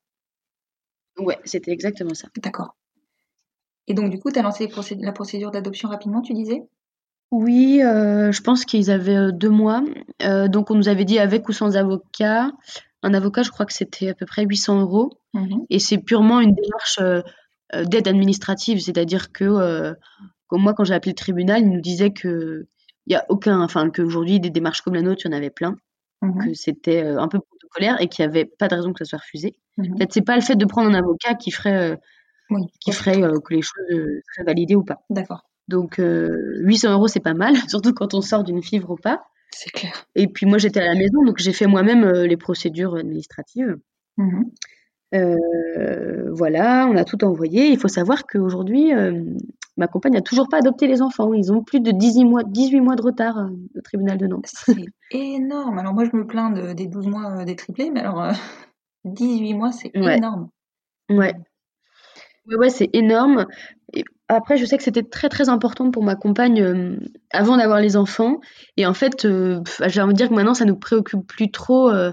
Ouais, 1.18 1.38
c'était 1.44 1.72
exactement 1.72 2.14
ça. 2.14 2.28
D'accord. 2.36 2.76
Et 3.88 3.94
donc, 3.94 4.10
du 4.10 4.18
coup, 4.18 4.30
tu 4.30 4.38
as 4.38 4.42
lancé 4.42 4.68
la 5.00 5.12
procédure 5.12 5.50
d'adoption 5.50 5.88
rapidement, 5.88 6.20
tu 6.20 6.34
disais? 6.34 6.62
Oui, 7.32 7.80
euh, 7.82 8.30
je 8.30 8.40
pense 8.40 8.64
qu'ils 8.64 8.90
avaient, 8.90 9.16
euh, 9.16 9.32
deux 9.32 9.50
mois, 9.50 9.82
euh, 10.22 10.46
donc 10.46 10.70
on 10.70 10.74
nous 10.74 10.88
avait 10.88 11.04
dit 11.04 11.18
avec 11.18 11.48
ou 11.48 11.52
sans 11.52 11.76
avocat. 11.76 12.52
Un 13.02 13.14
avocat, 13.14 13.42
je 13.42 13.50
crois 13.50 13.66
que 13.66 13.72
c'était 13.72 14.10
à 14.10 14.14
peu 14.14 14.26
près 14.26 14.44
800 14.44 14.80
euros 14.80 15.10
mmh 15.34 15.56
et 15.70 15.78
c'est 15.78 15.98
purement 15.98 16.40
une 16.40 16.54
démarche, 16.54 17.00
d'aide 17.74 18.08
administrative. 18.08 18.80
C'est-à-dire 18.80 19.32
que, 19.32 19.94
moi, 20.52 20.72
quand 20.74 20.84
j'ai 20.84 20.94
appelé 20.94 21.10
le 21.12 21.16
tribunal, 21.16 21.62
il 21.62 21.70
nous 21.70 21.80
disait 21.80 22.12
qu'il 22.12 22.66
y 23.08 23.14
a 23.14 23.24
aucun 23.28 23.60
enfin, 23.60 23.90
qu'aujourd'hui 23.90 24.40
des 24.40 24.50
démarches 24.50 24.82
comme 24.82 24.94
la 24.94 25.02
nôtre, 25.02 25.22
il 25.24 25.30
y 25.30 25.34
en 25.34 25.36
avait 25.36 25.50
plein, 25.50 25.76
mmh 26.22 26.46
que 26.46 26.54
c'était, 26.54 27.02
un 27.02 27.28
peu 27.28 27.38
protocolaire 27.40 28.00
et 28.00 28.08
qu'il 28.08 28.24
y 28.24 28.28
avait 28.28 28.44
pas 28.44 28.68
de 28.68 28.74
raison 28.74 28.92
que 28.92 29.04
ça 29.04 29.10
soit 29.10 29.18
refusé. 29.18 29.56
Mmh 29.76 29.98
fait, 29.98 30.08
c'est 30.12 30.22
pas 30.22 30.36
le 30.36 30.42
fait 30.42 30.56
de 30.56 30.64
prendre 30.64 30.90
un 30.90 30.94
avocat 30.94 31.34
qui 31.34 31.50
ferait, 31.50 31.98
qui 32.80 32.92
ferait, 32.92 33.20
que 33.20 33.54
les 33.54 33.62
choses, 33.62 33.86
seraient 33.88 34.44
validées 34.44 34.74
ou 34.74 34.84
pas. 34.84 35.04
D'accord. 35.10 35.42
Donc 35.68 35.96
800 35.98 36.88
euh, 36.88 36.92
euros, 36.92 37.08
c'est 37.08 37.20
pas 37.20 37.34
mal, 37.34 37.54
surtout 37.68 37.92
quand 37.92 38.14
on 38.14 38.20
sort 38.20 38.44
d'une 38.44 38.62
FIV 38.62 38.84
pas. 39.02 39.22
C'est 39.50 39.70
clair. 39.70 40.06
Et 40.14 40.28
puis 40.28 40.46
moi, 40.46 40.58
j'étais 40.58 40.80
à 40.80 40.86
la 40.86 40.94
maison, 40.94 41.24
donc 41.24 41.38
j'ai 41.38 41.52
fait 41.52 41.66
moi-même 41.66 42.04
euh, 42.04 42.26
les 42.26 42.36
procédures 42.36 42.96
administratives. 42.96 43.76
Mmh 44.16 44.42
euh, 45.14 46.30
voilà, 46.32 46.88
on 46.90 46.96
a 46.96 47.04
tout 47.04 47.24
envoyé. 47.24 47.68
Il 47.68 47.78
faut 47.78 47.88
savoir 47.88 48.26
qu'aujourd'hui, 48.26 48.90
ma 49.76 49.88
compagne 49.88 50.14
n'a 50.14 50.22
toujours 50.22 50.48
pas 50.48 50.58
adopté 50.58 50.86
les 50.86 51.02
enfants. 51.02 51.32
Ils 51.34 51.52
ont 51.52 51.62
plus 51.62 51.80
de 51.80 51.90
18 51.90 52.24
mois, 52.24 52.42
18 52.44 52.80
mois 52.80 52.96
de 52.96 53.02
retard 53.02 53.50
au 53.74 53.80
tribunal 53.82 54.18
de 54.18 54.26
Nantes. 54.26 54.50
C'est 54.50 54.86
énorme. 55.10 55.78
Alors 55.78 55.94
moi, 55.94 56.04
je 56.04 56.16
me 56.16 56.26
plains 56.26 56.50
des 56.50 56.86
12 56.86 57.06
mois 57.06 57.44
des 57.44 57.56
triplés, 57.56 57.90
mais 57.90 58.00
alors 58.00 58.32
18 59.04 59.54
mois, 59.54 59.72
c'est 59.72 59.90
énorme. 59.94 60.48
Ouais. 61.10 61.34
Ouais, 62.46 62.56
ouais, 62.56 62.70
c'est 62.70 62.90
énorme. 62.92 63.46
Et 63.92 64.04
après, 64.28 64.56
je 64.56 64.64
sais 64.64 64.76
que 64.76 64.82
c'était 64.82 65.02
très 65.02 65.28
très 65.28 65.48
important 65.48 65.90
pour 65.90 66.02
ma 66.02 66.16
compagne 66.16 66.60
euh, 66.62 66.96
avant 67.30 67.56
d'avoir 67.56 67.80
les 67.80 67.96
enfants. 67.96 68.40
Et 68.76 68.86
en 68.86 68.94
fait, 68.94 69.24
euh, 69.24 69.62
j'ai 69.86 70.00
envie 70.00 70.12
de 70.12 70.18
dire 70.18 70.28
que 70.28 70.34
maintenant, 70.34 70.54
ça 70.54 70.64
nous 70.64 70.76
préoccupe 70.76 71.26
plus 71.26 71.50
trop 71.50 71.90
euh, 71.90 72.12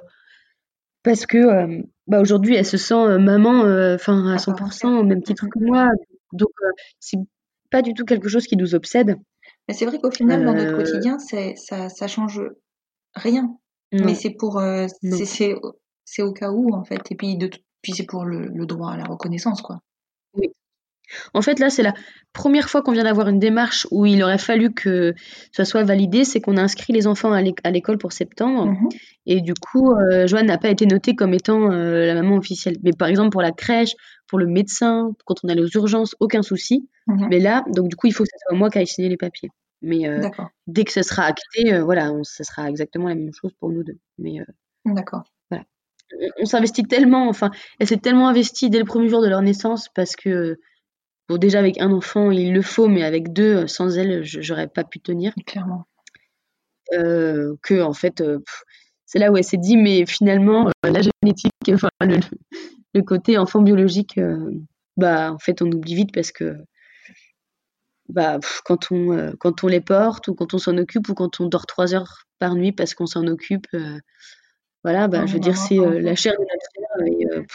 parce 1.03 1.25
que 1.25 1.83
bah, 2.07 2.21
aujourd'hui, 2.21 2.55
elle 2.55 2.65
se 2.65 2.77
sent 2.77 3.17
maman, 3.19 3.61
enfin 3.95 4.31
à 4.31 4.37
100%, 4.37 4.87
au 4.99 5.03
même 5.03 5.21
titre 5.21 5.47
que 5.47 5.59
moi. 5.59 5.89
Donc, 6.31 6.51
c'est 6.99 7.17
pas 7.73 7.81
du 7.81 7.93
tout 7.95 8.05
quelque 8.05 8.29
chose 8.29 8.45
qui 8.45 8.55
nous 8.55 8.75
obsède. 8.75 9.17
Mais 9.67 9.73
c'est 9.73 9.85
vrai 9.85 9.97
qu'au 9.99 10.11
final, 10.11 10.45
dans 10.45 10.53
notre 10.53 10.77
quotidien, 10.77 11.17
c'est 11.17 11.55
ça, 11.55 11.89
ça 11.89 12.07
change 12.07 12.39
rien. 13.15 13.57
Mais 13.91 14.13
c'est 14.15 14.31
pour, 14.31 14.61
c'est 16.05 16.21
au 16.21 16.33
cas 16.33 16.51
où 16.51 16.73
en 16.73 16.83
fait. 16.83 17.01
Et 17.11 17.15
puis, 17.15 17.37
de, 17.37 17.49
puis 17.81 17.93
c'est 17.93 18.05
pour 18.05 18.25
le, 18.25 18.47
le 18.47 18.65
droit 18.65 18.91
à 18.91 18.97
la 18.97 19.05
reconnaissance, 19.05 19.61
quoi. 19.61 19.79
Oui. 20.35 20.49
En 21.33 21.41
fait, 21.41 21.59
là, 21.59 21.69
c'est 21.69 21.83
la 21.83 21.93
première 22.31 22.69
fois 22.69 22.81
qu'on 22.81 22.91
vient 22.91 23.03
d'avoir 23.03 23.27
une 23.27 23.39
démarche 23.39 23.87
où 23.91 24.05
il 24.05 24.23
aurait 24.23 24.37
fallu 24.37 24.73
que 24.73 25.13
ça 25.51 25.65
soit 25.65 25.83
validé, 25.83 26.23
c'est 26.25 26.41
qu'on 26.41 26.57
a 26.57 26.61
inscrit 26.61 26.93
les 26.93 27.07
enfants 27.07 27.31
à 27.31 27.71
l'école 27.71 27.97
pour 27.97 28.13
septembre. 28.13 28.67
Mhm. 28.67 28.89
Et 29.25 29.41
du 29.41 29.53
coup, 29.53 29.91
euh, 29.91 30.27
Joanne 30.27 30.47
n'a 30.47 30.57
pas 30.57 30.69
été 30.69 30.85
notée 30.85 31.15
comme 31.15 31.33
étant 31.33 31.71
euh, 31.71 32.05
la 32.05 32.15
maman 32.15 32.37
officielle. 32.37 32.77
Mais 32.83 32.91
par 32.91 33.07
exemple, 33.07 33.29
pour 33.29 33.41
la 33.41 33.51
crèche, 33.51 33.93
pour 34.33 34.39
le 34.39 34.47
médecin, 34.47 35.13
quand 35.25 35.35
on 35.43 35.49
allait 35.49 35.61
aux 35.61 35.69
urgences, 35.75 36.15
aucun 36.19 36.41
souci. 36.41 36.89
Mhm. 37.05 37.27
Mais 37.29 37.39
là, 37.39 37.63
donc 37.67 37.87
du 37.87 37.95
coup, 37.95 38.07
il 38.07 38.13
faut 38.13 38.23
que 38.23 38.29
ce 38.31 38.39
soit 38.47 38.57
moi 38.57 38.71
qui 38.71 38.79
aille 38.79 38.87
signer 38.87 39.09
les 39.09 39.17
papiers. 39.17 39.49
Mais 39.83 40.07
euh, 40.07 40.27
dès 40.65 40.85
que 40.85 40.91
ce 40.91 41.03
sera 41.03 41.25
acté, 41.25 41.79
voilà, 41.81 42.11
ce 42.23 42.43
sera 42.43 42.67
exactement 42.67 43.09
la 43.09 43.15
même 43.15 43.33
chose 43.39 43.51
pour 43.59 43.69
nous 43.69 43.83
deux. 43.83 43.99
Mais 44.17 44.39
D'accord. 44.85 45.23
Voilà. 45.51 45.65
On, 46.39 46.45
s'investit 46.45 46.85
tellement, 46.85 47.27
enfin, 47.27 47.51
elle 47.79 47.87
s'est 47.87 47.97
tellement 47.97 48.27
investie 48.27 48.71
dès 48.71 48.79
le 48.79 48.85
premier 48.85 49.07
jour 49.07 49.21
de 49.21 49.27
leur 49.27 49.43
naissance 49.43 49.89
parce 49.93 50.15
que 50.15 50.57
Bon, 51.29 51.37
déjà 51.37 51.59
avec 51.59 51.79
un 51.79 51.91
enfant, 51.91 52.31
il 52.31 52.53
le 52.53 52.61
faut, 52.61 52.89
mais 52.89 53.03
avec 53.03 53.31
deux, 53.31 53.65
sans 53.67 53.97
elle, 53.97 54.23
j'aurais 54.23 54.67
pas 54.67 54.83
pu 54.83 54.99
tenir. 54.99 55.33
Clairement. 55.45 55.85
Euh, 56.93 57.55
que 57.61 57.81
en 57.81 57.93
fait, 57.93 58.19
euh, 58.19 58.39
c'est 59.05 59.19
là 59.19 59.31
où 59.31 59.37
elle 59.37 59.43
s'est 59.43 59.57
dit, 59.57 59.77
mais 59.77 60.05
finalement, 60.05 60.67
euh, 60.67 60.91
la 60.91 61.01
génétique, 61.01 61.53
enfin 61.71 61.89
le, 62.01 62.19
côté 63.01 63.37
enfant 63.37 63.61
biologique, 63.61 64.19
bah 64.97 65.31
en 65.33 65.39
fait, 65.39 65.61
on 65.61 65.71
oublie 65.71 65.95
vite 65.95 66.13
parce 66.13 66.31
que 66.31 66.55
bah 68.09 68.39
quand 68.65 68.91
on 68.91 69.33
quand 69.39 69.63
on 69.63 69.67
les 69.67 69.81
porte 69.81 70.27
ou 70.27 70.35
quand 70.35 70.53
on 70.53 70.57
s'en 70.57 70.77
occupe 70.77 71.09
ou 71.09 71.13
quand 71.13 71.39
on 71.39 71.47
dort 71.47 71.65
trois 71.65 71.95
heures 71.95 72.25
par 72.37 72.55
nuit 72.55 72.71
parce 72.71 72.93
qu'on 72.93 73.05
s'en 73.05 73.25
occupe, 73.27 73.67
voilà, 74.83 75.07
bah 75.07 75.25
je 75.25 75.33
veux 75.33 75.39
dire, 75.39 75.57
c'est 75.57 75.77
la 75.77 76.15
chair 76.15 76.33
de 76.33 76.45
la 76.45 77.07
et 77.07 77.45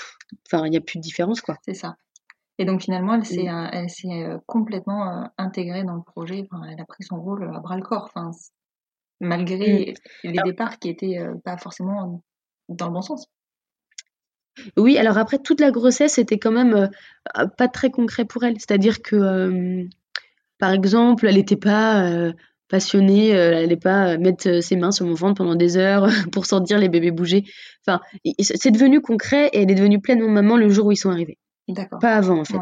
enfin, 0.46 0.66
il 0.66 0.70
n'y 0.70 0.76
a 0.76 0.80
plus 0.80 0.98
de 0.98 1.02
différence 1.02 1.40
quoi. 1.40 1.56
C'est 1.64 1.74
ça. 1.74 1.96
Et 2.58 2.64
donc 2.64 2.82
finalement, 2.82 3.14
elle 3.14 3.24
s'est, 3.24 3.44
mmh. 3.44 3.70
elle 3.72 3.90
s'est 3.90 4.24
euh, 4.24 4.38
complètement 4.46 5.22
euh, 5.22 5.26
intégrée 5.38 5.84
dans 5.84 5.94
le 5.94 6.02
projet. 6.02 6.46
Enfin, 6.50 6.64
elle 6.68 6.80
a 6.80 6.84
pris 6.84 7.04
son 7.04 7.20
rôle 7.20 7.44
à 7.54 7.60
bras 7.60 7.76
le 7.76 7.82
corps. 7.82 8.12
Malgré 9.20 9.94
mmh. 10.24 10.28
les 10.28 10.42
départs 10.42 10.78
qui 10.78 10.88
étaient 10.88 11.18
euh, 11.18 11.34
pas 11.44 11.56
forcément 11.56 12.22
dans 12.68 12.86
le 12.86 12.92
bon 12.92 13.02
sens. 13.02 13.26
Oui, 14.76 14.98
alors 14.98 15.18
après 15.18 15.38
toute 15.38 15.60
la 15.60 15.70
grossesse 15.70 16.18
était 16.18 16.38
quand 16.38 16.50
même 16.50 16.90
pas 17.56 17.68
très 17.68 17.90
concret 17.90 18.24
pour 18.24 18.44
elle. 18.44 18.54
C'est-à-dire 18.54 19.02
que, 19.02 19.86
par 20.58 20.72
exemple, 20.72 21.26
elle 21.26 21.36
n'était 21.36 21.56
pas 21.56 22.32
passionnée, 22.68 23.28
elle 23.28 23.62
n'allait 23.62 23.76
pas 23.76 24.18
mettre 24.18 24.62
ses 24.62 24.76
mains 24.76 24.90
sur 24.90 25.06
mon 25.06 25.14
ventre 25.14 25.34
pendant 25.38 25.54
des 25.54 25.76
heures 25.76 26.08
pour 26.32 26.46
sentir 26.46 26.78
les 26.78 26.88
bébés 26.88 27.10
bouger. 27.10 27.44
Enfin, 27.86 28.00
c'est 28.40 28.70
devenu 28.70 29.00
concret 29.00 29.48
et 29.52 29.62
elle 29.62 29.70
est 29.70 29.74
devenue 29.74 30.00
pleinement 30.00 30.28
maman 30.28 30.56
le 30.56 30.68
jour 30.68 30.86
où 30.86 30.92
ils 30.92 30.96
sont 30.96 31.10
arrivés. 31.10 31.38
Pas 32.00 32.16
avant, 32.16 32.40
en 32.40 32.44
fait. 32.44 32.58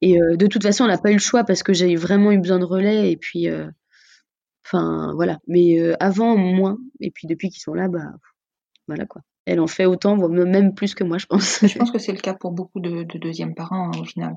Et 0.00 0.20
euh, 0.20 0.36
de 0.36 0.46
toute 0.46 0.62
façon, 0.62 0.84
on 0.84 0.88
n'a 0.88 0.98
pas 0.98 1.10
eu 1.10 1.14
le 1.14 1.20
choix 1.20 1.44
parce 1.44 1.62
que 1.62 1.72
j'ai 1.72 1.96
vraiment 1.96 2.32
eu 2.32 2.38
besoin 2.38 2.58
de 2.58 2.64
relais. 2.64 3.10
Et 3.10 3.16
puis, 3.16 3.48
euh, 3.48 3.68
enfin, 4.64 5.12
voilà. 5.14 5.38
Mais 5.46 5.80
euh, 5.80 5.94
avant, 6.00 6.36
moins. 6.36 6.78
Et 7.00 7.10
puis, 7.10 7.26
depuis 7.26 7.50
qu'ils 7.50 7.62
sont 7.62 7.74
là, 7.74 7.88
bah, 7.88 8.12
voilà 8.86 9.06
quoi. 9.06 9.22
Elle 9.50 9.58
en 9.58 9.66
fait 9.66 9.84
autant, 9.84 10.16
même 10.28 10.74
plus 10.74 10.94
que 10.94 11.02
moi, 11.02 11.18
je 11.18 11.26
pense. 11.26 11.66
Je 11.66 11.76
pense 11.76 11.90
que 11.90 11.98
c'est 11.98 12.12
le 12.12 12.20
cas 12.20 12.34
pour 12.34 12.52
beaucoup 12.52 12.78
de, 12.78 13.02
deuxièmes 13.18 13.56
parents, 13.56 13.90
au 14.00 14.04
final. 14.04 14.36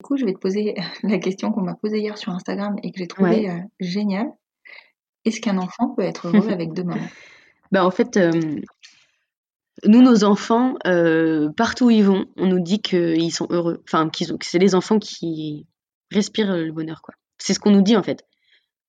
Du 0.00 0.04
coup, 0.04 0.16
je 0.16 0.24
vais 0.24 0.32
te 0.32 0.38
poser 0.38 0.74
la 1.02 1.18
question 1.18 1.52
qu'on 1.52 1.60
m'a 1.60 1.74
posée 1.74 1.98
hier 1.98 2.16
sur 2.16 2.32
Instagram 2.32 2.76
et 2.82 2.90
que 2.90 2.98
j'ai 2.98 3.06
trouvée 3.06 3.50
géniale. 3.78 4.28
Est-ce 5.26 5.42
qu'un 5.42 5.58
enfant 5.58 5.90
peut 5.94 6.02
être 6.02 6.28
heureux 6.28 6.48
avec 6.50 6.72
deux 6.72 6.84
mamans? 6.84 7.06
Bah, 7.72 7.84
En 7.84 7.90
fait, 7.90 8.18
nous, 9.86 10.00
nos 10.00 10.24
enfants, 10.24 10.76
euh, 10.86 11.50
partout 11.50 11.86
où 11.86 11.90
ils 11.90 12.04
vont, 12.04 12.24
on 12.38 12.46
nous 12.46 12.60
dit 12.60 12.80
qu'ils 12.80 13.32
sont 13.32 13.48
heureux. 13.50 13.82
Enfin, 13.86 14.08
qu'ils 14.08 14.28
que 14.28 14.46
c'est 14.46 14.58
les 14.58 14.74
enfants 14.74 14.98
qui 14.98 15.66
respirent 16.10 16.56
le 16.56 16.72
bonheur, 16.72 17.02
quoi. 17.02 17.14
C'est 17.36 17.52
ce 17.52 17.60
qu'on 17.60 17.72
nous 17.72 17.82
dit, 17.82 17.96
en 17.96 18.02
fait. 18.02 18.24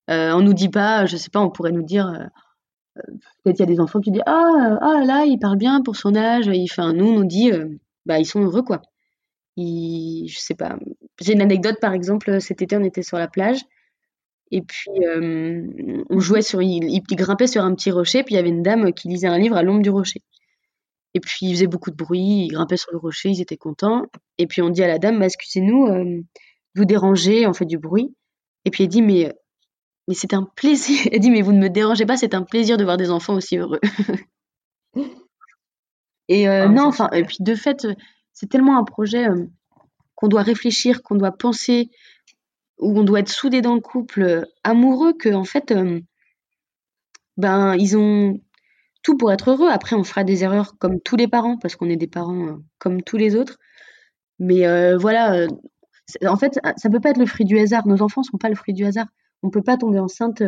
Euh, 0.10 0.32
on 0.32 0.42
nous 0.42 0.54
dit 0.54 0.70
pas, 0.70 1.06
je 1.06 1.18
sais 1.18 1.30
pas, 1.32 1.42
on 1.42 1.50
pourrait 1.50 1.74
nous 1.74 1.84
dire. 1.84 2.30
Euh, 2.98 3.02
peut-être 3.44 3.60
il 3.60 3.62
y 3.62 3.64
a 3.64 3.68
des 3.68 3.80
enfants 3.80 4.02
qui 4.02 4.12
disent 4.12 4.24
Ah, 4.26 4.78
ah 4.82 5.04
là, 5.06 5.26
il 5.26 5.40
parle 5.40 5.58
bien 5.58 5.82
pour 5.82 5.96
son 5.96 6.16
âge. 6.16 6.48
Il 6.48 6.68
fait 6.68 6.94
nous, 6.94 7.08
on 7.08 7.20
nous 7.20 7.26
dit 7.26 7.52
Bah, 8.06 8.20
ils 8.20 8.26
sont 8.26 8.42
heureux, 8.42 8.64
quoi. 8.64 8.82
Ils, 9.58 10.28
je 10.28 10.40
sais 10.40 10.56
pas. 10.56 10.78
J'ai 11.22 11.34
une 11.34 11.42
anecdote, 11.42 11.78
par 11.82 11.94
exemple, 11.94 12.42
cet 12.42 12.62
été, 12.62 12.78
on 12.78 12.84
était 12.84 13.04
sur 13.04 13.18
la 13.18 13.28
plage. 13.28 13.62
Et 14.52 14.62
puis, 14.62 14.92
on 16.10 16.20
jouait 16.20 16.42
sur. 16.42 16.62
Il, 16.62 17.02
grimpait 17.12 17.48
sur 17.48 17.64
un 17.64 17.74
petit 17.76 17.92
rocher, 17.92 18.24
puis 18.24 18.36
il 18.36 18.38
y 18.38 18.40
avait 18.40 18.50
une 18.50 18.64
dame 18.64 18.94
qui 18.94 19.08
lisait 19.08 19.28
un 19.28 19.38
livre 19.38 19.56
à 19.56 19.64
l'ombre 19.64 19.82
du 19.82 19.90
rocher. 19.90 20.22
Et 21.16 21.22
puis, 21.22 21.38
il 21.44 21.54
faisait 21.54 21.68
beaucoup 21.68 21.92
de 21.92 21.96
bruit, 21.96 22.46
il 22.46 22.50
grimpait 22.50 22.76
sur 22.76 22.92
le 22.92 22.98
rocher, 22.98 23.30
ils 23.30 23.42
étaient 23.42 23.56
contents. 23.56 24.04
Et 24.38 24.48
puis, 24.48 24.62
on 24.62 24.70
dit 24.70 24.84
à 24.84 24.88
la 24.88 25.00
dame, 25.00 25.18
bah, 25.18 25.26
excusez-nous, 25.26 25.88
euh, 25.88 26.22
vous 26.76 26.86
dérangez, 26.86 27.48
on 27.48 27.54
fait 27.54 27.66
du 27.66 27.78
bruit. 27.78 28.14
Et 28.66 28.70
puis, 28.70 28.84
elle 28.84 28.90
dit, 28.90 29.02
mais, 29.02 29.32
mais 30.08 30.14
c'est 30.14 30.34
un 30.34 30.44
plaisir. 30.44 31.08
Elle 31.12 31.20
dit, 31.20 31.32
mais 31.32 31.42
vous 31.42 31.54
ne 31.54 31.60
me 31.60 31.70
dérangez 31.70 32.06
pas, 32.06 32.18
c'est 32.18 32.34
un 32.34 32.44
plaisir 32.44 32.78
de 32.78 32.84
voir 32.84 32.98
des 32.98 33.10
enfants 33.12 33.36
aussi 33.36 33.58
heureux. 33.58 33.80
et 36.28 36.48
euh, 36.48 36.66
ah, 36.66 36.70
non, 36.70 36.86
enfin, 36.86 37.10
et 37.12 37.24
puis, 37.24 37.38
de 37.40 37.56
fait, 37.56 37.88
c'est 38.34 38.50
tellement 38.50 38.78
un 38.78 38.84
projet 38.84 39.28
euh, 39.28 39.46
qu'on 40.16 40.28
doit 40.28 40.44
réfléchir, 40.44 41.02
qu'on 41.04 41.16
doit 41.16 41.32
penser, 41.32 41.90
où 42.80 43.00
on 43.00 43.04
doit 43.04 43.20
être 43.20 43.30
soudé 43.30 43.62
dans 43.62 43.76
le 43.76 43.82
couple, 43.82 44.46
amoureux, 44.64 45.14
que, 45.14 45.34
en 45.34 45.46
fait, 45.46 45.74
ben, 47.38 47.76
ils 47.76 47.98
ont 47.98 48.40
tout 49.06 49.18
pour 49.18 49.32
être 49.32 49.52
heureux. 49.52 49.70
Après, 49.70 49.96
on 49.96 50.04
fera 50.04 50.24
des 50.24 50.44
erreurs 50.44 50.78
comme 50.80 51.00
tous 51.00 51.16
les 51.16 51.28
parents, 51.28 51.58
parce 51.58 51.76
qu'on 51.76 51.90
est 51.90 51.96
des 51.96 52.08
parents 52.08 52.48
euh, 52.48 52.56
comme 52.80 53.04
tous 53.04 53.18
les 53.18 53.36
autres. 53.36 53.58
Mais 54.40 54.66
euh, 54.68 54.98
voilà, 54.98 55.36
euh, 55.36 55.48
en 56.28 56.38
fait, 56.38 56.60
ça 56.78 56.90
peut 56.90 57.00
pas 57.00 57.12
être 57.12 57.20
le 57.20 57.28
fruit 57.28 57.46
du 57.46 57.60
hasard. 57.60 57.88
Nos 57.88 58.02
enfants 58.02 58.24
sont 58.24 58.38
pas 58.38 58.50
le 58.50 58.56
fruit 58.56 58.74
du 58.74 58.86
hasard. 58.86 59.08
On 59.46 59.50
peut 59.50 59.62
pas 59.62 59.78
tomber 59.78 60.00
enceinte, 60.00 60.42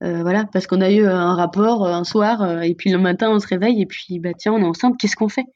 voilà, 0.00 0.44
parce 0.52 0.66
qu'on 0.66 0.80
a 0.80 0.90
eu 0.90 1.06
un 1.06 1.34
rapport 1.34 1.86
un 1.86 2.04
soir, 2.04 2.62
et 2.62 2.74
puis 2.74 2.90
le 2.90 2.98
matin, 2.98 3.30
on 3.30 3.38
se 3.38 3.46
réveille, 3.46 3.82
et 3.82 3.86
puis 3.86 4.18
bah 4.18 4.32
tiens, 4.36 4.52
on 4.52 4.60
est 4.60 4.66
enceinte. 4.66 4.96
Qu'est-ce 4.98 5.16
qu'on 5.16 5.28
fait? 5.28 5.46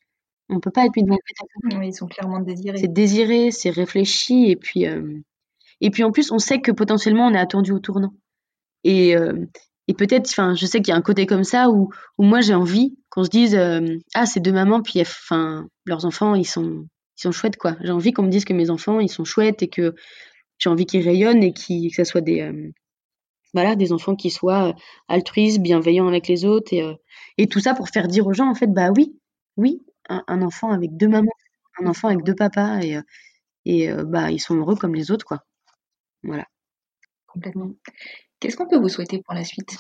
On 0.48 0.60
peut 0.60 0.70
pas 0.70 0.86
être 0.86 0.92
une 0.96 1.10
oui, 1.10 1.88
Ils 1.88 1.92
sont 1.94 2.06
clairement 2.06 2.40
désirés. 2.40 2.78
C'est 2.78 2.92
désiré, 2.92 3.50
c'est 3.50 3.70
réfléchi, 3.70 4.50
et 4.50 4.56
puis 4.56 4.86
et 5.80 5.90
puis 5.90 6.04
en 6.04 6.12
plus, 6.12 6.30
on 6.32 6.38
sait 6.38 6.60
que 6.60 6.72
potentiellement, 6.72 7.26
on 7.26 7.34
est 7.34 7.38
attendu 7.38 7.72
au 7.72 7.78
tournant. 7.78 8.12
Et, 8.84 9.14
et 9.88 9.94
peut-être, 9.94 10.28
enfin, 10.28 10.54
je 10.54 10.66
sais 10.66 10.80
qu'il 10.80 10.92
y 10.92 10.94
a 10.94 10.96
un 10.96 11.02
côté 11.02 11.26
comme 11.26 11.44
ça 11.44 11.70
où, 11.70 11.90
où 12.18 12.22
moi 12.22 12.42
j'ai 12.42 12.54
envie 12.54 12.96
qu'on 13.08 13.24
se 13.24 13.30
dise 13.30 13.54
euh, 13.54 13.96
ah 14.14 14.26
c'est 14.26 14.40
deux 14.40 14.52
mamans 14.52 14.82
puis 14.82 15.00
enfin 15.00 15.66
leurs 15.86 16.04
enfants 16.04 16.34
ils 16.34 16.44
sont 16.44 16.86
ils 17.16 17.22
sont 17.22 17.32
chouettes 17.32 17.56
quoi. 17.56 17.76
J'ai 17.82 17.90
envie 17.90 18.12
qu'on 18.12 18.22
me 18.22 18.30
dise 18.30 18.44
que 18.44 18.52
mes 18.52 18.68
enfants 18.70 19.00
ils 19.00 19.08
sont 19.08 19.24
chouettes 19.24 19.62
et 19.62 19.68
que 19.68 19.94
j'ai 20.59 20.70
envie 20.70 20.86
qu'ils 20.86 21.04
rayonnent 21.06 21.42
et 21.42 21.52
qui 21.52 21.88
que 21.90 21.96
ça 21.96 22.04
soit 22.04 22.20
des 22.20 22.40
euh, 22.42 22.70
voilà 23.54 23.76
des 23.76 23.92
enfants 23.92 24.16
qui 24.16 24.30
soient 24.30 24.74
altruistes, 25.09 25.61
bienveillants 25.61 26.09
avec 26.09 26.28
les 26.28 26.44
autres 26.44 26.72
et, 26.72 26.82
euh, 26.82 26.94
et 27.38 27.46
tout 27.46 27.61
ça 27.61 27.74
pour 27.74 27.88
faire 27.88 28.09
dire 28.09 28.26
aux 28.26 28.32
gens 28.32 28.50
en 28.50 28.54
fait 28.54 28.68
bah 28.68 28.90
oui 28.96 29.18
oui 29.56 29.82
un, 30.09 30.40
enfant 30.42 30.70
avec 30.70 30.96
deux 30.96 31.09
mamans, 31.09 31.32
un 31.80 31.86
enfant 31.86 32.09
avec 32.09 32.24
deux 32.24 32.34
papas 32.34 32.80
et 32.80 32.98
et 33.66 33.92
bah 34.06 34.30
ils 34.30 34.40
sont 34.40 34.56
heureux 34.56 34.76
comme 34.76 34.94
les 34.94 35.11
autres 35.11 35.26
quoi. 35.26 35.44
Voilà. 36.22 36.46
Complètement. 37.26 37.72
Qu'est-ce 38.40 38.56
qu'on 38.56 38.68
peut 38.68 38.78
vous 38.78 38.88
souhaiter 38.88 39.20
pour 39.22 39.34
la 39.34 39.44
suite? 39.44 39.76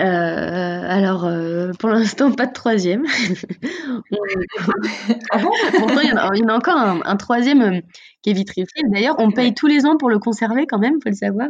Euh, 0.00 0.84
alors, 0.88 1.24
euh, 1.24 1.72
pour 1.78 1.88
l'instant, 1.88 2.32
pas 2.32 2.46
de 2.46 2.52
troisième. 2.52 3.04
ah 5.30 5.38
bon? 5.38 5.50
Il 6.02 6.08
y, 6.08 6.44
en 6.44 6.48
a, 6.48 6.54
encore 6.54 6.76
un, 6.76 7.16
troisième 7.16 7.62
euh, 7.62 7.80
qui 8.22 8.30
est 8.30 8.34
vitrifié. 8.34 8.82
D'ailleurs, 8.88 9.16
on 9.18 9.30
paye 9.30 9.54
tous 9.54 9.66
les 9.66 9.86
ans 9.86 9.96
pour 9.96 10.10
le 10.10 10.18
conserver 10.18 10.66
quand 10.66 10.78
même, 10.78 10.94
faut 11.02 11.10
le 11.10 11.14
savoir. 11.14 11.48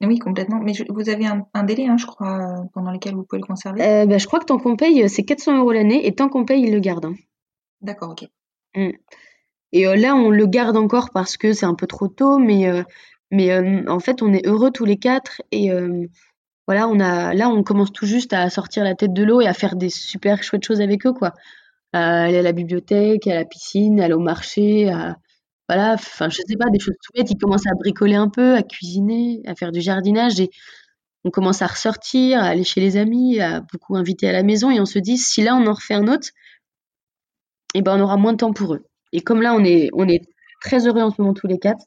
Oui, 0.00 0.18
complètement. 0.18 0.60
Mais 0.60 0.72
vous 0.88 1.08
avez 1.08 1.26
un, 1.26 1.64
délai, 1.64 1.86
hein, 1.86 1.96
je 1.96 2.06
crois, 2.06 2.64
pendant 2.74 2.92
lequel 2.92 3.14
vous 3.14 3.24
pouvez 3.24 3.40
le 3.40 3.46
conserver? 3.46 4.06
Bah, 4.06 4.18
Je 4.18 4.26
crois 4.26 4.40
que 4.40 4.46
tant 4.46 4.58
qu'on 4.58 4.76
paye, 4.76 5.08
c'est 5.08 5.24
400 5.24 5.58
euros 5.58 5.72
l'année, 5.72 6.06
et 6.06 6.14
tant 6.14 6.28
qu'on 6.28 6.44
paye, 6.44 6.62
il 6.62 6.72
le 6.72 6.80
garde. 6.80 7.06
Hein. 7.06 7.14
D'accord, 7.80 8.10
ok. 8.10 8.28
Mm. 8.76 8.90
Et 9.72 9.96
là, 9.96 10.14
on 10.14 10.30
le 10.30 10.46
garde 10.46 10.76
encore 10.76 11.10
parce 11.10 11.36
que 11.36 11.52
c'est 11.52 11.66
un 11.66 11.74
peu 11.74 11.86
trop 11.86 12.08
tôt, 12.08 12.38
mais 12.38 12.70
mais 13.30 13.88
en 13.88 14.00
fait, 14.00 14.22
on 14.22 14.32
est 14.32 14.46
heureux 14.46 14.70
tous 14.70 14.86
les 14.86 14.96
quatre 14.96 15.42
et 15.52 15.70
voilà, 16.68 16.86
on 16.88 17.00
a 17.00 17.34
là, 17.34 17.48
on 17.48 17.62
commence 17.62 17.92
tout 17.92 18.06
juste 18.06 18.34
à 18.34 18.50
sortir 18.50 18.84
la 18.84 18.94
tête 18.94 19.14
de 19.14 19.24
l'eau 19.24 19.40
et 19.40 19.46
à 19.48 19.54
faire 19.54 19.74
des 19.74 19.88
super 19.88 20.42
chouettes 20.42 20.64
choses 20.64 20.82
avec 20.82 21.06
eux, 21.06 21.14
quoi. 21.14 21.32
Aller 21.94 22.38
à 22.38 22.42
la 22.42 22.52
bibliothèque, 22.52 23.26
à 23.26 23.34
la 23.34 23.44
piscine, 23.46 24.00
aller 24.00 24.14
au 24.14 24.20
marché, 24.20 24.90
à 24.90 25.16
voilà, 25.68 25.94
enfin, 25.94 26.28
je 26.30 26.36
sais 26.46 26.56
pas, 26.58 26.70
des 26.70 26.78
choses 26.78 26.94
tout 27.02 27.12
bêtes. 27.14 27.30
Ils 27.30 27.38
commencent 27.38 27.66
à 27.66 27.74
bricoler 27.74 28.16
un 28.16 28.28
peu, 28.28 28.54
à 28.54 28.62
cuisiner, 28.62 29.42
à 29.46 29.54
faire 29.54 29.72
du 29.72 29.80
jardinage 29.80 30.40
et 30.40 30.50
on 31.24 31.30
commence 31.30 31.62
à 31.62 31.66
ressortir, 31.66 32.40
à 32.40 32.46
aller 32.48 32.64
chez 32.64 32.80
les 32.80 32.96
amis, 32.98 33.40
à 33.40 33.60
beaucoup 33.60 33.96
inviter 33.96 34.28
à 34.28 34.32
la 34.32 34.42
maison 34.42 34.70
et 34.70 34.80
on 34.80 34.86
se 34.86 34.98
dit 34.98 35.18
si 35.18 35.42
là 35.42 35.56
on 35.56 35.66
en 35.66 35.72
refait 35.74 35.94
un 35.94 36.08
autre, 36.08 36.28
eh 37.74 37.82
ben 37.82 37.96
on 37.98 38.00
aura 38.02 38.16
moins 38.16 38.32
de 38.32 38.38
temps 38.38 38.52
pour 38.52 38.74
eux. 38.74 38.84
Et 39.12 39.20
comme 39.22 39.42
là 39.42 39.54
on 39.54 39.64
est 39.64 39.90
on 39.94 40.08
est 40.08 40.22
très 40.60 40.86
heureux 40.86 41.02
en 41.02 41.10
ce 41.10 41.20
moment 41.20 41.34
tous 41.34 41.46
les 41.46 41.58
quatre, 41.58 41.84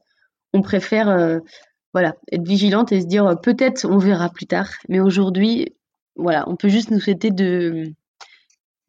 on 0.53 0.61
préfère 0.61 1.09
euh, 1.09 1.39
voilà, 1.93 2.15
être 2.31 2.47
vigilante 2.47 2.91
et 2.91 3.01
se 3.01 3.05
dire 3.05 3.39
peut-être 3.41 3.85
on 3.85 3.97
verra 3.97 4.29
plus 4.29 4.47
tard. 4.47 4.69
Mais 4.89 4.99
aujourd'hui, 4.99 5.75
voilà, 6.15 6.47
on 6.49 6.55
peut 6.55 6.69
juste 6.69 6.91
nous 6.91 6.99
souhaiter 6.99 7.31
de 7.31 7.93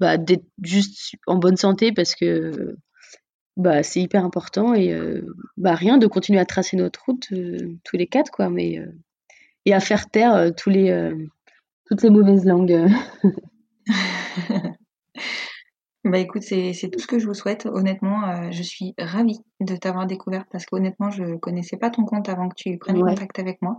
bah, 0.00 0.16
d'être 0.16 0.44
juste 0.62 1.14
en 1.26 1.36
bonne 1.36 1.56
santé 1.56 1.92
parce 1.92 2.14
que 2.14 2.76
bah, 3.56 3.82
c'est 3.82 4.00
hyper 4.00 4.24
important 4.24 4.74
et 4.74 4.96
bah, 5.56 5.74
rien, 5.74 5.98
de 5.98 6.06
continuer 6.06 6.40
à 6.40 6.46
tracer 6.46 6.76
notre 6.76 7.04
route, 7.04 7.28
tous 7.84 7.96
les 7.96 8.06
quatre 8.06 8.30
quoi, 8.30 8.50
mais 8.50 8.80
et 9.64 9.74
à 9.74 9.80
faire 9.80 10.10
taire, 10.10 10.52
tous 10.56 10.70
les, 10.70 11.12
toutes 11.86 12.02
les 12.02 12.10
mauvaises 12.10 12.44
langues. 12.44 12.88
Bah 16.04 16.18
écoute, 16.18 16.42
c'est 16.42 16.90
tout 16.90 16.98
ce 16.98 17.06
que 17.06 17.20
je 17.20 17.28
vous 17.28 17.34
souhaite. 17.34 17.66
Honnêtement, 17.66 18.50
je 18.50 18.62
suis 18.62 18.92
ravie 18.98 19.38
de 19.60 19.76
t'avoir 19.76 20.06
découverte 20.06 20.48
parce 20.50 20.66
qu'honnêtement, 20.66 21.10
je 21.10 21.36
connaissais 21.36 21.76
pas 21.76 21.90
ton 21.90 22.04
compte 22.04 22.28
avant 22.28 22.48
que 22.48 22.56
tu 22.56 22.76
prennes 22.76 23.00
contact 23.00 23.38
avec 23.38 23.62
moi. 23.62 23.76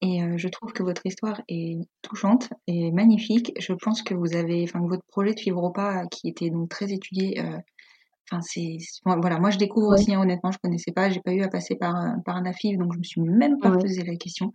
Et 0.00 0.20
je 0.36 0.48
trouve 0.48 0.72
que 0.72 0.82
votre 0.82 1.04
histoire 1.04 1.42
est 1.48 1.78
touchante 2.00 2.48
et 2.66 2.90
magnifique. 2.90 3.52
Je 3.58 3.74
pense 3.74 4.02
que 4.02 4.14
vous 4.14 4.34
avez, 4.34 4.62
enfin, 4.64 4.80
votre 4.80 5.04
projet 5.08 5.34
de 5.34 5.40
Vivre 5.40 5.62
au 5.62 5.70
pas, 5.70 6.06
qui 6.06 6.28
était 6.28 6.48
donc 6.48 6.70
très 6.70 6.90
étudié, 6.90 7.38
Enfin, 8.30 8.42
c'est 8.42 8.76
voilà, 9.04 9.38
moi 9.38 9.50
je 9.50 9.58
découvre 9.58 9.94
aussi 9.94 10.14
hein, 10.14 10.20
honnêtement, 10.20 10.50
je 10.50 10.58
connaissais 10.62 10.92
pas, 10.92 11.08
j'ai 11.08 11.20
pas 11.20 11.32
eu 11.32 11.42
à 11.42 11.48
passer 11.48 11.76
par 11.76 11.94
par 12.24 12.36
un 12.36 12.44
AFIV, 12.44 12.78
donc 12.78 12.92
je 12.92 12.98
me 12.98 13.02
suis 13.02 13.20
même 13.22 13.58
pas 13.58 13.70
posé 13.70 14.04
la 14.04 14.16
question. 14.16 14.52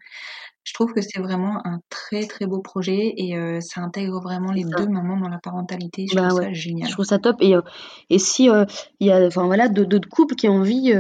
Je 0.64 0.74
trouve 0.74 0.94
que 0.94 1.02
c'est 1.02 1.20
vraiment 1.20 1.60
un 1.66 1.82
très 1.90 2.26
très 2.26 2.46
beau 2.46 2.62
projet 2.62 3.14
et 3.18 3.36
ça 3.62 3.82
intègre 3.82 4.22
vraiment 4.22 4.52
les 4.52 4.64
deux 4.64 4.88
mamans 4.88 5.18
dans 5.18 5.28
la 5.28 5.40
parentalité. 5.40 6.06
Je 6.10 6.16
bah 6.16 6.30
trouve 6.30 6.44
ça 6.44 6.54
génial. 6.54 6.88
Je 6.88 6.94
trouve 6.94 7.06
ça 7.06 7.20
top 7.20 7.38
et 7.42 7.56
et 8.10 8.20
si 8.20 8.48
il 9.00 9.08
y 9.08 9.12
a 9.12 9.26
enfin 9.26 9.46
voilà 9.46 9.68
d'autres 9.68 10.08
couples 10.08 10.36
qui 10.36 10.48
ont 10.48 10.58
envie 10.58 10.94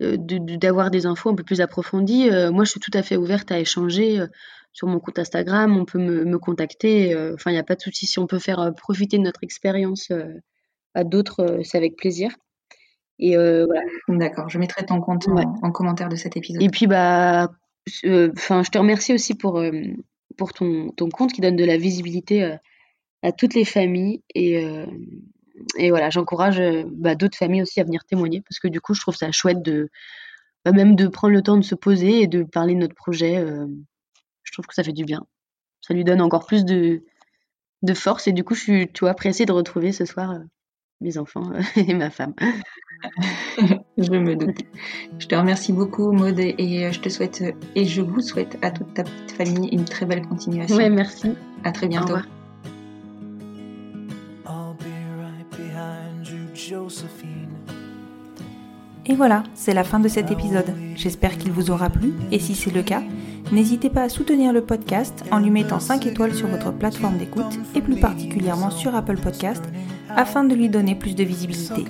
d'avoir 0.00 0.90
des 0.90 1.06
infos 1.06 1.30
un 1.30 1.34
peu 1.34 1.44
plus 1.44 1.60
approfondies, 1.60 2.30
moi 2.50 2.64
je 2.64 2.70
suis 2.70 2.80
tout 2.80 2.90
à 2.94 3.02
fait 3.02 3.16
ouverte 3.16 3.52
à 3.52 3.60
échanger. 3.60 4.24
sur 4.72 4.88
mon 4.88 5.00
compte 5.00 5.18
Instagram, 5.18 5.76
on 5.76 5.84
peut 5.84 5.98
me, 5.98 6.24
me 6.24 6.38
contacter. 6.38 7.14
Enfin, 7.34 7.50
il 7.50 7.54
n'y 7.54 7.60
a 7.60 7.64
pas 7.64 7.76
de 7.76 7.82
souci. 7.82 8.06
Si 8.06 8.18
on 8.18 8.26
peut 8.26 8.38
faire 8.38 8.72
profiter 8.76 9.18
de 9.18 9.22
notre 9.22 9.44
expérience 9.44 10.10
à 10.96 11.04
d'autres, 11.04 11.40
euh, 11.40 11.62
c'est 11.62 11.76
avec 11.76 11.94
plaisir. 11.94 12.30
Et 13.18 13.36
euh, 13.36 13.66
voilà. 13.66 13.82
D'accord, 14.08 14.48
je 14.48 14.58
mettrai 14.58 14.84
ton 14.84 15.00
compte 15.00 15.28
en, 15.28 15.70
commentaire 15.70 16.08
de 16.08 16.16
cet 16.16 16.36
épisode. 16.36 16.62
Et 16.62 16.68
puis, 16.68 16.86
bah, 16.86 17.50
euh, 18.04 18.32
enfin, 18.34 18.62
je 18.62 18.70
te 18.70 18.78
remercie 18.78 19.12
aussi 19.12 19.34
pour, 19.34 19.62
pour 20.36 20.52
ton, 20.52 20.90
ton, 20.90 21.08
compte 21.08 21.32
qui 21.32 21.40
donne 21.40 21.56
de 21.56 21.64
la 21.64 21.76
visibilité 21.76 22.56
à 23.22 23.32
toutes 23.32 23.54
les 23.54 23.64
familles. 23.64 24.22
Et, 24.34 24.62
et 25.78 25.88
voilà, 25.88 26.10
j'encourage 26.10 26.60
bah, 26.92 27.14
d'autres 27.14 27.38
familles 27.38 27.62
aussi 27.62 27.80
à 27.80 27.84
venir 27.84 28.04
témoigner 28.04 28.42
parce 28.42 28.58
que 28.58 28.68
du 28.68 28.82
coup, 28.82 28.92
je 28.92 29.00
trouve 29.00 29.16
ça 29.16 29.32
chouette 29.32 29.62
de 29.62 29.88
bah, 30.66 30.72
même 30.72 30.94
de 30.94 31.08
prendre 31.08 31.32
le 31.32 31.42
temps 31.42 31.56
de 31.56 31.64
se 31.64 31.74
poser 31.74 32.20
et 32.20 32.26
de 32.26 32.42
parler 32.42 32.74
de 32.74 32.80
notre 32.80 32.94
projet. 32.94 33.42
je 34.42 34.52
trouve 34.52 34.66
que 34.66 34.74
ça 34.74 34.84
fait 34.84 34.92
du 34.92 35.04
bien. 35.06 35.26
Ça 35.80 35.94
lui 35.94 36.04
donne 36.04 36.20
encore 36.20 36.44
plus 36.44 36.66
de, 36.66 37.02
de 37.82 37.94
force 37.94 38.28
et 38.28 38.32
du 38.32 38.44
coup, 38.44 38.54
je 38.54 38.60
suis 38.60 38.92
tu 38.92 39.00
vois, 39.00 39.14
pressée 39.14 39.46
de 39.46 39.52
retrouver 39.52 39.92
ce 39.92 40.04
soir 40.04 40.34
mes 41.00 41.18
enfants 41.18 41.50
et 41.76 41.94
ma 41.94 42.10
femme. 42.10 42.34
je 43.98 44.10
me 44.10 44.34
doute. 44.36 44.58
Je 45.18 45.26
te 45.26 45.34
remercie 45.34 45.72
beaucoup, 45.72 46.12
Maud, 46.12 46.38
et 46.38 46.92
je 46.92 47.00
te 47.00 47.08
souhaite, 47.08 47.44
et 47.74 47.84
je 47.84 48.02
vous 48.02 48.20
souhaite 48.20 48.58
à 48.62 48.70
toute 48.70 48.94
ta 48.94 49.04
petite 49.04 49.32
famille 49.32 49.68
une 49.70 49.84
très 49.84 50.06
belle 50.06 50.26
continuation. 50.26 50.76
Ouais, 50.76 50.90
merci. 50.90 51.32
À 51.64 51.72
très 51.72 51.88
bientôt. 51.88 52.14
Au 52.14 52.16
revoir. 52.16 52.26
Et 59.08 59.14
voilà, 59.14 59.44
c'est 59.54 59.72
la 59.72 59.84
fin 59.84 60.00
de 60.00 60.08
cet 60.08 60.32
épisode. 60.32 60.74
J'espère 60.96 61.38
qu'il 61.38 61.52
vous 61.52 61.70
aura 61.70 61.90
plu, 61.90 62.12
et 62.32 62.40
si 62.40 62.56
c'est 62.56 62.72
le 62.72 62.82
cas, 62.82 63.02
n'hésitez 63.52 63.88
pas 63.88 64.02
à 64.02 64.08
soutenir 64.08 64.52
le 64.52 64.62
podcast 64.62 65.24
en 65.30 65.38
lui 65.38 65.50
mettant 65.50 65.78
5 65.78 66.06
étoiles 66.06 66.34
sur 66.34 66.48
votre 66.48 66.72
plateforme 66.72 67.16
d'écoute, 67.16 67.60
et 67.76 67.80
plus 67.80 68.00
particulièrement 68.00 68.70
sur 68.70 68.96
Apple 68.96 69.18
Podcast 69.18 69.62
afin 70.14 70.44
de 70.44 70.54
lui 70.54 70.68
donner 70.68 70.94
plus 70.94 71.14
de 71.14 71.24
visibilité. 71.24 71.84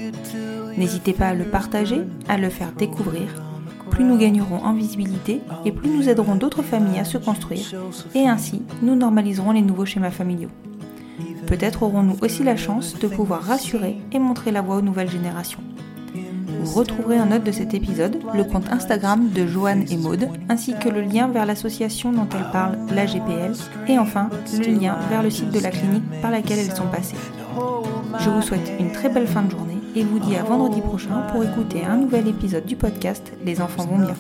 N'hésitez 0.77 1.13
pas 1.13 1.29
à 1.29 1.35
le 1.35 1.45
partager, 1.45 2.03
à 2.29 2.39
le 2.39 2.51
faire 2.51 2.73
découvrir. 2.73 3.43
Plus 3.91 4.05
nous 4.05 4.19
gagnerons 4.19 4.63
en 4.63 4.75
visibilité 4.75 5.41
et 5.65 5.73
plus 5.73 5.89
nous 5.89 6.09
aiderons 6.09 6.37
d'autres 6.37 6.63
familles 6.63 6.99
à 6.99 7.05
se 7.05 7.19
construire 7.19 7.73
et 8.15 8.29
ainsi 8.29 8.63
nous 8.83 8.97
normaliserons 8.97 9.53
les 9.53 9.63
nouveaux 9.63 9.87
schémas 9.87 10.11
familiaux. 10.11 10.51
Peut-être 11.47 11.85
aurons-nous 11.85 12.17
aussi 12.23 12.43
la 12.43 12.57
chance 12.57 12.99
de 12.99 13.07
pouvoir 13.07 13.43
rassurer 13.43 13.97
et 14.13 14.19
montrer 14.19 14.51
la 14.51 14.63
voie 14.63 14.77
aux 14.77 14.83
nouvelles 14.83 15.11
générations. 15.11 15.63
Vous 16.67 16.81
retrouverez 16.81 17.21
en 17.21 17.27
note 17.27 17.45
de 17.45 17.53
cet 17.53 17.75
épisode 17.75 18.19
le 18.35 18.43
compte 18.43 18.69
Instagram 18.73 19.31
de 19.31 19.47
Joanne 19.47 19.85
et 19.89 19.97
Maude, 19.97 20.29
ainsi 20.49 20.75
que 20.75 20.89
le 20.89 21.03
lien 21.03 21.29
vers 21.29 21.47
l'association 21.47 22.11
dont 22.11 22.27
elles 22.35 22.51
parlent, 22.51 22.79
la 22.93 23.07
GPL, 23.07 23.53
et 23.87 23.99
enfin 23.99 24.29
le 24.59 24.73
lien 24.73 24.97
vers 25.09 25.23
le 25.23 25.31
site 25.31 25.53
de 25.53 25.61
la 25.61 25.71
clinique 25.71 26.03
par 26.21 26.33
laquelle 26.33 26.59
elles 26.59 26.75
sont 26.75 26.89
passées. 26.89 27.15
Je 28.21 28.31
vous 28.31 28.43
souhaite 28.43 28.73
une 28.79 28.93
très 28.93 29.09
belle 29.09 29.27
fin 29.27 29.43
de 29.43 29.51
journée 29.51 29.79
et 29.95 30.03
vous 30.05 30.19
dis 30.19 30.37
à 30.37 30.43
vendredi 30.43 30.81
prochain 30.81 31.23
pour 31.33 31.43
écouter 31.43 31.85
un 31.85 31.97
nouvel 31.97 32.29
épisode 32.29 32.65
du 32.65 32.77
podcast 32.77 33.33
Les 33.45 33.61
enfants 33.61 33.87
vont 33.87 33.99
bien. 33.99 34.15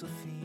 Josephine. 0.00 0.37